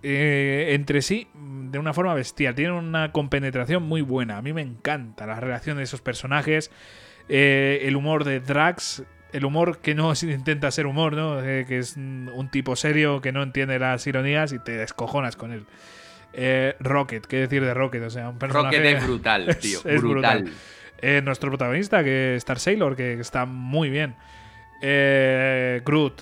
[0.03, 2.53] eh, entre sí de una forma bestial.
[2.55, 4.37] Tienen una compenetración muy buena.
[4.37, 6.69] A mí me encanta la relación de esos personajes.
[7.29, 9.03] eh, el humor de Drax.
[9.31, 11.41] El humor que no intenta ser humor, ¿no?
[11.43, 15.51] Eh, que es un tipo serio que no entiende las ironías y te descojonas con
[15.51, 15.65] él.
[16.33, 18.03] Eh, Rocket, ¿qué decir de Rocket?
[18.03, 18.77] O sea, un personaje.
[18.77, 19.79] Rocket es brutal, es- tío.
[19.85, 20.41] es brutal.
[20.43, 20.57] brutal.
[21.01, 24.15] Eh, nuestro protagonista, que es Star Sailor, que está muy bien.
[24.81, 26.21] Eh, Groot.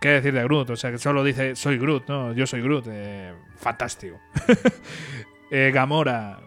[0.00, 0.70] ¿Qué decir de Groot?
[0.70, 2.32] O sea, que solo dice soy Groot, ¿no?
[2.32, 2.86] Yo soy Groot.
[2.90, 4.18] eh, fantástico.
[5.50, 6.40] Eh, Gamora.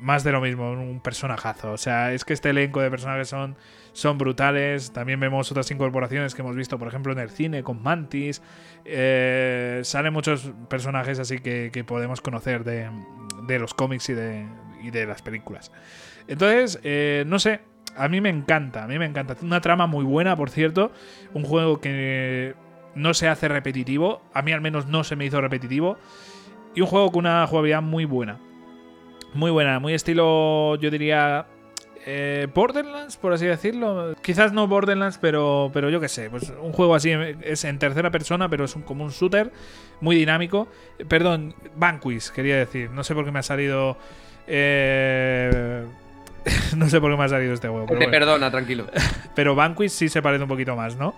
[0.00, 1.70] Más de lo mismo, un personajazo.
[1.70, 3.56] O sea, es que este elenco de personajes son,
[3.92, 4.92] son brutales.
[4.92, 8.42] También vemos otras incorporaciones que hemos visto, por ejemplo, en el cine con Mantis.
[8.84, 12.90] Eh, salen muchos personajes así que, que podemos conocer de,
[13.46, 14.44] de los cómics y de,
[14.82, 15.70] y de las películas.
[16.26, 17.60] Entonces, eh, no sé,
[17.96, 19.36] a mí me encanta, a mí me encanta.
[19.40, 20.90] Una trama muy buena, por cierto.
[21.32, 22.56] Un juego que
[22.94, 24.22] no se hace repetitivo.
[24.34, 25.98] A mí al menos no se me hizo repetitivo.
[26.74, 28.38] Y un juego con una jugabilidad muy buena.
[29.34, 31.46] Muy buena, muy estilo, yo diría,
[32.04, 34.14] eh, Borderlands, por así decirlo.
[34.22, 36.28] Quizás no Borderlands, pero, pero yo qué sé.
[36.28, 37.10] Pues un juego así
[37.42, 39.50] es en tercera persona, pero es un- como un shooter
[40.00, 40.68] muy dinámico.
[40.98, 42.90] Eh, Perdón, Vanquish, quería decir.
[42.90, 43.96] No sé por qué me ha salido.
[44.46, 45.84] eh,
[46.76, 47.86] no sé por qué me ha salido este juego.
[47.86, 48.18] Pero Te bueno.
[48.18, 48.86] perdona, tranquilo.
[49.34, 51.14] Pero Vanquish sí se parece un poquito más, ¿no?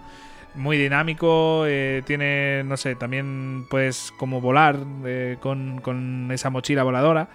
[0.54, 6.84] Muy dinámico, eh, tiene, no sé, también puedes como volar eh, con, con esa mochila
[6.84, 7.28] voladora.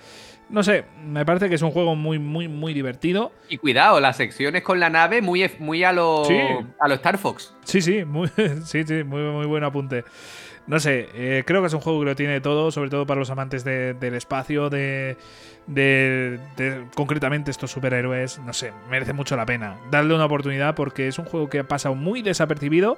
[0.49, 3.31] No sé, me parece que es un juego muy, muy, muy divertido.
[3.49, 6.39] Y cuidado, las secciones con la nave muy, muy a lo, Sí.
[6.79, 7.53] a lo Star Fox.
[7.65, 8.29] Sí, sí, muy,
[8.65, 10.05] sí, sí, muy, muy buen apunte.
[10.69, 13.19] No sé, eh, creo que es un juego que lo tiene todo, sobre todo para
[13.19, 15.17] los amantes de- del espacio, de,
[15.67, 18.39] de, de- concretamente estos superhéroes.
[18.39, 19.77] No sé, merece mucho la pena.
[19.89, 22.97] Darle una oportunidad porque es un juego que ha pasado muy desapercibido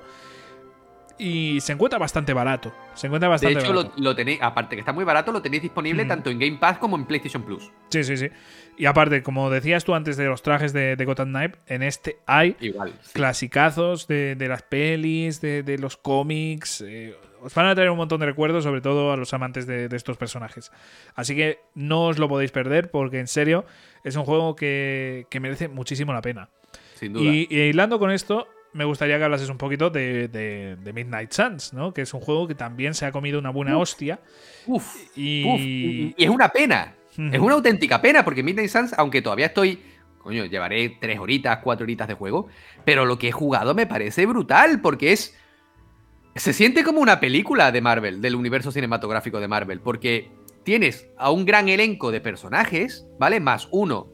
[1.18, 2.74] y se encuentra bastante barato.
[2.96, 3.94] Se encuentra De bastante hecho, barato.
[3.96, 6.10] lo, lo tenéis, aparte que está muy barato, lo tenéis disponible Ujú.
[6.10, 7.72] tanto en Game Pass como en PlayStation Plus.
[7.90, 8.30] Sí, sí, sí.
[8.78, 12.18] Y aparte, como decías tú antes de los trajes de, de Gotham Knight, en este
[12.26, 12.94] hay Igual.
[13.02, 13.12] sí.
[13.14, 16.82] clasicazos de, de las pelis, de, de los cómics.
[16.86, 19.88] eh, os van a traer un montón de recuerdos, sobre todo a los amantes de,
[19.90, 20.72] de estos personajes.
[21.16, 23.66] Así que no os lo podéis perder, porque en serio
[24.04, 26.50] es un juego que, que merece muchísimo la pena.
[26.96, 27.24] Sin duda.
[27.32, 31.32] Y, y hilando con esto, me gustaría que hablases un poquito de, de- de Midnight
[31.32, 31.94] Suns, ¿no?
[31.94, 34.20] Que es un juego que también se ha comido una buena hostia.
[34.68, 35.44] Uf, Y.
[35.46, 36.96] uf, y, y es una pena.
[37.18, 39.82] Es una auténtica pena porque Midnight Suns, aunque todavía estoy.
[40.20, 42.48] Coño, llevaré tres horitas, cuatro horitas de juego.
[42.86, 45.38] Pero lo que he jugado me parece brutal porque es.
[46.36, 49.82] Se siente como una película de Marvel, del universo cinematográfico de Marvel.
[49.82, 50.32] Porque
[50.64, 53.40] tienes a un gran elenco de personajes, ¿vale?
[53.40, 54.08] Más uno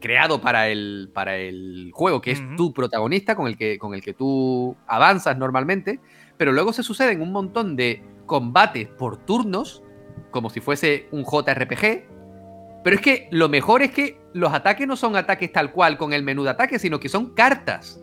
[0.00, 4.02] creado para el, para el juego, que es tu protagonista, con el, que, con el
[4.02, 6.00] que tú avanzas normalmente.
[6.36, 9.82] Pero luego se suceden un montón de combates por turnos,
[10.30, 12.04] como si fuese un JRPG.
[12.84, 16.12] Pero es que lo mejor es que los ataques no son ataques tal cual con
[16.12, 18.00] el menú de ataque, sino que son cartas.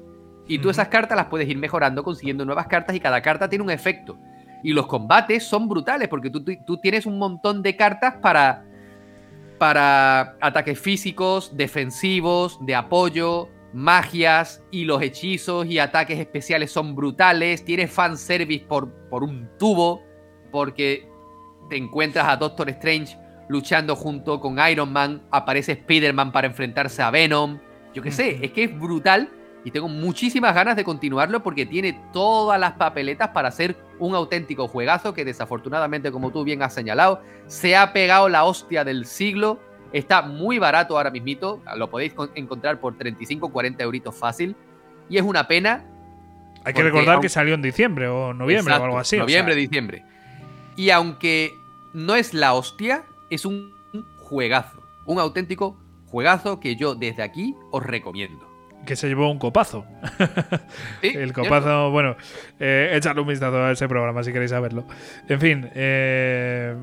[0.48, 3.64] Y tú esas cartas las puedes ir mejorando consiguiendo nuevas cartas y cada carta tiene
[3.64, 4.18] un efecto.
[4.62, 8.64] Y los combates son brutales porque tú, tú- tú tienes un montón de cartas para,
[9.58, 17.64] para ataques físicos, defensivos, de apoyo, magias y los hechizos y ataques especiales son brutales.
[17.66, 20.02] Tienes fanservice por, por un tubo
[20.52, 21.08] porque
[21.70, 23.18] te encuentras a Doctor Strange
[23.50, 27.60] luchando junto con Iron Man, aparece Spider-Man para enfrentarse a Venom.
[27.94, 29.30] Yo qué sé, es que es brutal
[29.66, 34.68] y tengo muchísimas ganas de continuarlo porque tiene todas las papeletas para ser un auténtico
[34.68, 39.60] juegazo que desafortunadamente, como tú bien has señalado, se ha pegado la hostia del siglo.
[39.94, 44.56] Está muy barato ahora mismito, lo podéis con- encontrar por 35 40 euritos fácil.
[45.10, 45.86] Y es una pena
[46.66, 49.16] Hay que recordar que salió en diciembre o noviembre o algo así.
[49.18, 50.04] o Noviembre, sea, diciembre.
[50.76, 51.54] Y aunque
[51.94, 53.72] no es la hostia, es un
[54.18, 54.82] juegazo.
[55.06, 55.78] Un auténtico
[56.08, 58.48] juegazo que yo desde aquí os recomiendo.
[58.86, 59.86] Que se llevó un copazo.
[61.02, 61.42] Sí, El ¿cierto?
[61.42, 62.16] copazo, bueno,
[62.60, 64.86] eh, echadle un vistazo a ese programa si queréis saberlo.
[65.28, 66.76] En fin, eh,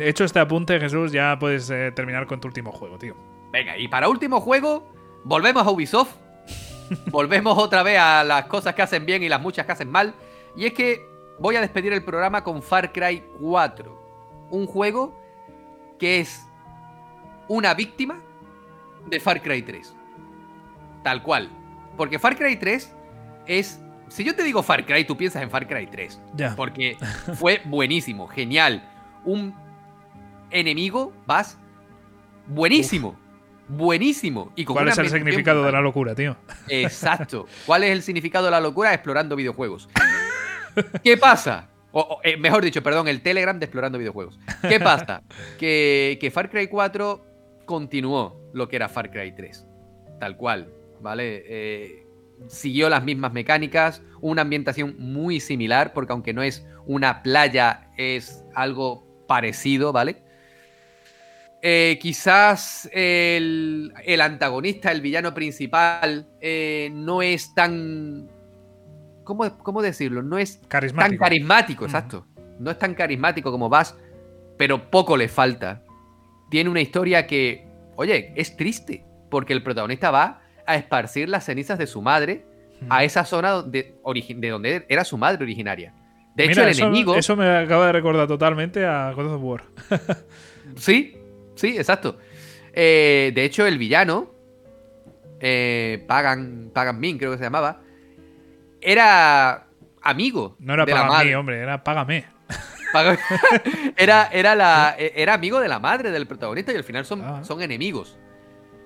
[0.00, 3.16] hecho este apunte, Jesús, ya puedes eh, terminar con tu último juego, tío.
[3.52, 4.92] Venga, y para último juego,
[5.24, 6.14] volvemos a Ubisoft.
[7.10, 10.14] volvemos otra vez a las cosas que hacen bien y las muchas que hacen mal.
[10.56, 11.04] Y es que
[11.38, 14.48] voy a despedir el programa con Far Cry 4.
[14.50, 15.18] Un juego
[15.98, 16.46] que es
[17.48, 18.20] una víctima
[19.06, 19.96] de Far Cry 3.
[21.02, 21.48] Tal cual.
[21.96, 22.94] Porque Far Cry 3
[23.46, 23.80] es...
[24.08, 26.20] Si yo te digo Far Cry, tú piensas en Far Cry 3.
[26.34, 26.56] Ya.
[26.56, 26.96] Porque
[27.34, 28.82] fue buenísimo, genial.
[29.24, 29.54] Un
[30.50, 31.58] enemigo, vas,
[32.46, 33.16] buenísimo.
[33.68, 34.52] Buenísimo.
[34.56, 36.36] Y con ¿Cuál es el significado de la locura, tío?
[36.68, 37.46] Exacto.
[37.66, 38.92] ¿Cuál es el significado de la locura?
[38.92, 39.88] Explorando videojuegos.
[41.04, 41.68] ¿Qué pasa?
[41.92, 44.38] O, o, eh, mejor dicho, perdón, el Telegram de Explorando Videojuegos.
[44.68, 45.22] ¿Qué pasa?
[45.58, 47.26] que, que Far Cry 4
[47.64, 49.66] continuó lo que era Far Cry 3.
[50.18, 51.42] Tal cual, ¿vale?
[51.46, 52.06] Eh,
[52.48, 58.44] siguió las mismas mecánicas, una ambientación muy similar, porque aunque no es una playa, es
[58.54, 60.22] algo parecido, ¿vale?
[61.62, 68.30] Eh, quizás el, el antagonista, el villano principal, eh, no es tan...
[69.24, 70.22] ¿cómo, ¿Cómo decirlo?
[70.22, 71.84] No es tan Carismático.
[71.84, 72.26] exacto.
[72.58, 73.96] No es tan carismático como Bass,
[74.58, 75.82] pero poco le falta.
[76.50, 77.66] Tiene una historia que,
[77.96, 82.44] oye, es triste, porque el protagonista va a esparcir las cenizas de su madre
[82.88, 83.94] a esa zona donde,
[84.36, 85.92] de donde era su madre originaria.
[86.34, 87.14] De hecho, el eso, enemigo...
[87.16, 89.62] eso me acaba de recordar totalmente a God of War.
[90.76, 91.16] Sí,
[91.56, 92.16] sí, exacto.
[92.72, 94.30] Eh, de hecho, el villano,
[95.40, 97.80] eh, Pagan, Pagan Min, creo que se llamaba,
[98.80, 99.66] era
[100.02, 101.28] amigo No era de la madre.
[101.28, 102.24] mí, hombre, era págame.
[102.92, 103.18] Pagan-
[103.96, 107.44] era, era, la, era amigo de la madre del protagonista y al final son, Ah.
[107.44, 108.18] son enemigos.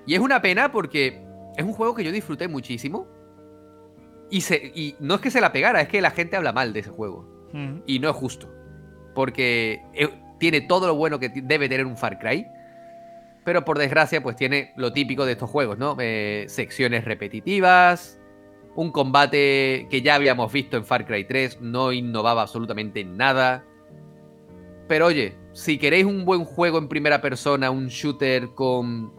[0.06, 1.22] Y es una pena porque
[1.56, 3.06] es un juego que yo disfruté muchísimo.
[4.30, 6.72] Y, se, y no es que se la pegara, es que la gente habla mal
[6.72, 7.32] de ese juego.
[7.86, 8.52] Y no es justo.
[9.14, 10.08] Porque eh,
[10.40, 12.48] tiene todo lo bueno que debe tener un Far Cry.
[13.44, 15.96] Pero por desgracia, pues tiene lo típico de estos juegos, ¿no?
[16.00, 18.18] Eh, secciones repetitivas.
[18.74, 21.60] Un combate que ya habíamos visto en Far Cry 3.
[21.60, 23.64] No innovaba absolutamente en nada.
[24.88, 29.12] Pero oye, si queréis un buen juego en primera persona, un shooter con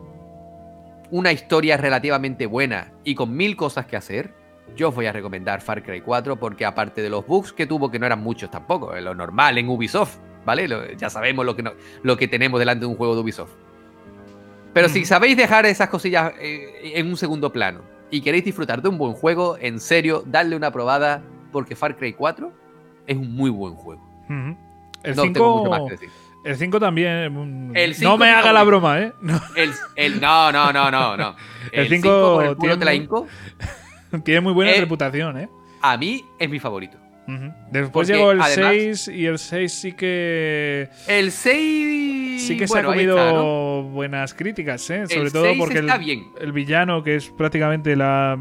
[1.11, 4.33] una historia relativamente buena y con mil cosas que hacer,
[4.75, 7.91] yo os voy a recomendar Far Cry 4 porque aparte de los bugs que tuvo,
[7.91, 10.67] que no eran muchos tampoco, es lo normal en Ubisoft, ¿vale?
[10.67, 11.73] Lo- ya sabemos lo que, no-
[12.03, 13.51] lo que tenemos delante de un juego de Ubisoft.
[14.73, 18.89] Pero si sabéis dejar esas cosillas eh, en un segundo plano y queréis disfrutar de
[18.89, 21.21] un buen juego, en serio, darle una probada
[21.51, 22.51] porque Far Cry 4
[23.07, 24.01] es un muy buen juego.
[25.03, 26.09] El no tengo mucho más 5 que decir.
[26.45, 27.33] El 5 también.
[27.71, 29.11] mm, El no me haga la broma, ¿eh?
[29.21, 31.35] No, El, el- no, no, no, no, no.
[31.71, 33.07] El El cinco 5 por el culo tiene
[34.23, 35.49] tiene muy buena Eh, reputación, ¿eh?
[35.81, 36.97] a mí es mi favorito.
[37.71, 40.89] Después porque llegó el además- 6 y el 6 sí que.
[41.07, 42.43] El 6.
[42.45, 43.81] Sí que bueno, se ha comido está, ¿no?
[43.83, 45.07] buenas críticas, ¿eh?
[45.07, 46.27] Sobre El todo 6 porque el, bien.
[46.39, 48.37] el villano, que es prácticamente la,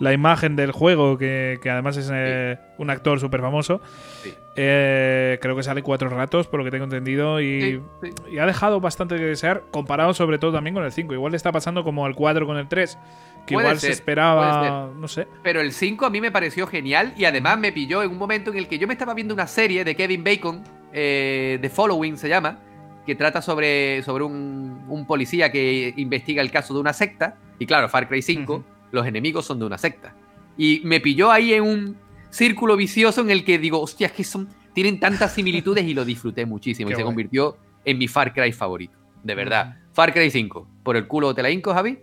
[0.00, 3.80] la imagen del juego, que, que además es eh, un actor súper famoso,
[4.30, 4.34] Sí.
[4.56, 8.10] eh, creo que sale cuatro ratos, por lo que tengo entendido, y, Sí, sí.
[8.32, 11.12] y ha dejado bastante que desear, comparado sobre todo también con el 5.
[11.14, 12.98] Igual le está pasando como al 4 con el 3,
[13.46, 15.26] que Puede igual se esperaba, no sé.
[15.42, 18.50] Pero el 5 a mí me pareció genial y además me pilló en un momento
[18.50, 20.62] en el que yo me estaba viendo una serie de Kevin Bacon,
[20.92, 22.58] eh, The Following se llama,
[23.06, 27.36] que trata sobre, sobre un, un policía que investiga el caso de una secta.
[27.58, 28.64] Y claro, Far Cry 5, Ujú.
[28.90, 30.14] los enemigos son de una secta.
[30.58, 31.96] Y me pilló ahí en un
[32.36, 36.04] círculo vicioso en el que digo, hostia, es que son, tienen tantas similitudes y lo
[36.04, 36.88] disfruté muchísimo.
[36.88, 38.98] Qué y se convirtió en mi Far Cry favorito.
[39.22, 39.68] De verdad.
[39.68, 39.94] Ujú.
[39.94, 41.98] Far Cry 5, por el culo te la hinco, Javi.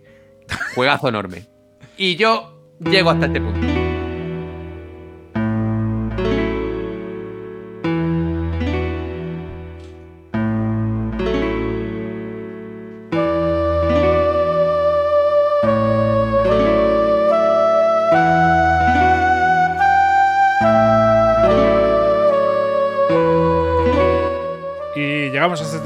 [0.74, 1.46] Juegazo enorme.
[1.96, 3.73] Y yo llego hasta este punto.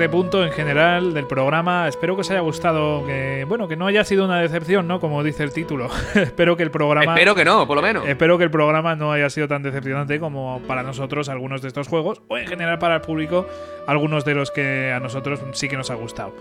[0.08, 1.86] Este punto en general del programa.
[1.86, 5.00] Espero que os haya gustado, que bueno, que no haya sido una decepción, ¿no?
[5.00, 5.90] Como dice el título.
[6.14, 8.08] Espero que el programa Espero que no, por lo menos.
[8.08, 11.88] Espero que el programa no haya sido tan decepcionante como para nosotros algunos de estos
[11.88, 13.46] juegos, o en general para el público,
[13.86, 16.32] algunos de los que a nosotros sí que nos ha gustado.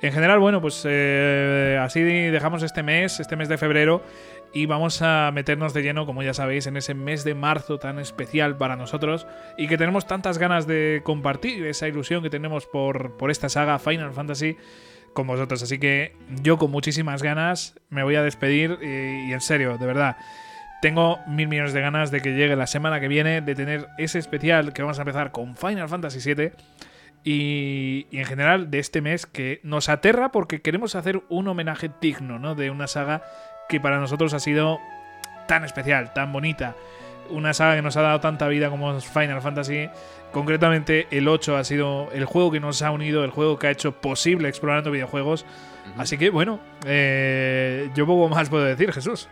[0.00, 4.02] En general, bueno, pues eh, así dejamos este mes, este mes de febrero,
[4.52, 7.98] y vamos a meternos de lleno, como ya sabéis, en ese mes de marzo tan
[7.98, 9.26] especial para nosotros
[9.56, 13.78] y que tenemos tantas ganas de compartir esa ilusión que tenemos por, por esta saga
[13.78, 14.56] Final Fantasy
[15.14, 15.62] con vosotros.
[15.62, 20.16] Así que yo con muchísimas ganas me voy a despedir y, en serio, de verdad.
[20.82, 24.18] Tengo mil millones de ganas de que llegue la semana que viene, de tener ese
[24.18, 26.50] especial que vamos a empezar con Final Fantasy VII
[27.24, 31.88] y, y en general de este mes que nos aterra porque queremos hacer un homenaje
[32.00, 32.56] digno ¿no?
[32.56, 33.22] de una saga
[33.68, 34.80] que para nosotros ha sido
[35.48, 36.74] tan especial, tan bonita.
[37.30, 39.88] Una saga que nos ha dado tanta vida como Final Fantasy.
[40.32, 43.70] Concretamente el 8 ha sido el juego que nos ha unido, el juego que ha
[43.70, 45.44] hecho posible explorando videojuegos.
[45.98, 49.28] Así que bueno, eh, yo poco más puedo decir, Jesús.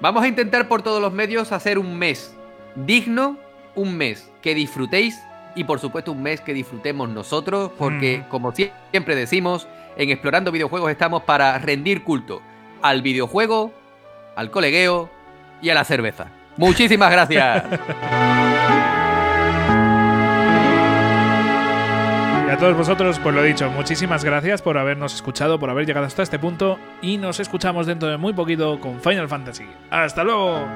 [0.00, 2.36] Vamos a intentar por todos los medios hacer un mes
[2.74, 3.38] digno,
[3.74, 5.18] un mes que disfrutéis
[5.54, 8.28] y por supuesto un mes que disfrutemos nosotros, porque Mm.
[8.28, 12.42] como sie- siempre decimos, en Explorando Videojuegos estamos para rendir culto
[12.84, 13.72] al videojuego,
[14.36, 15.08] al colegueo
[15.62, 16.26] y a la cerveza.
[16.58, 17.64] Muchísimas gracias.
[22.46, 26.04] Y a todos vosotros, pues lo dicho, muchísimas gracias por habernos escuchado, por haber llegado
[26.04, 29.64] hasta este punto y nos escuchamos dentro de muy poquito con Final Fantasy.
[29.90, 30.68] ¡Hasta luego!